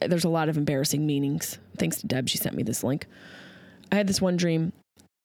there's 0.00 0.24
a 0.24 0.28
lot 0.28 0.50
of 0.50 0.58
embarrassing 0.58 1.06
meanings. 1.06 1.58
Thanks 1.78 1.98
to 2.02 2.06
Deb, 2.06 2.28
she 2.28 2.36
sent 2.36 2.54
me 2.54 2.62
this 2.62 2.84
link. 2.84 3.06
I 3.90 3.94
had 3.94 4.06
this 4.06 4.20
one 4.20 4.36
dream 4.36 4.74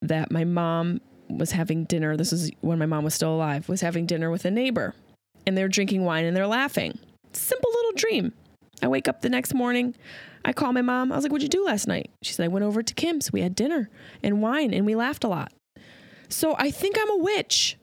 that 0.02 0.32
my 0.32 0.46
mom 0.46 1.02
was 1.30 1.52
having 1.52 1.84
dinner. 1.84 2.16
This 2.16 2.32
is 2.32 2.50
when 2.62 2.80
my 2.80 2.86
mom 2.86 3.04
was 3.04 3.14
still 3.14 3.34
alive, 3.34 3.68
was 3.68 3.82
having 3.82 4.06
dinner 4.06 4.32
with 4.32 4.46
a 4.46 4.52
neighbor 4.52 4.96
and 5.46 5.58
they're 5.58 5.68
drinking 5.68 6.06
wine 6.06 6.24
and 6.24 6.38
they're 6.38 6.48
laughing. 6.48 6.98
Simple 7.34 7.72
little 7.72 7.94
dream. 7.94 8.32
I 8.82 8.88
wake 8.88 9.10
up 9.10 9.22
the 9.22 9.30
next 9.30 9.54
morning. 9.54 9.96
I 10.48 10.54
called 10.54 10.76
my 10.76 10.82
mom. 10.82 11.12
I 11.12 11.16
was 11.16 11.26
like, 11.26 11.32
What'd 11.34 11.44
you 11.44 11.50
do 11.50 11.66
last 11.66 11.90
night? 11.90 12.10
She 12.24 12.32
said, 12.32 12.46
I 12.46 12.48
went 12.48 12.64
over 12.64 12.82
to 12.82 12.94
Kim's. 12.94 13.34
We 13.34 13.42
had 13.42 13.54
dinner 13.54 13.90
and 14.24 14.42
wine 14.42 14.74
and 14.74 14.86
we 14.86 14.96
laughed 14.96 15.26
a 15.26 15.28
lot. 15.28 15.52
So 16.30 16.56
I 16.58 16.72
think 16.72 16.98
I'm 16.98 17.10
a 17.12 17.18
witch. 17.18 17.78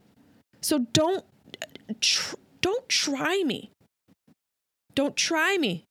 So 0.63 0.79
don't 0.95 1.25
tr- 2.01 2.37
don't 2.63 2.89
try 2.89 3.43
me. 3.45 3.71
Don't 4.95 5.15
try 5.15 5.59
me 5.59 5.85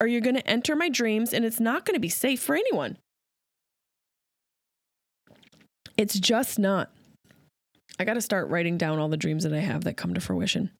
or 0.00 0.06
you're 0.06 0.20
going 0.20 0.36
to 0.36 0.46
enter 0.46 0.76
my 0.76 0.90
dreams 0.90 1.32
and 1.32 1.46
it's 1.46 1.60
not 1.60 1.86
going 1.86 1.94
to 1.94 2.00
be 2.00 2.10
safe 2.10 2.40
for 2.40 2.54
anyone. 2.54 2.98
It's 5.96 6.18
just 6.18 6.58
not. 6.58 6.90
I 7.98 8.04
got 8.04 8.14
to 8.14 8.20
start 8.20 8.50
writing 8.50 8.76
down 8.76 8.98
all 8.98 9.08
the 9.08 9.16
dreams 9.16 9.44
that 9.44 9.54
I 9.54 9.60
have 9.60 9.84
that 9.84 9.96
come 9.96 10.12
to 10.12 10.20
fruition. 10.20 10.72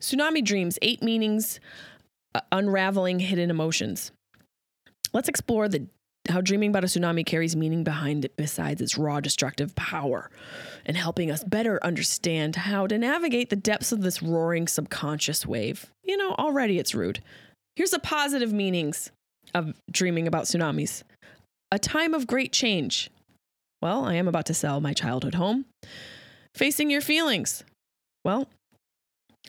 Tsunami 0.00 0.44
dreams, 0.44 0.76
eight 0.82 1.04
meanings, 1.04 1.60
uh, 2.34 2.40
unraveling 2.50 3.20
hidden 3.20 3.48
emotions. 3.48 4.10
Let's 5.12 5.28
explore 5.28 5.68
the 5.68 5.86
how 6.28 6.40
dreaming 6.42 6.70
about 6.70 6.84
a 6.84 6.86
tsunami 6.86 7.24
carries 7.24 7.56
meaning 7.56 7.84
behind 7.84 8.24
it 8.24 8.36
besides 8.36 8.82
its 8.82 8.98
raw 8.98 9.18
destructive 9.20 9.74
power 9.74 10.30
and 10.84 10.96
helping 10.96 11.30
us 11.30 11.42
better 11.42 11.82
understand 11.82 12.54
how 12.56 12.86
to 12.86 12.98
navigate 12.98 13.48
the 13.48 13.56
depths 13.56 13.92
of 13.92 14.02
this 14.02 14.22
roaring 14.22 14.68
subconscious 14.68 15.46
wave. 15.46 15.86
You 16.04 16.16
know, 16.16 16.32
already 16.32 16.78
it's 16.78 16.94
rude. 16.94 17.22
Here's 17.76 17.92
the 17.92 17.98
positive 17.98 18.52
meanings 18.52 19.10
of 19.54 19.74
dreaming 19.90 20.26
about 20.26 20.44
tsunamis 20.44 21.02
a 21.70 21.78
time 21.78 22.14
of 22.14 22.26
great 22.26 22.52
change. 22.52 23.10
Well, 23.82 24.04
I 24.04 24.14
am 24.14 24.26
about 24.26 24.46
to 24.46 24.54
sell 24.54 24.80
my 24.80 24.92
childhood 24.92 25.34
home. 25.34 25.66
Facing 26.54 26.90
your 26.90 27.02
feelings. 27.02 27.62
Well, 28.24 28.48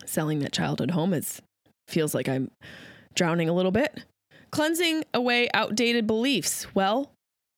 selling 0.05 0.39
that 0.39 0.51
childhood 0.51 0.91
home 0.91 1.13
is 1.13 1.41
feels 1.87 2.13
like 2.13 2.29
I'm 2.29 2.51
drowning 3.15 3.49
a 3.49 3.53
little 3.53 3.71
bit. 3.71 4.03
Cleansing 4.51 5.03
away 5.13 5.49
outdated 5.53 6.07
beliefs. 6.07 6.67
Well, 6.73 7.11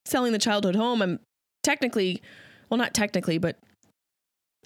selling 0.05 0.33
the 0.33 0.39
childhood 0.39 0.75
home, 0.75 1.01
I'm 1.01 1.19
technically, 1.63 2.21
well, 2.69 2.77
not 2.77 2.93
technically, 2.93 3.37
but 3.37 3.57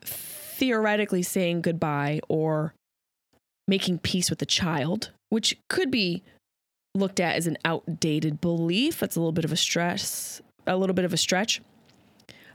theoretically 0.03 1.21
saying 1.21 1.61
goodbye 1.61 2.21
or 2.29 2.73
making 3.67 3.99
peace 3.99 4.29
with 4.29 4.39
the 4.39 4.45
child 4.45 5.11
which 5.29 5.57
could 5.69 5.91
be 5.91 6.23
looked 6.93 7.19
at 7.19 7.35
as 7.35 7.45
an 7.45 7.57
outdated 7.65 8.39
belief. 8.39 8.99
That's 8.99 9.15
a 9.15 9.19
little 9.19 9.33
bit 9.33 9.45
of 9.45 9.51
a 9.51 9.57
stress, 9.57 10.41
a 10.65 10.77
little 10.77 10.93
bit 10.93 11.05
of 11.05 11.13
a 11.13 11.17
stretch. 11.17 11.61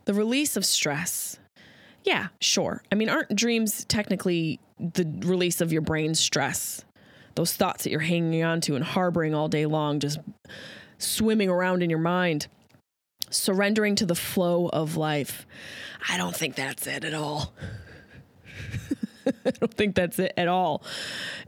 The 0.06 0.14
release 0.14 0.56
of 0.56 0.64
stress. 0.64 1.38
Yeah, 2.04 2.28
sure. 2.40 2.83
I 2.90 2.94
mean, 2.94 3.11
aren't 3.11 3.37
dreams 3.37 3.85
technically 3.85 4.59
the 4.78 5.04
release 5.26 5.61
of 5.61 5.72
your 5.72 5.83
brain's 5.83 6.18
stress? 6.18 6.85
Those 7.34 7.54
thoughts 7.54 7.84
that 7.84 7.90
you're 7.90 8.00
hanging 8.00 8.42
on 8.42 8.60
to 8.62 8.76
and 8.76 8.84
harboring 8.84 9.34
all 9.34 9.48
day 9.48 9.66
long, 9.66 10.00
just 10.00 10.18
swimming 10.98 11.48
around 11.48 11.82
in 11.82 11.90
your 11.90 11.98
mind, 11.98 12.48
surrendering 13.30 13.94
to 13.96 14.06
the 14.06 14.14
flow 14.14 14.68
of 14.68 14.96
life. 14.96 15.46
I 16.08 16.16
don't 16.16 16.34
think 16.34 16.56
that's 16.56 16.86
it 16.86 17.04
at 17.04 17.14
all. 17.14 17.52
I 19.46 19.50
don't 19.50 19.72
think 19.72 19.94
that's 19.94 20.18
it 20.18 20.32
at 20.36 20.48
all. 20.48 20.82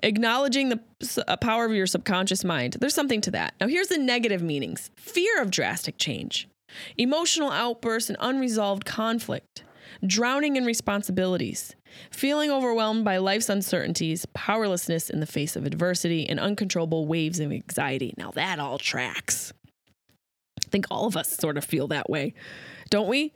Acknowledging 0.03 0.69
the 0.69 0.81
uh, 1.27 1.37
power 1.37 1.65
of 1.65 1.73
your 1.73 1.87
subconscious 1.87 2.45
mind. 2.45 2.77
There's 2.81 2.95
something 2.95 3.21
to 3.23 3.31
that. 3.33 3.55
Now, 3.61 3.67
here's 3.67 3.89
the 3.89 3.99
negative 3.99 4.43
meanings 4.43 4.91
fear 4.97 5.41
of 5.41 5.51
drastic 5.51 5.99
change, 5.99 6.49
emotional 6.97 7.51
outbursts 7.51 8.11
and 8.11 8.17
unresolved 8.21 8.85
conflict, 8.85 9.65
drowning 10.07 10.57
in 10.57 10.65
responsibilities, 10.65 11.75
feeling 12.11 12.51
overwhelmed 12.51 13.05
by 13.05 13.19
life's 13.19 13.49
uncertainties, 13.49 14.27
powerlessness 14.35 15.11
in 15.11 15.21
the 15.21 15.27
face 15.27 15.57
of 15.57 15.67
adversity, 15.67 16.29
and 16.29 16.41
uncontrollable 16.41 17.07
waves 17.07 17.41
of 17.41 17.53
anxiety. 17.53 18.15
Now, 18.17 18.31
that 18.33 18.59
all 18.59 18.79
tracks. 18.79 19.53
I 20.65 20.69
think 20.71 20.87
all 20.91 21.07
of 21.07 21.17
us 21.17 21.37
sort 21.37 21.59
of 21.59 21.65
feel 21.65 21.89
that 21.89 22.09
way, 22.09 22.35
don't 22.91 23.09
we? 23.09 23.33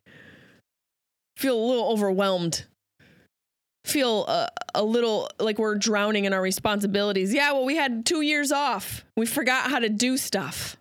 Feel 1.36 1.58
a 1.58 1.66
little 1.66 1.90
overwhelmed 1.90 2.64
feel 3.86 4.26
a, 4.26 4.48
a 4.74 4.84
little 4.84 5.30
like 5.38 5.58
we're 5.58 5.76
drowning 5.76 6.24
in 6.24 6.32
our 6.32 6.42
responsibilities. 6.42 7.32
Yeah, 7.32 7.52
well, 7.52 7.64
we 7.64 7.76
had 7.76 8.04
two 8.04 8.20
years 8.20 8.52
off. 8.52 9.04
We 9.16 9.26
forgot 9.26 9.70
how 9.70 9.78
to 9.78 9.88
do 9.88 10.16
stuff. 10.16 10.76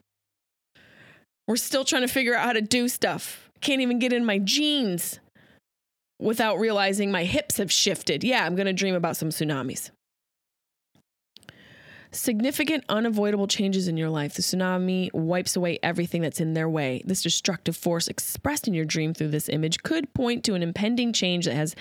We're 1.47 1.57
still 1.57 1.85
trying 1.85 2.01
to 2.01 2.07
figure 2.07 2.35
out 2.35 2.45
how 2.45 2.53
to 2.53 2.61
do 2.61 2.89
stuff. 2.89 3.49
Can't 3.61 3.81
even 3.81 3.99
get 3.99 4.11
in 4.11 4.25
my 4.25 4.39
jeans 4.39 5.19
without 6.19 6.59
realizing 6.59 7.11
my 7.11 7.23
hips 7.23 7.57
have 7.57 7.71
shifted. 7.71 8.23
Yeah, 8.23 8.45
I'm 8.45 8.55
going 8.55 8.67
to 8.67 8.73
dream 8.73 8.95
about 8.95 9.17
some 9.17 9.29
tsunamis 9.29 9.91
significant, 12.15 12.83
unavoidable 12.89 13.47
changes 13.47 13.87
in 13.87 13.97
your 13.97 14.09
life. 14.09 14.33
The 14.33 14.41
tsunami 14.41 15.13
wipes 15.13 15.55
away 15.55 15.79
everything 15.83 16.21
that's 16.21 16.39
in 16.39 16.53
their 16.53 16.69
way. 16.69 17.01
This 17.05 17.21
destructive 17.21 17.75
force 17.75 18.07
expressed 18.07 18.67
in 18.67 18.73
your 18.73 18.85
dream 18.85 19.13
through 19.13 19.29
this 19.29 19.49
image 19.49 19.83
could 19.83 20.13
point 20.13 20.43
to 20.45 20.55
an 20.55 20.63
impending 20.63 21.13
change 21.13 21.45
that 21.45 21.55
has 21.55 21.75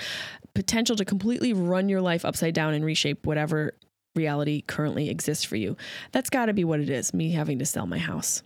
potential 0.54 0.96
to 0.96 1.04
completely 1.04 1.52
run 1.52 1.88
your 1.88 2.00
life 2.00 2.24
upside 2.24 2.54
down 2.54 2.74
and 2.74 2.84
reshape 2.84 3.26
whatever 3.26 3.74
reality 4.14 4.62
currently 4.66 5.08
exists 5.08 5.44
for 5.44 5.56
you. 5.56 5.76
That's 6.12 6.30
got 6.30 6.46
to 6.46 6.52
be 6.52 6.64
what 6.64 6.80
it 6.80 6.90
is 6.90 7.14
me 7.14 7.32
having 7.32 7.58
to 7.60 7.66
sell 7.66 7.86
my 7.86 7.98
house, 7.98 8.42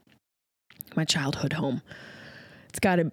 my 0.96 1.04
childhood 1.04 1.54
home. 1.54 1.82
It's 2.68 2.80
got 2.80 2.96
to 2.96 3.12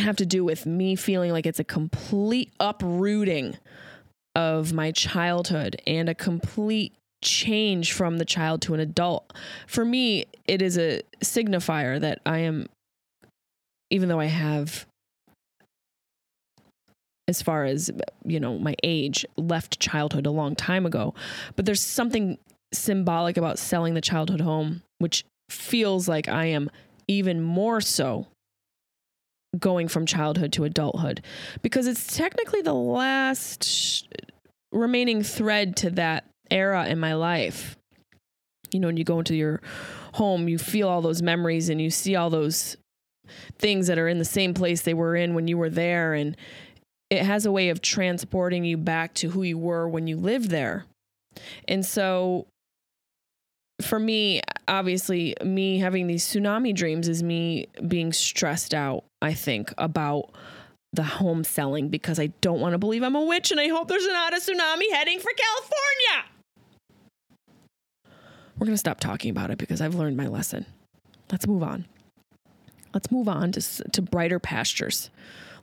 have 0.00 0.16
to 0.16 0.26
do 0.26 0.44
with 0.44 0.66
me 0.66 0.96
feeling 0.96 1.32
like 1.32 1.46
it's 1.46 1.60
a 1.60 1.64
complete 1.64 2.52
uprooting 2.60 3.56
of 4.34 4.72
my 4.72 4.92
childhood 4.92 5.80
and 5.86 6.08
a 6.08 6.14
complete 6.14 6.92
change 7.22 7.92
from 7.92 8.18
the 8.18 8.24
child 8.24 8.60
to 8.62 8.74
an 8.74 8.80
adult. 8.80 9.32
For 9.66 9.84
me, 9.84 10.26
it 10.46 10.62
is 10.62 10.76
a 10.76 11.02
signifier 11.24 11.98
that 12.00 12.20
I 12.26 12.38
am, 12.38 12.68
even 13.90 14.08
though 14.08 14.20
I 14.20 14.26
have, 14.26 14.86
as 17.28 17.42
far 17.42 17.64
as, 17.64 17.90
you 18.24 18.38
know, 18.38 18.58
my 18.58 18.76
age, 18.82 19.24
left 19.36 19.80
childhood 19.80 20.26
a 20.26 20.30
long 20.30 20.54
time 20.54 20.86
ago, 20.86 21.14
but 21.56 21.64
there's 21.64 21.80
something 21.80 22.38
symbolic 22.72 23.36
about 23.36 23.58
selling 23.58 23.94
the 23.94 24.00
childhood 24.00 24.40
home, 24.40 24.82
which 24.98 25.24
feels 25.48 26.08
like 26.08 26.28
I 26.28 26.46
am 26.46 26.70
even 27.08 27.40
more 27.40 27.80
so 27.80 28.26
going 29.58 29.88
from 29.88 30.06
childhood 30.06 30.52
to 30.52 30.64
adulthood 30.64 31.22
because 31.62 31.86
it's 31.86 32.16
technically 32.16 32.62
the 32.62 32.74
last 32.74 34.08
remaining 34.72 35.22
thread 35.22 35.76
to 35.76 35.90
that 35.90 36.24
era 36.50 36.86
in 36.86 36.98
my 36.98 37.14
life. 37.14 37.76
You 38.72 38.80
know, 38.80 38.88
when 38.88 38.96
you 38.96 39.04
go 39.04 39.18
into 39.18 39.34
your 39.34 39.60
home, 40.14 40.48
you 40.48 40.58
feel 40.58 40.88
all 40.88 41.02
those 41.02 41.22
memories 41.22 41.68
and 41.68 41.80
you 41.80 41.90
see 41.90 42.16
all 42.16 42.30
those 42.30 42.76
things 43.58 43.86
that 43.86 43.98
are 43.98 44.08
in 44.08 44.18
the 44.18 44.24
same 44.24 44.54
place 44.54 44.82
they 44.82 44.94
were 44.94 45.16
in 45.16 45.34
when 45.34 45.48
you 45.48 45.58
were 45.58 45.70
there. 45.70 46.14
And 46.14 46.36
it 47.10 47.22
has 47.22 47.46
a 47.46 47.52
way 47.52 47.68
of 47.68 47.80
transporting 47.80 48.64
you 48.64 48.76
back 48.76 49.14
to 49.14 49.30
who 49.30 49.42
you 49.42 49.58
were 49.58 49.88
when 49.88 50.06
you 50.06 50.16
lived 50.16 50.50
there. 50.50 50.84
And 51.68 51.84
so 51.84 52.46
for 53.82 53.98
me, 53.98 54.40
obviously, 54.68 55.34
me 55.44 55.78
having 55.78 56.06
these 56.06 56.24
tsunami 56.26 56.74
dreams 56.74 57.08
is 57.08 57.22
me 57.22 57.66
being 57.86 58.12
stressed 58.12 58.74
out, 58.74 59.04
I 59.26 59.34
think, 59.34 59.74
about 59.76 60.30
the 60.92 61.02
home 61.02 61.44
selling 61.44 61.88
because 61.88 62.18
I 62.18 62.28
don't 62.40 62.60
want 62.60 62.72
to 62.72 62.78
believe 62.78 63.02
I'm 63.02 63.16
a 63.16 63.22
witch 63.22 63.50
and 63.50 63.60
I 63.60 63.68
hope 63.68 63.88
there's 63.88 64.06
not 64.06 64.32
a 64.32 64.36
tsunami 64.36 64.90
heading 64.92 65.18
for 65.20 65.30
California. 65.36 66.30
We're 68.58 68.66
going 68.66 68.74
to 68.74 68.78
stop 68.78 69.00
talking 69.00 69.30
about 69.30 69.50
it 69.50 69.58
because 69.58 69.82
I've 69.82 69.94
learned 69.94 70.16
my 70.16 70.28
lesson. 70.28 70.64
Let's 71.30 71.46
move 71.46 71.62
on. 71.62 71.86
Let's 72.94 73.10
move 73.10 73.28
on 73.28 73.52
to, 73.52 73.60
to 73.90 74.00
brighter 74.00 74.38
pastures. 74.38 75.10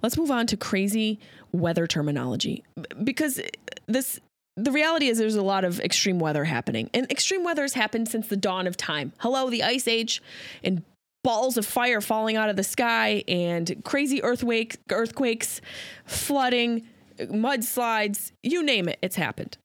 Let's 0.03 0.18
move 0.18 0.30
on 0.30 0.45
to 0.47 0.57
crazy 0.57 1.20
weather 1.51 1.88
terminology 1.88 2.64
because 3.03 3.41
this 3.88 4.20
the 4.55 4.72
reality 4.72 5.07
is 5.07 5.18
there's 5.18 5.36
a 5.36 5.41
lot 5.41 5.64
of 5.64 5.80
extreme 5.80 6.20
weather 6.20 6.43
happening. 6.43 6.89
And 6.93 7.09
extreme 7.11 7.43
weather 7.43 7.64
has 7.64 7.74
happened 7.74 8.07
since 8.07 8.28
the 8.28 8.38
dawn 8.38 8.68
of 8.68 8.78
time. 8.78 9.14
Hello, 9.18 9.49
the 9.49 9.64
ice 9.64 9.88
age 9.88 10.22
and 10.64 10.84
balls 11.24 11.57
of 11.57 11.65
fire 11.65 12.01
falling 12.01 12.36
out 12.36 12.49
of 12.49 12.55
the 12.55 12.63
sky 12.63 13.24
and 13.28 13.82
crazy 13.84 14.21
earthquake, 14.24 14.78
earthquakes, 14.91 15.61
flooding, 16.05 16.88
mudslides, 17.19 18.32
you 18.41 18.63
name 18.63 18.88
it, 18.88 18.99
it's 19.01 19.15
happened. 19.15 19.57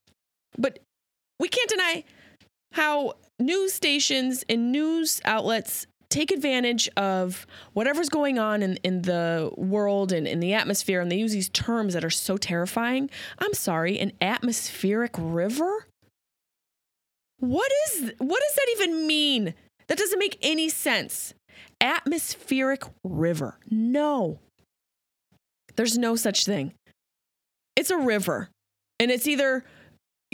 But 0.56 0.78
we 1.40 1.48
can't 1.48 1.68
deny 1.68 2.04
how 2.72 3.14
news 3.38 3.72
stations 3.72 4.44
and 4.48 4.72
news 4.72 5.20
outlets 5.24 5.86
take 6.10 6.30
advantage 6.30 6.88
of 6.96 7.46
whatever's 7.74 8.08
going 8.08 8.38
on 8.38 8.62
in, 8.62 8.76
in 8.82 9.02
the 9.02 9.50
world 9.56 10.10
and 10.12 10.26
in 10.26 10.40
the 10.40 10.54
atmosphere, 10.54 11.00
and 11.00 11.12
they 11.12 11.16
use 11.16 11.32
these 11.32 11.50
terms 11.50 11.94
that 11.94 12.04
are 12.04 12.10
so 12.10 12.36
terrifying. 12.36 13.10
I'm 13.38 13.54
sorry, 13.54 13.98
an 13.98 14.12
atmospheric 14.20 15.12
river? 15.18 15.86
What 17.40 17.70
is 17.86 18.12
what 18.18 18.42
does 18.48 18.54
that 18.56 18.66
even 18.72 19.06
mean? 19.06 19.54
That 19.86 19.98
doesn't 19.98 20.18
make 20.18 20.38
any 20.42 20.68
sense. 20.68 21.34
Atmospheric 21.80 22.82
river. 23.04 23.58
No. 23.70 24.40
There's 25.76 25.96
no 25.96 26.16
such 26.16 26.44
thing. 26.44 26.72
It's 27.76 27.90
a 27.90 27.98
river. 27.98 28.48
And 28.98 29.10
it's 29.10 29.26
either 29.26 29.64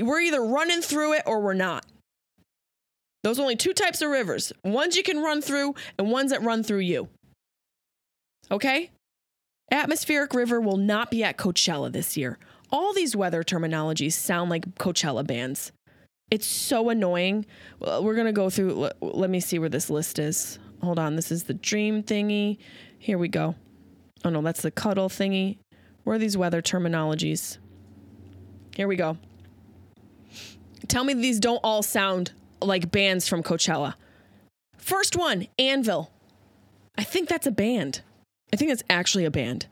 we're 0.01 0.21
either 0.21 0.43
running 0.43 0.81
through 0.81 1.15
it 1.15 1.23
or 1.27 1.41
we're 1.41 1.55
not. 1.55 1.85
Those 3.23 3.39
only 3.39 3.57
two 3.57 3.73
types 3.73 4.03
of 4.03 4.11
rivers 4.11 4.53
ones 4.65 4.97
you 4.97 5.03
can 5.03 5.23
run 5.23 5.41
through 5.41 5.75
and 5.99 6.11
ones 6.11 6.31
that 6.31 6.43
run 6.43 6.63
through 6.63 6.81
you. 6.81 7.09
Okay? 8.51 8.91
Atmospheric 9.71 10.35
River 10.35 10.61
will 10.61 10.77
not 10.77 11.11
be 11.11 11.25
at 11.25 11.39
Coachella 11.39 11.91
this 11.91 12.17
year. 12.17 12.39
All 12.71 12.93
these 12.93 13.17
weather 13.17 13.43
terminologies 13.43 14.13
sound 14.13 14.51
like 14.51 14.75
Coachella 14.75 15.27
bands. 15.27 15.73
It's 16.31 16.47
so 16.47 16.91
annoying. 16.91 17.47
We're 17.81 18.15
going 18.15 18.27
to 18.27 18.33
go 18.33 18.51
through, 18.51 18.91
let 19.01 19.31
me 19.31 19.41
see 19.41 19.59
where 19.59 19.69
this 19.69 19.89
list 19.89 20.19
is. 20.19 20.59
Hold 20.85 20.99
on. 20.99 21.17
This 21.17 21.33
is 21.33 21.45
the 21.45 21.55
dream 21.55 22.03
thingy. 22.03 22.59
Here 22.99 23.19
we 23.19 23.29
go. 23.29 23.55
Oh 24.25 24.31
no, 24.31 24.43
that's 24.43 24.63
the 24.63 24.71
cuddle 24.71 25.09
thingy. 25.09 25.59
Where 26.05 26.17
are 26.17 26.19
these 26.19 26.37
weather 26.37 26.61
terminologies? 26.61 27.59
Here 28.77 28.87
we 28.87 28.97
go. 28.97 29.17
Tell 30.89 31.05
me 31.05 31.15
these 31.15 31.41
don't 31.41 31.61
all 31.65 31.83
sound 31.83 32.33
like 32.61 32.91
bands 32.91 33.27
from 33.27 33.43
Coachella. 33.43 33.95
First 34.77 35.17
one, 35.17 35.47
Anvil. 35.59 36.11
I 36.97 37.05
think 37.05 37.29
that's 37.29 37.47
a 37.47 37.51
band. 37.51 38.03
I 38.53 38.57
think 38.57 38.71
that's 38.71 38.85
actually 38.91 39.25
a 39.25 39.31
band. 39.31 39.67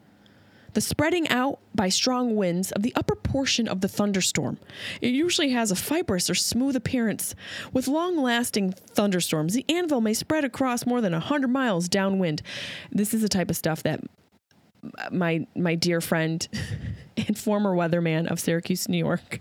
The 0.75 0.81
spreading 0.81 1.29
out 1.29 1.59
by 1.75 1.89
strong 1.89 2.35
winds 2.37 2.73
of 2.73 2.83
the 2.83 2.95
upper 2.97 3.15
portion 3.15 3.69
of 3.69 3.81
the 3.81 3.89
thunderstorm. 3.89 4.59
It 5.01 5.09
usually 5.09 5.51
has 5.51 5.71
a 5.71 5.77
fibrous 5.77 6.31
or 6.31 6.35
smooth 6.35 6.77
appearance. 6.77 7.35
With 7.73 7.89
long 7.89 8.17
lasting 8.17 8.73
thunderstorms, 8.73 9.55
the 9.55 9.65
anvil 9.69 10.01
may 10.01 10.15
spread 10.15 10.45
across 10.45 10.87
more 10.87 11.01
than 11.01 11.13
100 11.13 11.49
miles 11.49 11.89
downwind. 11.89 12.43
This 12.91 13.13
is 13.13 13.23
the 13.23 13.29
type 13.29 13.51
of 13.51 13.57
stuff 13.57 13.83
that 13.83 14.01
my, 15.11 15.47
my 15.55 15.75
dear 15.75 16.01
friend 16.01 16.47
and 17.17 17.39
former 17.39 17.75
weatherman 17.75 18.27
of 18.27 18.41
Syracuse, 18.41 18.89
New 18.89 18.99
York, 18.99 19.41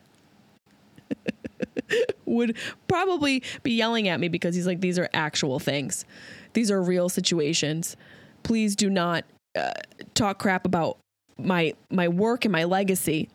would 2.26 2.58
probably 2.88 3.44
be 3.64 3.72
yelling 3.72 4.08
at 4.08 4.20
me 4.20 4.28
because 4.28 4.56
he's 4.56 4.68
like, 4.68 4.82
these 4.82 5.00
are 5.00 5.10
actual 5.14 5.60
things. 5.60 6.06
These 6.54 6.72
are 6.72 6.82
real 6.82 7.10
situations. 7.10 7.96
Please 8.44 8.76
do 8.76 8.90
not 8.90 9.26
uh, 9.56 9.72
talk 10.14 10.40
crap 10.40 10.66
about 10.66 10.98
my 11.38 11.74
my 11.90 12.08
work 12.08 12.46
and 12.46 12.52
my 12.52 12.64
legacy. 12.64 13.30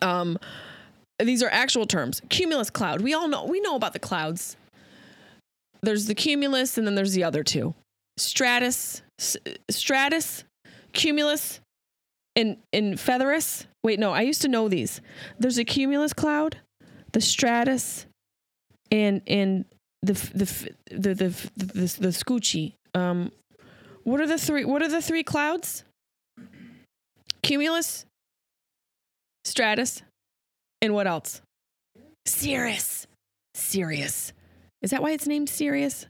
Um, 0.00 0.38
these 1.18 1.42
are 1.42 1.48
actual 1.50 1.86
terms. 1.86 2.20
Cumulus 2.28 2.70
cloud. 2.70 3.00
We 3.00 3.14
all 3.14 3.28
know 3.28 3.44
we 3.44 3.60
know 3.60 3.76
about 3.76 3.92
the 3.92 3.98
clouds. 3.98 4.56
There's 5.82 6.06
the 6.06 6.14
cumulus, 6.14 6.78
and 6.78 6.86
then 6.86 6.94
there's 6.94 7.12
the 7.12 7.24
other 7.24 7.42
two: 7.42 7.74
stratus, 8.16 9.02
s- 9.18 9.36
stratus, 9.70 10.44
cumulus, 10.92 11.60
and 12.36 12.56
and 12.72 12.98
featherus. 12.98 13.66
Wait, 13.84 13.98
no, 13.98 14.12
I 14.12 14.22
used 14.22 14.42
to 14.42 14.48
know 14.48 14.68
these. 14.68 15.00
There's 15.38 15.58
a 15.58 15.64
cumulus 15.64 16.12
cloud, 16.12 16.58
the 17.12 17.20
stratus 17.20 18.06
and 18.92 19.22
and 19.26 19.64
the 20.02 20.12
the 20.12 20.44
the 20.90 21.14
the 21.14 21.14
the, 21.14 21.50
the, 21.66 21.96
the 22.00 22.08
scoochie. 22.08 22.74
Um, 22.94 23.32
what 24.04 24.20
are 24.20 24.26
the 24.26 24.38
three? 24.38 24.64
What 24.64 24.82
are 24.82 24.88
the 24.88 25.02
three 25.02 25.24
clouds? 25.24 25.84
Cumulus, 27.42 28.06
stratus, 29.44 30.02
and 30.80 30.94
what 30.94 31.06
else? 31.06 31.42
Cirrus. 32.26 33.06
Sirius. 33.54 34.32
Is 34.80 34.90
that 34.90 35.02
why 35.02 35.10
it's 35.10 35.26
named 35.26 35.48
Sirius? 35.48 36.06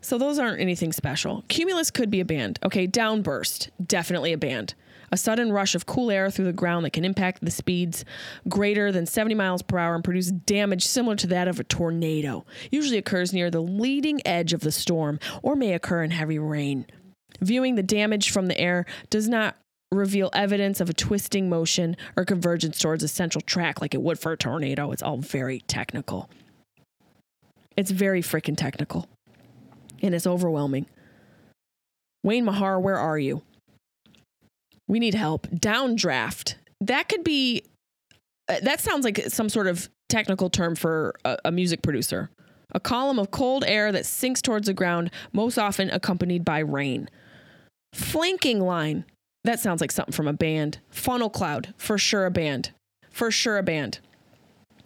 So 0.00 0.16
those 0.16 0.38
aren't 0.38 0.60
anything 0.60 0.92
special. 0.92 1.44
Cumulus 1.48 1.90
could 1.90 2.10
be 2.10 2.20
a 2.20 2.24
band. 2.24 2.58
Okay, 2.64 2.86
downburst, 2.86 3.68
definitely 3.84 4.32
a 4.32 4.38
band 4.38 4.74
a 5.10 5.16
sudden 5.16 5.52
rush 5.52 5.74
of 5.74 5.86
cool 5.86 6.10
air 6.10 6.30
through 6.30 6.44
the 6.44 6.52
ground 6.52 6.84
that 6.84 6.92
can 6.92 7.04
impact 7.04 7.44
the 7.44 7.50
speeds 7.50 8.04
greater 8.48 8.92
than 8.92 9.06
70 9.06 9.34
miles 9.34 9.62
per 9.62 9.78
hour 9.78 9.94
and 9.94 10.04
produce 10.04 10.30
damage 10.30 10.84
similar 10.86 11.16
to 11.16 11.26
that 11.28 11.48
of 11.48 11.58
a 11.58 11.64
tornado. 11.64 12.44
Usually 12.70 12.98
occurs 12.98 13.32
near 13.32 13.50
the 13.50 13.62
leading 13.62 14.20
edge 14.26 14.52
of 14.52 14.60
the 14.60 14.72
storm 14.72 15.18
or 15.42 15.56
may 15.56 15.74
occur 15.74 16.02
in 16.02 16.10
heavy 16.10 16.38
rain. 16.38 16.86
Viewing 17.40 17.74
the 17.74 17.82
damage 17.82 18.30
from 18.30 18.46
the 18.46 18.58
air 18.58 18.84
does 19.10 19.28
not 19.28 19.56
reveal 19.92 20.30
evidence 20.32 20.80
of 20.80 20.90
a 20.90 20.92
twisting 20.92 21.48
motion 21.48 21.96
or 22.16 22.24
convergence 22.24 22.78
towards 22.78 23.02
a 23.02 23.08
central 23.08 23.40
track 23.42 23.80
like 23.80 23.94
it 23.94 24.02
would 24.02 24.18
for 24.18 24.32
a 24.32 24.36
tornado. 24.36 24.92
It's 24.92 25.02
all 25.02 25.18
very 25.18 25.60
technical. 25.60 26.28
It's 27.76 27.90
very 27.90 28.22
freaking 28.22 28.56
technical. 28.56 29.08
And 30.02 30.14
it's 30.14 30.26
overwhelming. 30.26 30.86
Wayne 32.22 32.44
Mahar, 32.44 32.78
where 32.80 32.98
are 32.98 33.18
you? 33.18 33.42
we 34.88 34.98
need 34.98 35.14
help. 35.14 35.46
Downdraft. 35.48 36.54
That 36.80 37.08
could 37.08 37.22
be, 37.22 37.62
uh, 38.48 38.56
that 38.62 38.80
sounds 38.80 39.04
like 39.04 39.18
some 39.28 39.48
sort 39.48 39.68
of 39.68 39.88
technical 40.08 40.50
term 40.50 40.74
for 40.74 41.14
a, 41.24 41.36
a 41.44 41.52
music 41.52 41.82
producer. 41.82 42.30
A 42.74 42.80
column 42.80 43.18
of 43.18 43.30
cold 43.30 43.64
air 43.66 43.92
that 43.92 44.04
sinks 44.04 44.42
towards 44.42 44.66
the 44.66 44.74
ground, 44.74 45.10
most 45.32 45.58
often 45.58 45.90
accompanied 45.90 46.44
by 46.44 46.58
rain. 46.58 47.08
Flanking 47.94 48.60
line. 48.60 49.04
That 49.48 49.60
sounds 49.60 49.80
like 49.80 49.90
something 49.90 50.12
from 50.12 50.28
a 50.28 50.34
band. 50.34 50.76
Funnel 50.90 51.30
cloud. 51.30 51.72
For 51.78 51.96
sure 51.96 52.26
a 52.26 52.30
band. 52.30 52.72
For 53.08 53.30
sure 53.30 53.56
a 53.56 53.62
band. 53.62 53.98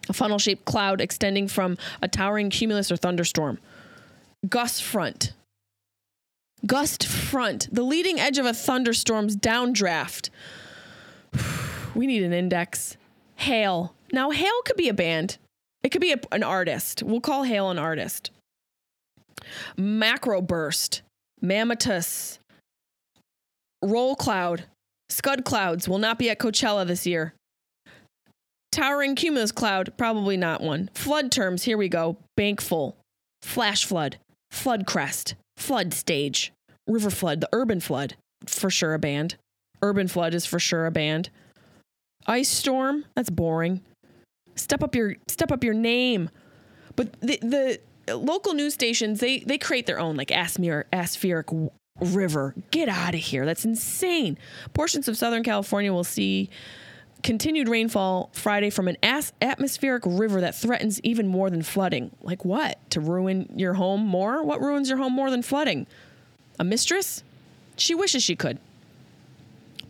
A 0.08 0.12
funnel 0.12 0.38
shaped 0.38 0.66
cloud 0.66 1.00
extending 1.00 1.48
from 1.48 1.76
a 2.00 2.06
towering 2.06 2.48
cumulus 2.48 2.92
or 2.92 2.96
thunderstorm. 2.96 3.58
Gust 4.48 4.84
front. 4.84 5.32
Gust 6.64 7.04
front, 7.04 7.74
the 7.74 7.82
leading 7.82 8.20
edge 8.20 8.38
of 8.38 8.46
a 8.46 8.54
thunderstorm's 8.54 9.34
downdraft. 9.34 10.30
we 11.96 12.06
need 12.06 12.22
an 12.22 12.32
index. 12.32 12.96
Hail. 13.34 13.96
Now, 14.12 14.30
Hail 14.30 14.62
could 14.64 14.76
be 14.76 14.88
a 14.88 14.94
band, 14.94 15.38
it 15.82 15.88
could 15.88 16.00
be 16.00 16.12
a, 16.12 16.20
an 16.30 16.44
artist. 16.44 17.02
We'll 17.02 17.20
call 17.20 17.42
Hail 17.42 17.68
an 17.68 17.80
artist. 17.80 18.30
Macro 19.76 20.40
burst, 20.40 21.02
mammatus, 21.42 22.38
roll 23.82 24.14
cloud, 24.16 24.64
scud 25.08 25.44
clouds 25.44 25.88
will 25.88 25.98
not 25.98 26.18
be 26.18 26.30
at 26.30 26.38
Coachella 26.38 26.86
this 26.86 27.06
year. 27.06 27.34
Towering 28.70 29.14
cumulus 29.14 29.52
cloud, 29.52 29.92
probably 29.98 30.36
not 30.36 30.62
one. 30.62 30.88
Flood 30.94 31.30
terms, 31.30 31.64
here 31.64 31.76
we 31.76 31.88
go. 31.88 32.16
Bank 32.36 32.60
full, 32.60 32.96
flash 33.42 33.84
flood, 33.84 34.16
flood 34.50 34.86
crest, 34.86 35.34
flood 35.58 35.92
stage, 35.92 36.52
river 36.86 37.10
flood, 37.10 37.42
the 37.42 37.48
urban 37.52 37.80
flood, 37.80 38.14
for 38.46 38.70
sure 38.70 38.94
a 38.94 38.98
band. 38.98 39.36
Urban 39.82 40.08
flood 40.08 40.32
is 40.32 40.46
for 40.46 40.58
sure 40.58 40.86
a 40.86 40.90
band. 40.90 41.28
Ice 42.26 42.48
storm, 42.48 43.04
that's 43.14 43.30
boring. 43.30 43.82
Step 44.54 44.82
up 44.82 44.94
your 44.94 45.16
step 45.28 45.50
up 45.50 45.64
your 45.64 45.74
name. 45.74 46.30
But 46.94 47.20
the 47.20 47.38
the 48.06 48.16
local 48.16 48.54
news 48.54 48.74
stations 48.74 49.20
they 49.20 49.40
they 49.40 49.58
create 49.58 49.86
their 49.86 49.98
own 49.98 50.16
like 50.16 50.30
atmospheric 50.30 51.48
river. 52.00 52.54
Get 52.70 52.88
out 52.88 53.14
of 53.14 53.20
here. 53.20 53.46
That's 53.46 53.64
insane. 53.64 54.38
Portions 54.74 55.08
of 55.08 55.16
Southern 55.16 55.42
California 55.42 55.92
will 55.92 56.04
see 56.04 56.50
continued 57.22 57.68
rainfall 57.68 58.30
Friday 58.32 58.70
from 58.70 58.88
an 58.88 58.96
as- 59.02 59.32
atmospheric 59.40 60.02
river 60.04 60.40
that 60.40 60.54
threatens 60.54 61.00
even 61.02 61.28
more 61.28 61.50
than 61.50 61.62
flooding. 61.62 62.10
Like 62.20 62.44
what? 62.44 62.78
To 62.90 63.00
ruin 63.00 63.52
your 63.56 63.74
home 63.74 64.04
more? 64.04 64.42
What 64.42 64.60
ruins 64.60 64.88
your 64.88 64.98
home 64.98 65.12
more 65.12 65.30
than 65.30 65.42
flooding? 65.42 65.86
A 66.58 66.64
mistress? 66.64 67.22
She 67.76 67.94
wishes 67.94 68.22
she 68.22 68.36
could. 68.36 68.58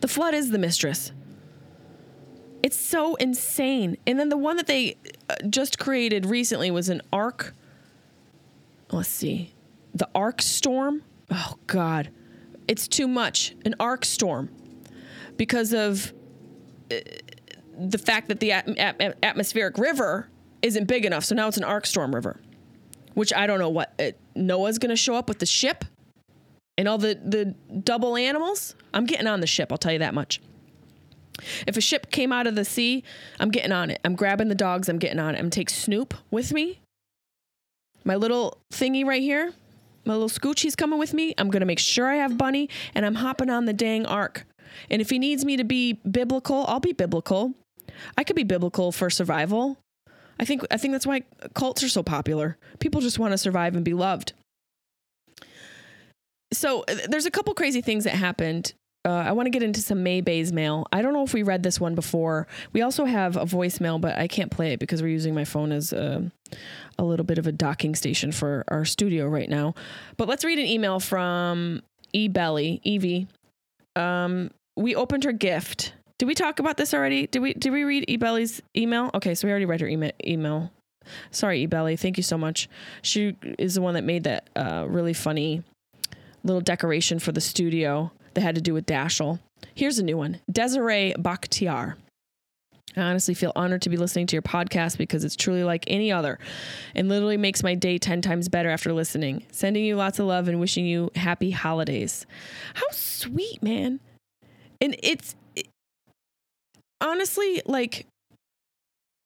The 0.01 0.07
flood 0.07 0.33
is 0.33 0.51
the 0.51 0.59
mistress. 0.59 1.11
It's 2.61 2.77
so 2.77 3.15
insane. 3.15 3.97
And 4.07 4.19
then 4.19 4.29
the 4.29 4.37
one 4.37 4.57
that 4.57 4.67
they 4.67 4.95
uh, 5.29 5.35
just 5.49 5.79
created 5.79 6.25
recently 6.25 6.71
was 6.71 6.87
an 6.89 7.01
arc. 7.11 7.53
Let's 8.91 9.09
see. 9.09 9.53
The 9.93 10.07
arc 10.15 10.41
storm. 10.41 11.03
Oh, 11.33 11.55
God. 11.65 12.11
It's 12.67 12.87
too 12.87 13.07
much. 13.07 13.55
An 13.65 13.73
arc 13.79 14.05
storm 14.05 14.49
because 15.35 15.73
of 15.73 16.13
uh, 16.91 16.97
the 17.77 17.97
fact 17.97 18.27
that 18.27 18.39
the 18.39 18.51
at- 18.51 18.77
at- 18.77 19.17
atmospheric 19.23 19.77
river 19.79 20.29
isn't 20.61 20.85
big 20.85 21.05
enough. 21.05 21.25
So 21.25 21.33
now 21.33 21.47
it's 21.47 21.57
an 21.57 21.63
arc 21.63 21.87
storm 21.87 22.13
river, 22.13 22.39
which 23.15 23.33
I 23.33 23.47
don't 23.47 23.57
know 23.59 23.69
what 23.69 23.93
uh, 23.99 24.11
Noah's 24.35 24.77
going 24.77 24.91
to 24.91 24.95
show 24.95 25.15
up 25.15 25.27
with 25.27 25.39
the 25.39 25.45
ship 25.47 25.83
and 26.77 26.87
all 26.87 26.99
the, 26.99 27.19
the 27.23 27.45
double 27.79 28.15
animals. 28.15 28.75
I'm 28.93 29.05
getting 29.05 29.27
on 29.27 29.39
the 29.39 29.47
ship, 29.47 29.71
I'll 29.71 29.77
tell 29.79 29.91
you 29.93 29.99
that 29.99 30.13
much. 30.13 30.39
If 31.65 31.77
a 31.77 31.81
ship 31.81 32.11
came 32.11 32.31
out 32.31 32.45
of 32.45 32.53
the 32.53 32.63
sea, 32.63 33.03
I'm 33.39 33.49
getting 33.49 33.71
on 33.71 33.89
it. 33.89 33.99
I'm 34.05 34.15
grabbing 34.15 34.49
the 34.49 34.55
dogs, 34.55 34.87
I'm 34.87 34.99
getting 34.99 35.19
on 35.19 35.33
it. 35.33 35.39
I'm 35.39 35.45
gonna 35.45 35.49
take 35.49 35.71
Snoop 35.71 36.13
with 36.29 36.53
me. 36.53 36.79
My 38.05 38.15
little 38.15 38.59
thingy 38.71 39.03
right 39.03 39.21
here, 39.21 39.51
my 40.05 40.13
little 40.13 40.29
scooch, 40.29 40.59
he's 40.59 40.75
coming 40.75 40.99
with 40.99 41.13
me. 41.13 41.33
I'm 41.37 41.49
gonna 41.49 41.65
make 41.65 41.79
sure 41.79 42.07
I 42.07 42.15
have 42.15 42.37
Bunny, 42.37 42.69
and 42.93 43.05
I'm 43.05 43.15
hopping 43.15 43.49
on 43.49 43.65
the 43.65 43.73
dang 43.73 44.05
ark. 44.05 44.45
And 44.89 45.01
if 45.01 45.09
he 45.09 45.19
needs 45.19 45.45
me 45.45 45.57
to 45.57 45.63
be 45.63 45.93
biblical, 46.09 46.65
I'll 46.67 46.79
be 46.79 46.93
biblical. 46.93 47.53
I 48.17 48.23
could 48.23 48.35
be 48.35 48.43
biblical 48.43 48.91
for 48.91 49.09
survival. 49.09 49.77
I 50.39 50.45
think 50.45 50.65
I 50.71 50.77
think 50.77 50.93
that's 50.93 51.05
why 51.05 51.23
cults 51.53 51.83
are 51.83 51.89
so 51.89 52.03
popular. 52.03 52.57
People 52.79 53.01
just 53.01 53.19
want 53.19 53.31
to 53.31 53.37
survive 53.37 53.75
and 53.75 53.85
be 53.85 53.93
loved. 53.93 54.33
So 56.51 56.83
uh, 56.87 56.95
there's 57.07 57.25
a 57.25 57.31
couple 57.31 57.53
crazy 57.53 57.81
things 57.81 58.03
that 58.03 58.15
happened. 58.15 58.73
Uh, 59.05 59.11
I 59.11 59.33
want 59.33 59.47
to 59.47 59.49
get 59.49 59.63
into 59.63 59.81
some 59.81 60.01
May 60.01 60.21
Bay's 60.21 60.53
mail. 60.53 60.85
I 60.93 61.01
don't 61.01 61.13
know 61.13 61.23
if 61.23 61.33
we 61.33 61.43
read 61.43 61.61
this 61.61 61.79
one 61.79 61.93
before. 61.93 62.47
We 62.71 62.81
also 62.81 63.03
have 63.03 63.35
a 63.35 63.45
voicemail, 63.45 63.99
but 63.99 64.17
I 64.17 64.27
can't 64.27 64.49
play 64.49 64.71
it 64.71 64.79
because 64.79 65.01
we're 65.01 65.09
using 65.09 65.35
my 65.35 65.43
phone 65.43 65.73
as 65.73 65.91
a, 65.91 66.31
a 66.97 67.03
little 67.03 67.25
bit 67.25 67.37
of 67.37 67.45
a 67.45 67.51
docking 67.51 67.95
station 67.95 68.31
for 68.31 68.63
our 68.69 68.85
studio 68.85 69.27
right 69.27 69.49
now. 69.49 69.75
But 70.15 70.29
let's 70.29 70.45
read 70.45 70.57
an 70.57 70.65
email 70.65 71.01
from 71.01 71.81
E 72.13 72.29
Belly, 72.29 72.79
Evie. 72.83 73.27
Um, 73.97 74.51
we 74.77 74.95
opened 74.95 75.25
her 75.25 75.33
gift. 75.33 75.93
Did 76.17 76.27
we 76.27 76.35
talk 76.35 76.59
about 76.59 76.77
this 76.77 76.93
already? 76.93 77.27
Did 77.27 77.41
we 77.41 77.53
did 77.53 77.73
we 77.73 77.83
read 77.83 78.05
E 78.07 78.15
Belly's 78.15 78.61
email? 78.77 79.11
Okay, 79.13 79.35
so 79.35 79.47
we 79.47 79.51
already 79.51 79.65
read 79.65 79.81
her 79.81 79.87
email. 79.87 80.11
email. 80.25 80.71
Sorry, 81.31 81.63
E 81.63 81.65
Belly. 81.65 81.97
Thank 81.97 82.15
you 82.15 82.23
so 82.23 82.37
much. 82.37 82.69
She 83.01 83.35
is 83.59 83.75
the 83.75 83.81
one 83.81 83.95
that 83.95 84.05
made 84.05 84.23
that 84.23 84.49
uh, 84.55 84.85
really 84.87 85.13
funny 85.13 85.63
little 86.45 86.61
decoration 86.61 87.19
for 87.19 87.33
the 87.33 87.41
studio 87.41 88.11
that 88.35 88.41
had 88.41 88.55
to 88.55 88.61
do 88.61 88.73
with 88.73 88.85
Dashel. 88.85 89.39
Here's 89.75 89.99
a 89.99 90.03
new 90.03 90.17
one 90.17 90.39
Desiree 90.51 91.13
Bakhtiar. 91.17 91.95
I 92.95 93.01
honestly 93.01 93.33
feel 93.33 93.51
honored 93.55 93.81
to 93.83 93.89
be 93.89 93.97
listening 93.97 94.27
to 94.27 94.35
your 94.35 94.43
podcast 94.43 94.97
because 94.97 95.23
it's 95.23 95.35
truly 95.35 95.63
like 95.63 95.83
any 95.87 96.11
other 96.11 96.37
and 96.93 97.09
literally 97.09 97.37
makes 97.37 97.63
my 97.63 97.73
day 97.73 97.97
10 97.97 98.21
times 98.21 98.49
better 98.49 98.69
after 98.69 98.93
listening. 98.93 99.45
Sending 99.51 99.83
you 99.83 99.95
lots 99.95 100.19
of 100.19 100.27
love 100.27 100.47
and 100.47 100.59
wishing 100.59 100.85
you 100.85 101.09
happy 101.15 101.51
holidays. 101.51 102.25
How 102.75 102.85
sweet, 102.91 103.63
man. 103.63 103.99
And 104.79 104.95
it's 105.01 105.35
it, 105.55 105.67
honestly 107.01 107.61
like, 107.65 108.05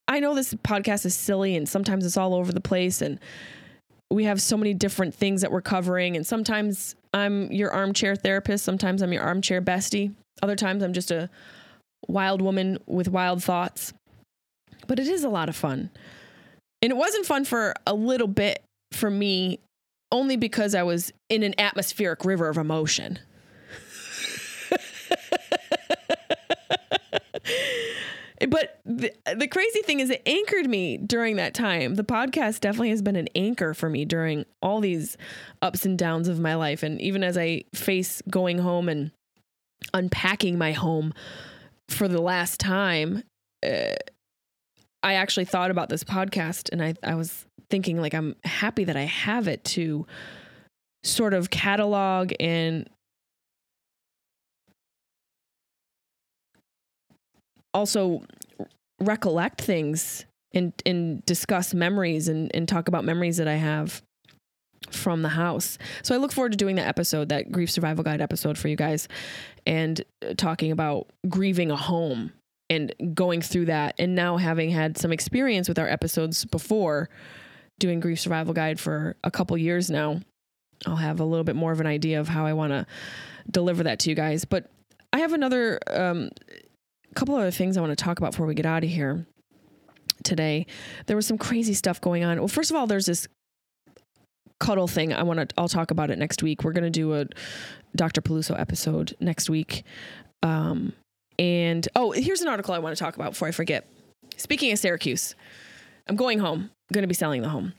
I 0.08 0.22
know 0.22 0.34
this 0.34 0.54
podcast 0.54 1.06
is 1.06 1.16
silly 1.16 1.58
and 1.58 1.68
sometimes 1.68 2.06
it's 2.06 2.18
all 2.18 2.34
over 2.34 2.54
the 2.54 2.62
place 2.62 3.02
and 3.02 3.20
we 4.10 4.24
have 4.24 4.42
so 4.42 4.56
many 4.56 4.74
different 4.74 5.14
things 5.14 5.42
that 5.42 5.52
we're 5.52 5.62
covering 5.62 6.16
and 6.16 6.26
sometimes 6.26 6.96
I'm 7.14 7.52
your 7.52 7.72
armchair 7.72 8.16
therapist, 8.16 8.64
sometimes 8.64 9.02
I'm 9.02 9.14
your 9.14 9.24
armchair 9.24 9.62
bestie, 9.62 10.14
other 10.42 10.56
times 10.56 10.84
I'm 10.84 10.94
just 10.94 11.12
a 11.12 11.30
wild 12.08 12.42
woman 12.42 12.78
with 12.86 13.08
wild 13.08 13.44
thoughts. 13.44 13.94
But 14.88 15.00
it 15.00 15.08
is 15.08 15.24
a 15.24 15.30
lot 15.30 15.50
of 15.50 15.56
fun. 15.56 15.90
And 16.82 16.92
it 16.92 16.96
wasn't 16.96 17.26
fun 17.26 17.46
for 17.46 17.74
a 17.86 17.94
little 17.94 18.28
bit 18.28 18.64
for 18.92 19.10
me 19.10 19.60
only 20.12 20.38
because 20.38 20.76
I 20.76 20.84
was 20.84 21.12
in 21.30 21.44
an 21.44 21.60
atmospheric 21.60 22.24
river 22.24 22.48
of 22.48 22.58
emotion. 22.58 23.20
but 28.50 28.80
the, 28.86 29.12
the 29.36 29.48
crazy 29.48 29.82
thing 29.82 30.00
is 30.00 30.10
it 30.10 30.22
anchored 30.26 30.68
me 30.68 30.98
during 30.98 31.38
that 31.38 31.54
time. 31.54 31.96
The 31.96 32.04
podcast 32.04 32.60
definitely 32.60 32.90
has 32.90 33.02
been 33.02 33.16
an 33.16 33.30
anchor 33.36 33.74
for 33.74 33.90
me 33.90 34.06
during 34.06 34.46
all 34.62 34.80
these 34.80 35.18
ups 35.62 35.86
and 35.86 35.98
downs 35.98 36.28
of 36.28 36.40
my 36.40 36.56
life. 36.56 36.84
And 36.84 37.02
even 37.02 37.24
as 37.24 37.38
i 37.38 37.64
face 37.74 38.22
going 38.30 38.60
home 38.60 38.90
and 38.90 39.12
unpacking 39.94 40.58
my 40.58 40.72
home 40.72 41.14
for 41.90 42.08
the 42.08 42.22
last 42.22 42.60
time 42.60 43.24
uh, 43.66 43.96
i 45.04 45.14
actually 45.14 45.46
thought 45.46 45.72
about 45.72 45.90
this 45.90 46.04
podcast 46.04 46.70
and 46.72 46.84
I, 46.84 46.96
I 47.04 47.16
was 47.16 47.46
thinking 47.70 48.02
like 48.02 48.14
i'm 48.14 48.36
happy 48.44 48.84
that 48.86 48.98
i 48.98 49.04
have 49.04 49.48
it 49.48 49.64
to 49.66 50.06
sort 51.04 51.34
of 51.34 51.50
catalog 51.50 52.34
and 52.40 52.90
also 57.78 58.24
recollect 59.00 59.62
things 59.62 60.26
and 60.54 60.74
and 60.86 61.26
discuss 61.26 61.74
memories 61.74 62.28
and 62.28 62.54
and 62.56 62.68
talk 62.68 62.88
about 62.88 63.04
memories 63.04 63.38
that 63.38 63.48
I 63.48 63.56
have 63.56 64.02
from 64.90 65.22
the 65.22 65.30
house. 65.30 65.78
So 66.02 66.16
I 66.16 66.18
look 66.18 66.32
forward 66.32 66.54
to 66.54 66.58
doing 66.58 66.78
that 66.78 66.88
episode, 66.88 67.30
that 67.30 67.52
grief 67.52 67.70
survival 67.70 68.04
guide 68.04 68.22
episode 68.22 68.58
for 68.58 68.68
you 68.68 68.76
guys 68.76 69.08
and 69.66 70.02
uh, 70.26 70.34
talking 70.36 70.72
about 70.72 71.08
grieving 71.28 71.72
a 71.72 71.76
home 71.76 72.32
and 72.70 72.94
going 73.14 73.42
through 73.42 73.66
that 73.66 73.96
and 74.00 74.16
now 74.16 74.38
having 74.38 74.70
had 74.70 74.98
some 74.98 75.12
experience 75.12 75.68
with 75.68 75.80
our 75.80 75.88
episodes 75.88 76.46
before 76.46 77.10
doing 77.80 78.00
grief 78.00 78.20
survival 78.20 78.54
guide 78.54 78.80
for 78.80 79.16
a 79.24 79.32
couple 79.32 79.58
years 79.58 79.90
now. 79.90 80.22
I'll 80.86 80.96
have 80.96 81.20
a 81.20 81.26
little 81.26 81.44
bit 81.44 81.56
more 81.56 81.72
of 81.72 81.80
an 81.80 81.88
idea 81.88 82.20
of 82.20 82.28
how 82.28 82.46
I 82.46 82.54
want 82.54 82.72
to 82.72 82.86
deliver 83.50 83.84
that 83.84 84.00
to 84.00 84.10
you 84.10 84.16
guys, 84.16 84.46
but 84.46 84.70
I 85.12 85.20
have 85.20 85.34
another 85.34 85.80
um, 85.88 86.30
couple 87.16 87.36
other 87.36 87.52
things 87.52 87.78
I 87.78 87.82
want 87.82 87.98
to 87.98 88.04
talk 88.04 88.18
about 88.20 88.32
before 88.32 88.46
we 88.46 88.54
get 88.54 88.66
out 88.66 88.84
of 88.84 88.90
here 88.90 89.26
today. 90.24 90.66
There 91.06 91.16
was 91.16 91.26
some 91.26 91.38
crazy 91.38 91.74
stuff 91.74 92.02
going 92.02 92.24
on. 92.24 92.38
Well, 92.38 92.48
first 92.48 92.72
of 92.72 92.78
all, 92.78 92.88
there's 92.88 93.06
this 93.06 93.28
cuddle 94.60 94.88
thing. 94.88 95.14
I 95.14 95.24
want 95.24 95.50
to. 95.50 95.56
I'll 95.58 95.70
talk 95.70 95.92
about 95.92 96.12
it 96.12 96.20
next 96.20 96.44
week. 96.44 96.64
We're 96.64 96.74
going 96.74 96.84
to 96.84 96.90
do 96.90 97.14
a 97.14 97.26
Dr. 97.96 98.22
Peluso 98.22 98.60
episode 98.60 99.16
next 99.20 99.50
week. 99.50 99.84
Um, 100.44 100.94
and 101.40 101.88
oh, 101.96 102.12
here's 102.12 102.42
an 102.42 102.48
article 102.48 102.74
I 102.74 102.80
want 102.80 102.96
to 102.96 103.04
talk 103.04 103.16
about 103.16 103.32
before 103.32 103.48
I 103.48 103.52
forget. 103.52 103.88
Speaking 104.36 104.72
of 104.72 104.80
Syracuse, 104.80 105.36
I'm 106.08 106.16
going 106.16 106.40
home. 106.40 106.70
I'm 106.90 106.94
going 106.94 107.04
to 107.04 107.08
be 107.08 107.14
selling 107.14 107.42
the 107.42 107.50
home. 107.50 107.74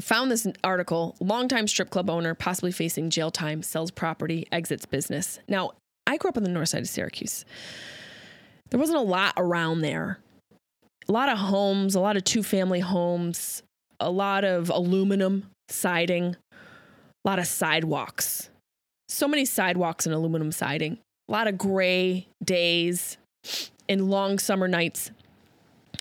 Found 0.00 0.30
this 0.30 0.46
article. 0.64 1.16
Longtime 1.20 1.68
strip 1.68 1.90
club 1.90 2.10
owner, 2.10 2.34
possibly 2.34 2.72
facing 2.72 3.10
jail 3.10 3.30
time, 3.30 3.62
sells 3.62 3.90
property, 3.90 4.46
exits 4.52 4.84
business. 4.84 5.38
Now, 5.48 5.72
I 6.06 6.16
grew 6.16 6.28
up 6.28 6.36
on 6.36 6.42
the 6.42 6.50
north 6.50 6.68
side 6.68 6.82
of 6.82 6.88
Syracuse 6.88 7.44
there 8.70 8.80
wasn't 8.80 8.98
a 8.98 9.02
lot 9.02 9.34
around 9.36 9.80
there. 9.80 10.18
A 11.08 11.12
lot 11.12 11.28
of 11.28 11.38
homes, 11.38 11.94
a 11.94 12.00
lot 12.00 12.16
of 12.16 12.24
two 12.24 12.42
family 12.42 12.80
homes, 12.80 13.62
a 14.00 14.10
lot 14.10 14.44
of 14.44 14.70
aluminum 14.70 15.46
siding, 15.68 16.36
a 16.52 17.28
lot 17.28 17.38
of 17.38 17.46
sidewalks. 17.46 18.50
So 19.08 19.28
many 19.28 19.44
sidewalks 19.44 20.06
and 20.06 20.14
aluminum 20.14 20.50
siding, 20.50 20.98
a 21.28 21.32
lot 21.32 21.46
of 21.46 21.56
gray 21.56 22.26
days 22.44 23.18
and 23.88 24.10
long 24.10 24.38
summer 24.38 24.66
nights. 24.66 25.12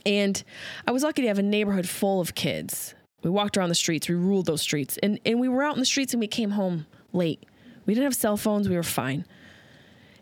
And 0.05 0.43
I 0.87 0.91
was 0.91 1.03
lucky 1.03 1.21
to 1.21 1.27
have 1.27 1.39
a 1.39 1.43
neighborhood 1.43 1.87
full 1.87 2.19
of 2.19 2.35
kids. 2.35 2.95
We 3.23 3.29
walked 3.29 3.57
around 3.57 3.69
the 3.69 3.75
streets, 3.75 4.07
we 4.07 4.15
ruled 4.15 4.45
those 4.45 4.61
streets, 4.61 4.99
and, 5.01 5.19
and 5.25 5.39
we 5.39 5.49
were 5.49 5.63
out 5.63 5.75
in 5.75 5.79
the 5.79 5.85
streets 5.85 6.13
and 6.13 6.21
we 6.21 6.27
came 6.27 6.51
home 6.51 6.85
late. 7.13 7.43
We 7.85 7.93
didn't 7.93 8.05
have 8.05 8.15
cell 8.15 8.37
phones, 8.37 8.69
we 8.69 8.75
were 8.75 8.83
fine. 8.83 9.25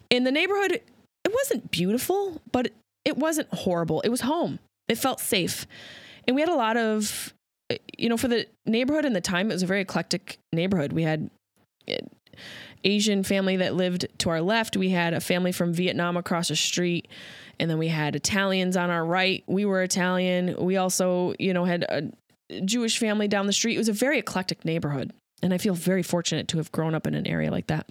In 0.09 0.23
the 0.23 0.31
neighborhood, 0.31 0.81
wasn't 1.43 1.71
beautiful, 1.71 2.41
but 2.51 2.71
it 3.05 3.17
wasn't 3.17 3.53
horrible. 3.53 4.01
It 4.01 4.09
was 4.09 4.21
home. 4.21 4.59
It 4.87 4.97
felt 4.97 5.19
safe. 5.19 5.67
And 6.27 6.35
we 6.35 6.41
had 6.41 6.49
a 6.49 6.55
lot 6.55 6.77
of, 6.77 7.33
eh, 7.69 7.77
you 7.97 8.09
know, 8.09 8.17
for 8.17 8.27
the 8.27 8.47
neighborhood 8.65 9.05
and 9.05 9.15
the 9.15 9.21
time, 9.21 9.49
it 9.49 9.53
was 9.53 9.63
a 9.63 9.67
very 9.67 9.81
eclectic 9.81 10.37
neighborhood. 10.53 10.93
We 10.93 11.03
had 11.03 11.29
eh, 11.87 11.97
Asian 12.83 13.23
family 13.23 13.57
that 13.57 13.75
lived 13.75 14.07
to 14.19 14.29
our 14.29 14.41
left. 14.41 14.77
We 14.77 14.89
had 14.89 15.13
a 15.13 15.19
family 15.19 15.51
from 15.51 15.73
Vietnam 15.73 16.17
across 16.17 16.47
the 16.47 16.55
street. 16.55 17.07
And 17.59 17.69
then 17.69 17.77
we 17.77 17.89
had 17.89 18.15
Italians 18.15 18.75
on 18.75 18.89
our 18.89 19.05
right. 19.05 19.43
We 19.47 19.65
were 19.65 19.83
Italian. 19.83 20.55
We 20.57 20.77
also, 20.77 21.33
you 21.39 21.53
know, 21.53 21.65
had 21.65 21.83
a 21.83 22.11
Jewish 22.61 22.97
family 22.97 23.27
down 23.27 23.47
the 23.47 23.53
street. 23.53 23.75
It 23.75 23.79
was 23.79 23.89
a 23.89 23.93
very 23.93 24.19
eclectic 24.19 24.65
neighborhood. 24.65 25.13
And 25.41 25.53
I 25.53 25.57
feel 25.57 25.75
very 25.75 26.03
fortunate 26.03 26.47
to 26.49 26.57
have 26.57 26.71
grown 26.71 26.95
up 26.95 27.05
in 27.05 27.15
an 27.15 27.27
area 27.27 27.51
like 27.51 27.67
that. 27.67 27.85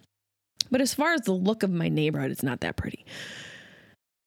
But 0.73 0.81
as 0.81 0.95
far 0.95 1.13
as 1.13 1.21
the 1.21 1.33
look 1.33 1.63
of 1.63 1.71
my 1.71 1.89
neighborhood, 1.89 2.33
it's 2.33 2.43
not 2.43 2.61
that 2.61 2.77
pretty. 2.77 3.05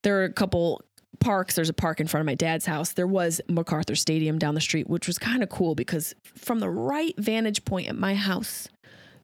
There 0.03 0.21
are 0.21 0.25
a 0.25 0.31
couple 0.31 0.83
parks. 1.19 1.55
There's 1.55 1.69
a 1.69 1.73
park 1.73 1.99
in 1.99 2.07
front 2.07 2.21
of 2.21 2.27
my 2.27 2.35
dad's 2.35 2.67
house. 2.67 2.93
There 2.93 3.07
was 3.07 3.41
MacArthur 3.49 3.95
Stadium 3.95 4.37
down 4.37 4.53
the 4.53 4.61
street, 4.61 4.87
which 4.87 5.07
was 5.07 5.17
kind 5.17 5.41
of 5.41 5.49
cool 5.49 5.73
because 5.73 6.13
from 6.35 6.59
the 6.59 6.69
right 6.69 7.15
vantage 7.17 7.65
point 7.65 7.89
at 7.89 7.97
my 7.97 8.13
house, 8.13 8.69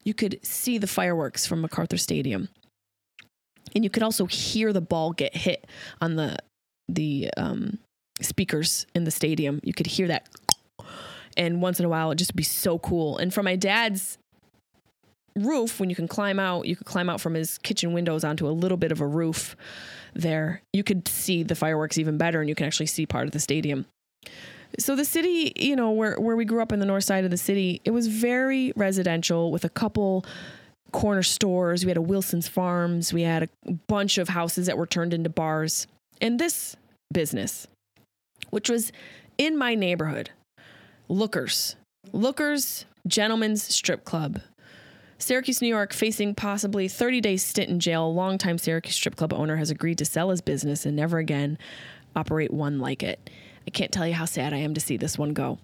you 0.04 0.16
could 0.16 0.40
see 0.44 0.80
the 0.80 0.88
fireworks 0.88 1.46
from 1.46 1.62
MacArthur 1.62 1.98
Stadium. 1.98 2.50
And 3.76 3.84
you 3.84 3.92
could 3.92 4.04
also 4.04 4.26
hear 4.26 4.74
the 4.74 4.82
ball 4.82 5.12
get 5.12 5.36
hit 5.36 5.68
on 6.02 6.16
the 6.16 6.38
the 6.90 7.30
um, 7.38 7.78
speakers 8.20 8.88
in 8.96 9.04
the 9.04 9.12
stadium. 9.12 9.62
You 9.64 9.74
could 9.74 9.88
hear 9.88 10.08
that, 10.08 10.28
and 11.38 11.62
once 11.62 11.80
in 11.80 11.86
a 11.86 11.90
while, 11.90 12.10
it'd 12.10 12.18
just 12.18 12.36
be 12.36 12.44
so 12.44 12.80
cool. 12.80 13.18
And 13.18 13.34
from 13.34 13.46
my 13.46 13.56
dad's 13.56 14.18
roof, 15.36 15.80
when 15.80 15.90
you 15.90 15.96
can 15.96 16.08
climb 16.08 16.40
out, 16.40 16.68
you 16.68 16.76
could 16.76 16.88
climb 16.88 17.10
out 17.10 17.22
from 17.22 17.34
his 17.34 17.58
kitchen 17.60 17.94
windows 17.94 18.24
onto 18.24 18.48
a 18.48 18.52
little 18.52 18.78
bit 18.78 18.92
of 18.92 19.02
a 19.02 19.08
roof 19.08 19.56
there. 20.14 20.62
You 20.74 20.84
could 20.84 21.08
see 21.08 21.44
the 21.44 21.56
fireworks 21.56 21.98
even 21.98 22.18
better, 22.18 22.40
and 22.40 22.50
you 22.50 22.56
can 22.56 22.68
actually 22.68 22.88
see 22.88 23.06
part 23.06 23.26
of 23.26 23.32
the 23.32 23.40
stadium. 23.40 23.86
So 24.80 24.96
the 24.96 25.06
city, 25.06 25.54
you 25.56 25.76
know, 25.76 25.92
where 25.92 26.16
where 26.16 26.36
we 26.36 26.46
grew 26.46 26.62
up 26.62 26.72
in 26.72 26.80
the 26.80 26.86
north 26.86 27.04
side 27.04 27.26
of 27.26 27.32
the 27.32 27.38
city, 27.38 27.82
it 27.84 27.92
was 27.92 28.08
very 28.08 28.72
residential 28.76 29.52
with 29.52 29.66
a 29.66 29.70
couple 29.70 30.26
corner 30.92 31.24
stores. 31.24 31.84
We 31.84 31.90
had 31.90 31.98
a 31.98 32.02
Wilson's 32.02 32.48
Farms. 32.48 33.14
We 33.14 33.24
had 33.24 33.50
a 33.66 33.72
bunch 33.88 34.18
of 34.18 34.30
houses 34.30 34.68
that 34.68 34.78
were 34.78 34.88
turned 34.88 35.14
into 35.14 35.30
bars. 35.30 35.88
And 36.20 36.40
this 36.40 36.76
business, 37.12 37.68
which 38.50 38.70
was 38.70 38.92
in 39.38 39.58
my 39.58 39.76
neighborhood, 39.76 40.30
Lookers, 41.10 41.76
Lookers 42.14 42.86
Gentlemen's 43.08 43.64
Strip 43.64 44.06
Club. 44.06 44.42
Syracuse, 45.22 45.62
New 45.62 45.68
York, 45.68 45.94
facing 45.94 46.36
possibly 46.36 46.88
30 46.88 47.22
day 47.22 47.38
stint 47.38 47.70
in 47.70 47.80
jail. 47.80 48.14
Longtime 48.14 48.58
Syracuse 48.58 48.96
strip 48.96 49.16
club 49.16 49.34
owner 49.34 49.58
has 49.58 49.70
agreed 49.70 49.98
to 50.00 50.06
sell 50.06 50.30
his 50.30 50.42
business 50.42 50.86
and 50.86 50.96
never 50.96 51.18
again 51.18 51.58
operate 52.16 52.52
one 52.52 52.80
like 52.80 53.04
it. 53.04 53.30
I 53.66 53.70
can't 53.70 53.92
tell 53.92 54.08
you 54.08 54.14
how 54.14 54.26
sad 54.26 54.54
I 54.54 54.58
am 54.58 54.74
to 54.74 54.82
see 54.82 54.98
this 54.98 55.18
one 55.18 55.34
go. 55.34 55.60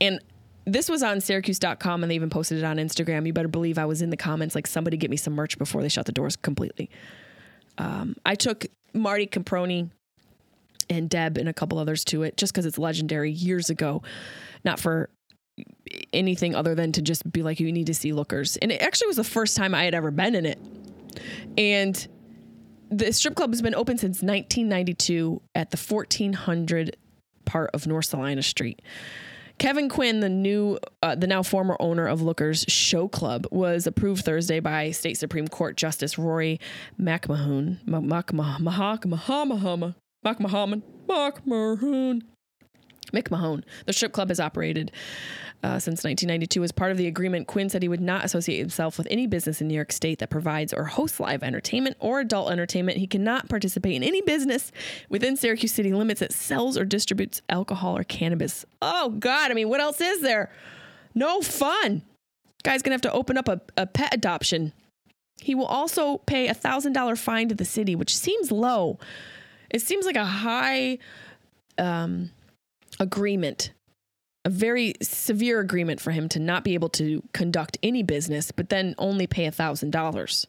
And 0.00 0.20
this 0.64 0.88
was 0.88 1.02
on 1.02 1.20
syracuse.com 1.20 2.02
and 2.02 2.10
they 2.10 2.16
even 2.16 2.30
posted 2.30 2.58
it 2.58 2.64
on 2.64 2.76
Instagram. 2.76 3.26
You 3.26 3.32
better 3.32 3.48
believe 3.48 3.78
I 3.78 3.86
was 3.86 4.02
in 4.02 4.10
the 4.10 4.16
comments 4.16 4.54
like 4.54 4.66
somebody 4.66 4.96
get 4.96 5.10
me 5.10 5.16
some 5.16 5.34
merch 5.34 5.58
before 5.58 5.80
they 5.80 5.88
shut 5.88 6.06
the 6.06 6.12
doors 6.12 6.36
completely. 6.36 6.90
Um, 7.78 8.16
I 8.26 8.34
took 8.34 8.66
Marty 8.92 9.26
Camproni 9.26 9.90
and 10.90 11.08
Deb 11.08 11.38
and 11.38 11.48
a 11.48 11.52
couple 11.52 11.78
others 11.78 12.04
to 12.06 12.24
it 12.24 12.36
just 12.36 12.52
because 12.52 12.66
it's 12.66 12.78
legendary 12.78 13.30
years 13.30 13.70
ago, 13.70 14.02
not 14.64 14.80
for 14.80 15.08
anything 16.12 16.54
other 16.54 16.74
than 16.74 16.92
to 16.92 17.02
just 17.02 17.30
be 17.30 17.42
like, 17.42 17.60
you 17.60 17.70
need 17.72 17.86
to 17.86 17.94
see 17.94 18.12
lookers. 18.12 18.56
And 18.58 18.72
it 18.72 18.82
actually 18.82 19.08
was 19.08 19.16
the 19.16 19.24
first 19.24 19.56
time 19.56 19.74
I 19.74 19.84
had 19.84 19.94
ever 19.94 20.10
been 20.10 20.34
in 20.34 20.46
it. 20.46 20.58
And 21.56 22.06
the 22.90 23.12
strip 23.12 23.34
club 23.34 23.50
has 23.50 23.62
been 23.62 23.74
open 23.74 23.98
since 23.98 24.22
1992 24.22 25.40
at 25.54 25.70
the 25.70 25.76
1400 25.76 26.96
part 27.44 27.70
of 27.72 27.86
North 27.86 28.06
Salina 28.06 28.42
Street. 28.42 28.82
Kevin 29.58 29.88
Quinn, 29.88 30.20
the 30.20 30.28
new, 30.28 30.78
uh, 31.02 31.14
the 31.14 31.26
now 31.26 31.42
former 31.42 31.78
owner 31.80 32.06
of 32.06 32.20
Lookers 32.20 32.66
Show 32.68 33.08
Club, 33.08 33.46
was 33.50 33.86
approved 33.86 34.22
Thursday 34.22 34.60
by 34.60 34.90
State 34.90 35.16
Supreme 35.16 35.48
Court 35.48 35.78
Justice 35.78 36.18
Rory 36.18 36.60
McMahon. 37.00 37.78
McMahon. 37.86 38.58
McMahon. 38.58 39.94
McMahon. 40.22 40.82
The 43.12 43.92
strip 43.92 44.12
club 44.12 44.28
has 44.28 44.40
operated 44.40 44.92
uh, 45.62 45.78
since 45.78 46.04
1992. 46.04 46.62
As 46.62 46.72
part 46.72 46.90
of 46.92 46.98
the 46.98 47.06
agreement, 47.06 47.46
Quinn 47.46 47.68
said 47.68 47.82
he 47.82 47.88
would 47.88 48.00
not 48.00 48.24
associate 48.24 48.58
himself 48.58 48.98
with 48.98 49.06
any 49.10 49.26
business 49.26 49.60
in 49.60 49.68
New 49.68 49.74
York 49.74 49.92
State 49.92 50.18
that 50.18 50.30
provides 50.30 50.72
or 50.72 50.84
hosts 50.84 51.18
live 51.18 51.42
entertainment 51.42 51.96
or 51.98 52.20
adult 52.20 52.50
entertainment. 52.50 52.98
He 52.98 53.06
cannot 53.06 53.48
participate 53.48 53.94
in 53.94 54.02
any 54.02 54.22
business 54.22 54.72
within 55.08 55.36
Syracuse 55.36 55.72
city 55.72 55.92
limits 55.92 56.20
that 56.20 56.32
sells 56.32 56.76
or 56.76 56.84
distributes 56.84 57.42
alcohol 57.48 57.96
or 57.96 58.04
cannabis. 58.04 58.64
Oh, 58.82 59.10
God. 59.10 59.50
I 59.50 59.54
mean, 59.54 59.68
what 59.68 59.80
else 59.80 60.00
is 60.00 60.20
there? 60.20 60.50
No 61.14 61.40
fun. 61.40 62.02
Guy's 62.62 62.82
going 62.82 62.90
to 62.90 62.94
have 62.94 63.12
to 63.12 63.12
open 63.12 63.38
up 63.38 63.48
a, 63.48 63.60
a 63.76 63.86
pet 63.86 64.14
adoption. 64.14 64.72
He 65.40 65.54
will 65.54 65.66
also 65.66 66.18
pay 66.18 66.48
a 66.48 66.54
$1,000 66.54 67.18
fine 67.18 67.48
to 67.48 67.54
the 67.54 67.64
city, 67.64 67.94
which 67.94 68.16
seems 68.16 68.50
low. 68.50 68.98
It 69.70 69.82
seems 69.82 70.06
like 70.06 70.16
a 70.16 70.24
high 70.24 70.98
um, 71.78 72.30
agreement 73.00 73.72
a 74.46 74.48
very 74.48 74.94
severe 75.02 75.58
agreement 75.58 76.00
for 76.00 76.12
him 76.12 76.28
to 76.28 76.38
not 76.38 76.62
be 76.62 76.74
able 76.74 76.88
to 76.88 77.20
conduct 77.32 77.78
any 77.82 78.04
business, 78.04 78.52
but 78.52 78.68
then 78.68 78.94
only 78.96 79.26
pay 79.26 79.44
$1,000. 79.44 80.46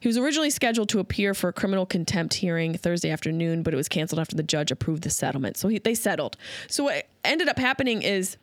He 0.00 0.08
was 0.08 0.18
originally 0.18 0.50
scheduled 0.50 0.88
to 0.88 0.98
appear 0.98 1.32
for 1.32 1.48
a 1.48 1.52
criminal 1.52 1.86
contempt 1.86 2.34
hearing 2.34 2.76
Thursday 2.76 3.08
afternoon, 3.08 3.62
but 3.62 3.72
it 3.72 3.76
was 3.76 3.88
canceled 3.88 4.18
after 4.18 4.34
the 4.34 4.42
judge 4.42 4.72
approved 4.72 5.04
the 5.04 5.10
settlement. 5.10 5.56
So 5.56 5.68
he, 5.68 5.78
they 5.78 5.94
settled. 5.94 6.36
So 6.66 6.84
what 6.84 7.06
ended 7.24 7.48
up 7.48 7.56
happening 7.56 8.02
is 8.02 8.36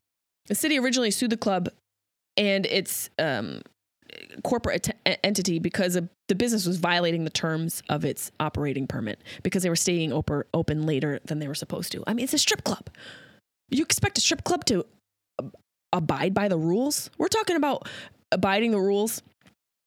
the 0.45 0.55
city 0.55 0.79
originally 0.79 1.11
sued 1.11 1.31
the 1.31 1.37
club 1.37 1.67
and 2.37 2.65
its 2.65 3.09
um, 3.19 3.63
corporate 4.43 4.89
entity 5.21 5.59
because 5.59 5.99
the 6.29 6.35
business 6.35 6.65
was 6.65 6.77
violating 6.77 7.25
the 7.25 7.29
terms 7.29 7.83
of 7.89 8.05
its 8.05 8.31
operating 8.39 8.87
permit 8.87 9.21
because 9.43 9.63
they 9.63 9.69
were 9.69 9.75
staying 9.75 10.13
open, 10.13 10.43
open 10.53 10.85
later 10.85 11.19
than 11.25 11.39
they 11.39 11.49
were 11.49 11.55
supposed 11.55 11.91
to. 11.91 12.05
I 12.07 12.13
mean, 12.13 12.23
it's 12.23 12.33
a 12.33 12.37
strip 12.37 12.63
club. 12.63 12.89
You 13.69 13.83
expect 13.83 14.17
a 14.17 14.21
strip 14.21 14.43
club 14.43 14.65
to 14.65 14.85
abide 15.91 16.33
by 16.33 16.47
the 16.47 16.57
rules? 16.57 17.09
We're 17.17 17.27
talking 17.27 17.55
about 17.55 17.87
abiding 18.31 18.71
the 18.71 18.79
rules 18.79 19.21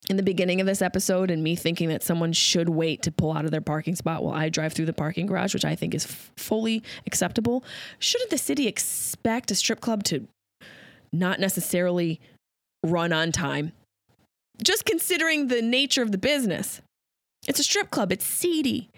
in 0.09 0.17
the 0.17 0.23
beginning 0.23 0.61
of 0.61 0.67
this 0.67 0.83
episode 0.83 1.31
and 1.31 1.43
me 1.43 1.55
thinking 1.55 1.89
that 1.91 2.03
someone 2.03 2.33
should 2.33 2.69
wait 2.69 3.03
to 3.03 3.13
pull 3.13 3.33
out 3.33 3.45
of 3.45 3.51
their 3.51 3.61
parking 3.61 3.95
spot 3.95 4.23
while 4.23 4.35
I 4.35 4.49
drive 4.49 4.73
through 4.73 4.87
the 4.87 4.93
parking 4.93 5.27
garage, 5.27 5.55
which 5.55 5.65
I 5.65 5.75
think 5.75 5.95
is 5.95 6.05
f- 6.07 6.33
fully 6.37 6.83
acceptable. 7.07 7.65
Shouldn't 7.99 8.31
the 8.31 8.39
city 8.39 8.67
expect 8.67 9.51
a 9.51 9.55
strip 9.55 9.81
club 9.81 10.05
to 10.05 10.27
not 11.13 11.39
necessarily 11.39 12.21
run 12.85 13.13
on 13.13 13.31
time? 13.31 13.73
Just 14.63 14.85
considering 14.85 15.49
the 15.49 15.63
nature 15.63 16.03
of 16.03 16.13
the 16.13 16.19
business. 16.19 16.81
It's 17.47 17.61
a 17.61 17.65
strip 17.65 17.91
club, 17.91 18.13
it's 18.13 18.25
seedy 18.25 18.91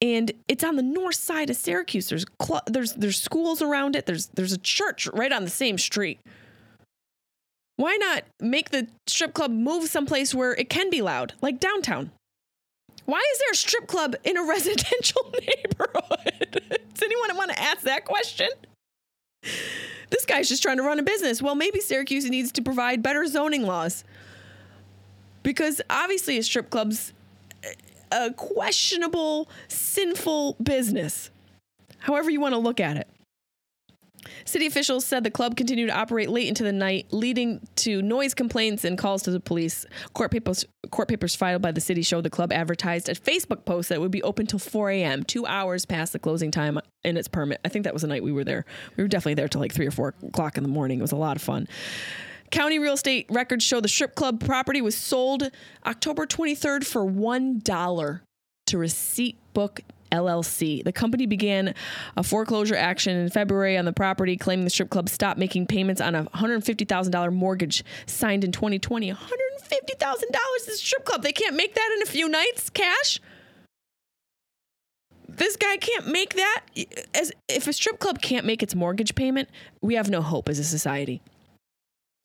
and 0.00 0.32
it's 0.48 0.64
on 0.64 0.76
the 0.76 0.82
north 0.82 1.16
side 1.16 1.50
of 1.50 1.56
Syracuse. 1.56 2.08
There's 2.08 2.24
cl- 2.42 2.62
there's 2.66 2.94
there's 2.94 3.20
schools 3.20 3.60
around 3.60 3.96
it. 3.96 4.06
There's 4.06 4.26
there's 4.28 4.52
a 4.52 4.58
church 4.58 5.08
right 5.12 5.32
on 5.32 5.44
the 5.44 5.50
same 5.50 5.78
street. 5.78 6.20
Why 7.76 7.96
not 7.96 8.24
make 8.40 8.70
the 8.70 8.88
strip 9.06 9.32
club 9.32 9.50
move 9.50 9.88
someplace 9.88 10.34
where 10.34 10.52
it 10.52 10.68
can 10.68 10.90
be 10.90 11.00
loud, 11.00 11.34
like 11.40 11.60
downtown? 11.60 12.10
Why 13.06 13.22
is 13.32 13.38
there 13.38 13.50
a 13.52 13.56
strip 13.56 13.86
club 13.86 14.14
in 14.24 14.36
a 14.36 14.42
residential 14.46 15.32
neighborhood? 15.32 16.62
Does 16.94 17.02
anyone 17.02 17.36
want 17.36 17.50
to 17.50 17.58
ask 17.58 17.82
that 17.82 18.04
question? 18.04 18.48
This 20.10 20.26
guy's 20.26 20.48
just 20.48 20.62
trying 20.62 20.76
to 20.76 20.82
run 20.82 20.98
a 20.98 21.02
business. 21.02 21.40
Well, 21.40 21.54
maybe 21.54 21.80
Syracuse 21.80 22.28
needs 22.28 22.52
to 22.52 22.62
provide 22.62 23.02
better 23.02 23.26
zoning 23.26 23.62
laws. 23.62 24.04
Because 25.42 25.80
obviously, 25.88 26.36
a 26.36 26.42
strip 26.42 26.68
club's 26.68 27.14
a 28.12 28.32
questionable, 28.32 29.48
sinful 29.68 30.56
business, 30.62 31.30
however 31.98 32.30
you 32.30 32.40
want 32.40 32.54
to 32.54 32.58
look 32.58 32.80
at 32.80 32.96
it. 32.96 33.08
City 34.44 34.66
officials 34.66 35.04
said 35.04 35.24
the 35.24 35.30
club 35.30 35.56
continued 35.56 35.88
to 35.88 35.96
operate 35.96 36.28
late 36.28 36.48
into 36.48 36.62
the 36.62 36.72
night, 36.72 37.06
leading 37.10 37.60
to 37.76 38.02
noise 38.02 38.34
complaints 38.34 38.84
and 38.84 38.98
calls 38.98 39.22
to 39.22 39.30
the 39.30 39.40
police. 39.40 39.86
Court 40.12 40.30
papers, 40.30 40.64
court 40.90 41.08
papers 41.08 41.34
filed 41.34 41.62
by 41.62 41.72
the 41.72 41.80
city 41.80 42.02
showed 42.02 42.24
the 42.24 42.30
club 42.30 42.52
advertised 42.52 43.08
a 43.08 43.14
Facebook 43.14 43.64
post 43.64 43.88
that 43.88 44.00
would 44.00 44.10
be 44.10 44.22
open 44.22 44.46
till 44.46 44.58
4 44.58 44.90
a.m., 44.90 45.22
two 45.22 45.46
hours 45.46 45.86
past 45.86 46.12
the 46.12 46.18
closing 46.18 46.50
time 46.50 46.78
in 47.04 47.16
its 47.16 47.28
permit. 47.28 47.60
I 47.64 47.68
think 47.68 47.84
that 47.84 47.92
was 47.92 48.02
the 48.02 48.08
night 48.08 48.22
we 48.22 48.32
were 48.32 48.44
there. 48.44 48.64
We 48.96 49.04
were 49.04 49.08
definitely 49.08 49.34
there 49.34 49.48
till 49.48 49.60
like 49.60 49.72
3 49.72 49.86
or 49.86 49.90
4 49.90 50.14
o'clock 50.24 50.56
in 50.56 50.62
the 50.62 50.68
morning. 50.68 50.98
It 50.98 51.02
was 51.02 51.12
a 51.12 51.16
lot 51.16 51.36
of 51.36 51.42
fun. 51.42 51.66
County 52.50 52.80
real 52.80 52.94
estate 52.94 53.26
records 53.30 53.64
show 53.64 53.80
the 53.80 53.88
strip 53.88 54.14
club 54.16 54.44
property 54.44 54.82
was 54.82 54.96
sold 54.96 55.50
October 55.86 56.26
23rd 56.26 56.84
for 56.84 57.04
$1 57.04 58.20
to 58.66 58.78
Receipt 58.78 59.38
Book 59.54 59.80
LLC. 60.10 60.82
The 60.82 60.92
company 60.92 61.26
began 61.26 61.74
a 62.16 62.24
foreclosure 62.24 62.74
action 62.74 63.16
in 63.16 63.28
February 63.30 63.78
on 63.78 63.84
the 63.84 63.92
property, 63.92 64.36
claiming 64.36 64.64
the 64.64 64.70
strip 64.70 64.90
club 64.90 65.08
stopped 65.08 65.38
making 65.38 65.66
payments 65.66 66.00
on 66.00 66.16
a 66.16 66.24
$150,000 66.24 67.32
mortgage 67.32 67.84
signed 68.06 68.42
in 68.42 68.50
2020. 68.50 69.12
$150,000 69.12 70.68
is 70.68 70.80
strip 70.80 71.04
club. 71.04 71.22
They 71.22 71.32
can't 71.32 71.54
make 71.54 71.74
that 71.74 71.92
in 71.96 72.02
a 72.02 72.10
few 72.10 72.28
nights 72.28 72.68
cash. 72.70 73.20
This 75.28 75.56
guy 75.56 75.76
can't 75.76 76.08
make 76.08 76.34
that. 76.34 76.64
As 77.14 77.30
if 77.48 77.68
a 77.68 77.72
strip 77.72 78.00
club 78.00 78.20
can't 78.20 78.44
make 78.44 78.64
its 78.64 78.74
mortgage 78.74 79.14
payment, 79.14 79.48
we 79.80 79.94
have 79.94 80.10
no 80.10 80.20
hope 80.20 80.48
as 80.48 80.58
a 80.58 80.64
society. 80.64 81.22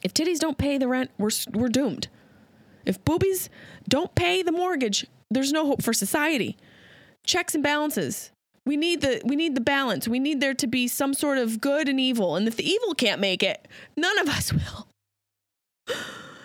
If 0.06 0.14
titties 0.14 0.38
don't 0.38 0.60
pay 0.60 0.78
the 0.78 0.88
rent, 0.88 1.10
we're, 1.18 1.32
we're 1.52 1.68
doomed. 1.68 2.10
If 2.86 3.04
boobies 3.04 3.50
don't 3.90 4.14
pay 4.14 4.44
the 4.44 4.52
mortgage, 4.52 5.08
there's 5.32 5.52
no 5.52 5.66
hope 5.66 5.82
for 5.82 5.94
society. 5.94 6.58
Checks 7.24 7.56
and 7.56 7.64
balances. 7.64 8.30
We 8.68 8.78
need 8.78 9.02
the 9.02 9.20
we 9.26 9.36
need 9.36 9.56
the 9.56 9.62
balance. 9.62 10.08
We 10.08 10.20
need 10.20 10.42
there 10.42 10.54
to 10.54 10.68
be 10.68 10.88
some 10.88 11.16
sort 11.16 11.40
of 11.40 11.60
good 11.60 11.90
and 11.90 12.00
evil. 12.00 12.36
And 12.36 12.48
if 12.48 12.56
the 12.56 12.70
evil 12.70 12.94
can't 12.94 13.20
make 13.20 13.42
it, 13.42 13.68
none 13.98 14.20
of 14.20 14.30
us 14.30 14.54
will. 15.88 15.96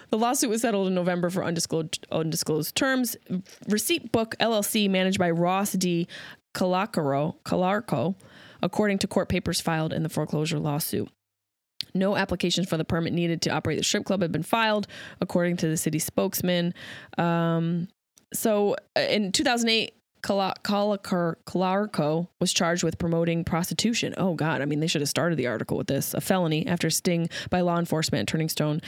The 0.08 0.16
lawsuit 0.16 0.48
was 0.48 0.62
settled 0.62 0.88
in 0.88 0.94
November 0.94 1.28
for 1.28 1.44
undisclosed, 1.44 2.06
undisclosed 2.11 2.74
terms. 2.74 3.14
Receipt 3.68 4.11
Book 4.11 4.36
LLC, 4.40 4.88
managed 4.88 5.18
by 5.18 5.30
Ross 5.30 5.72
D. 5.72 6.08
Calacaro, 6.54 7.34
Calarco, 7.44 8.14
according 8.62 8.96
to 9.00 9.06
court 9.06 9.28
papers 9.28 9.61
filed 9.61 9.92
in 9.92 10.02
the 10.02 10.08
foreclosure 10.08 10.58
lawsuit. 10.58 11.11
No 11.95 12.16
applications 12.16 12.68
for 12.68 12.76
the 12.76 12.84
permit 12.84 13.12
needed 13.12 13.43
to 13.43 13.51
operate 13.51 13.78
the 13.78 13.84
strip 13.84 14.05
club 14.05 14.22
had 14.22 14.32
been 14.32 14.43
filed, 14.43 14.86
according 15.20 15.57
to 15.59 15.68
the 15.68 15.76
city 15.76 15.99
spokesman. 15.99 16.74
Um, 17.18 17.88
so 18.32 18.76
uh, 18.97 19.01
in 19.01 19.32
2008, 19.32 19.95
Calarco 20.22 22.28
was 22.41 22.53
charged 22.53 22.84
with 22.84 22.99
promoting 22.99 23.45
prostitution. 23.45 24.14
Oh, 24.16 24.34
God. 24.34 24.61
I 24.61 24.66
mean, 24.66 24.80
they 24.80 24.86
should 24.86 25.01
have 25.01 25.09
started 25.09 25.36
the 25.36 25.47
article 25.47 25.76
with 25.76 25.86
this 25.86 26.14
a 26.14 26.20
felony 26.20 26.66
after 26.66 26.91
sting 26.91 27.28
by 27.49 27.62
law 27.62 27.78
enforcement 27.78 28.28
Turning 28.28 28.49
Stone 28.49 28.82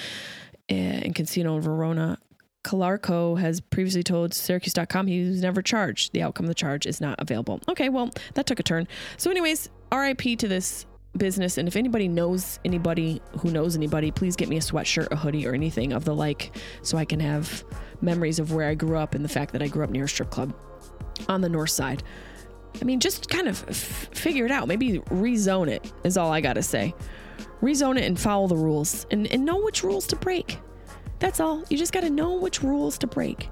and 0.68 1.06
eh, 1.06 1.12
Casino 1.14 1.56
in 1.56 1.62
Verona. 1.62 2.18
Calarco 2.64 3.40
has 3.40 3.60
previously 3.60 4.04
told 4.04 4.32
Syracuse.com 4.32 5.08
he 5.08 5.24
was 5.24 5.42
never 5.42 5.62
charged. 5.62 6.12
The 6.12 6.22
outcome 6.22 6.44
of 6.44 6.48
the 6.48 6.54
charge 6.54 6.86
is 6.86 7.00
not 7.00 7.16
available. 7.18 7.60
Okay, 7.68 7.88
well, 7.88 8.10
that 8.34 8.46
took 8.46 8.60
a 8.60 8.62
turn. 8.62 8.86
So, 9.16 9.30
anyways, 9.30 9.68
RIP 9.92 10.38
to 10.38 10.46
this 10.46 10.86
business. 11.16 11.58
And 11.58 11.68
if 11.68 11.76
anybody 11.76 12.08
knows 12.08 12.58
anybody 12.64 13.20
who 13.40 13.50
knows 13.50 13.76
anybody, 13.76 14.10
please 14.10 14.36
get 14.36 14.48
me 14.48 14.56
a 14.56 14.60
sweatshirt, 14.60 15.10
a 15.10 15.16
hoodie, 15.16 15.46
or 15.46 15.54
anything 15.54 15.92
of 15.92 16.04
the 16.04 16.14
like 16.14 16.56
so 16.82 16.96
I 16.98 17.04
can 17.04 17.20
have 17.20 17.64
memories 18.00 18.38
of 18.38 18.52
where 18.52 18.68
I 18.68 18.74
grew 18.74 18.96
up 18.96 19.14
and 19.14 19.24
the 19.24 19.28
fact 19.28 19.52
that 19.52 19.62
I 19.62 19.68
grew 19.68 19.84
up 19.84 19.90
near 19.90 20.04
a 20.04 20.08
strip 20.08 20.30
club 20.30 20.54
on 21.28 21.40
the 21.40 21.48
north 21.48 21.70
side. 21.70 22.02
I 22.80 22.84
mean, 22.84 23.00
just 23.00 23.28
kind 23.28 23.48
of 23.48 23.62
f- 23.68 24.08
figure 24.12 24.46
it 24.46 24.50
out. 24.50 24.66
Maybe 24.66 24.98
rezone 25.10 25.68
it 25.68 25.92
is 26.04 26.16
all 26.16 26.32
I 26.32 26.40
got 26.40 26.54
to 26.54 26.62
say. 26.62 26.94
Rezone 27.60 27.98
it 27.98 28.04
and 28.04 28.18
follow 28.18 28.48
the 28.48 28.56
rules 28.56 29.06
and, 29.10 29.26
and 29.30 29.44
know 29.44 29.62
which 29.62 29.84
rules 29.84 30.06
to 30.08 30.16
break. 30.16 30.58
That's 31.18 31.38
all. 31.38 31.62
You 31.68 31.76
just 31.76 31.92
got 31.92 32.00
to 32.00 32.10
know 32.10 32.34
which 32.34 32.62
rules 32.62 32.98
to 32.98 33.06
break. 33.06 33.48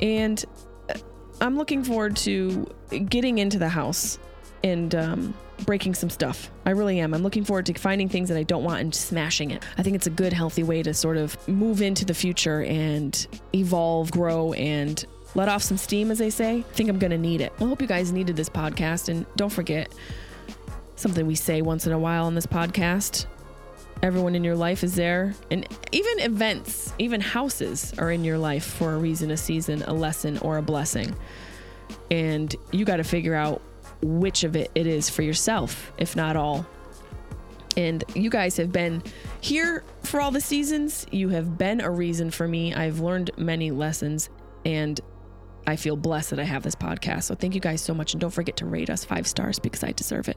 And 0.00 0.42
uh, 0.88 0.94
I'm 1.40 1.58
looking 1.58 1.84
forward 1.84 2.16
to 2.18 2.66
getting 3.08 3.38
into 3.38 3.58
the 3.58 3.68
house 3.68 4.18
and 4.62 4.94
um, 4.94 5.34
breaking 5.64 5.94
some 5.94 6.10
stuff. 6.10 6.50
I 6.64 6.70
really 6.70 7.00
am. 7.00 7.14
I'm 7.14 7.22
looking 7.22 7.44
forward 7.44 7.66
to 7.66 7.74
finding 7.74 8.08
things 8.08 8.28
that 8.28 8.38
I 8.38 8.42
don't 8.42 8.64
want 8.64 8.80
and 8.80 8.94
smashing 8.94 9.50
it. 9.50 9.64
I 9.76 9.82
think 9.82 9.96
it's 9.96 10.06
a 10.06 10.10
good, 10.10 10.32
healthy 10.32 10.62
way 10.62 10.82
to 10.82 10.94
sort 10.94 11.16
of 11.16 11.36
move 11.48 11.82
into 11.82 12.04
the 12.04 12.14
future 12.14 12.62
and 12.62 13.26
evolve, 13.54 14.10
grow, 14.10 14.52
and 14.52 15.04
let 15.34 15.48
off 15.48 15.62
some 15.62 15.76
steam, 15.76 16.10
as 16.10 16.18
they 16.18 16.30
say. 16.30 16.58
I 16.58 16.62
think 16.62 16.88
I'm 16.88 16.98
going 16.98 17.10
to 17.10 17.18
need 17.18 17.40
it. 17.40 17.52
I 17.58 17.64
hope 17.64 17.80
you 17.80 17.88
guys 17.88 18.12
needed 18.12 18.36
this 18.36 18.48
podcast. 18.48 19.08
And 19.08 19.26
don't 19.36 19.52
forget 19.52 19.92
something 20.96 21.26
we 21.26 21.34
say 21.34 21.62
once 21.62 21.86
in 21.86 21.92
a 21.92 21.98
while 21.98 22.26
on 22.26 22.34
this 22.34 22.46
podcast 22.46 23.26
everyone 24.04 24.34
in 24.34 24.44
your 24.44 24.54
life 24.54 24.84
is 24.84 24.94
there. 24.94 25.34
And 25.50 25.66
even 25.90 26.20
events, 26.20 26.92
even 26.98 27.22
houses 27.22 27.94
are 27.98 28.10
in 28.10 28.22
your 28.22 28.36
life 28.36 28.64
for 28.64 28.92
a 28.92 28.98
reason, 28.98 29.30
a 29.30 29.36
season, 29.36 29.82
a 29.84 29.94
lesson, 29.94 30.36
or 30.38 30.58
a 30.58 30.62
blessing. 30.62 31.16
And 32.10 32.54
you 32.70 32.84
got 32.84 32.98
to 32.98 33.04
figure 33.04 33.34
out 33.34 33.62
which 34.04 34.44
of 34.44 34.54
it 34.54 34.70
it 34.74 34.86
is 34.86 35.08
for 35.08 35.22
yourself, 35.22 35.92
if 35.98 36.14
not 36.14 36.36
all. 36.36 36.66
And 37.76 38.04
you 38.14 38.30
guys 38.30 38.56
have 38.58 38.70
been 38.70 39.02
here 39.40 39.82
for 40.04 40.20
all 40.20 40.30
the 40.30 40.40
seasons. 40.40 41.06
You 41.10 41.30
have 41.30 41.58
been 41.58 41.80
a 41.80 41.90
reason 41.90 42.30
for 42.30 42.46
me. 42.46 42.72
I've 42.72 43.00
learned 43.00 43.32
many 43.36 43.70
lessons 43.70 44.28
and 44.64 45.00
I 45.66 45.76
feel 45.76 45.96
blessed 45.96 46.30
that 46.30 46.38
I 46.38 46.44
have 46.44 46.62
this 46.62 46.74
podcast. 46.74 47.24
So 47.24 47.34
thank 47.34 47.54
you 47.54 47.60
guys 47.60 47.80
so 47.80 47.94
much. 47.94 48.12
And 48.12 48.20
don't 48.20 48.30
forget 48.30 48.56
to 48.58 48.66
rate 48.66 48.90
us 48.90 49.04
five 49.04 49.26
stars 49.26 49.58
because 49.58 49.82
I 49.82 49.92
deserve 49.92 50.28
it. 50.28 50.36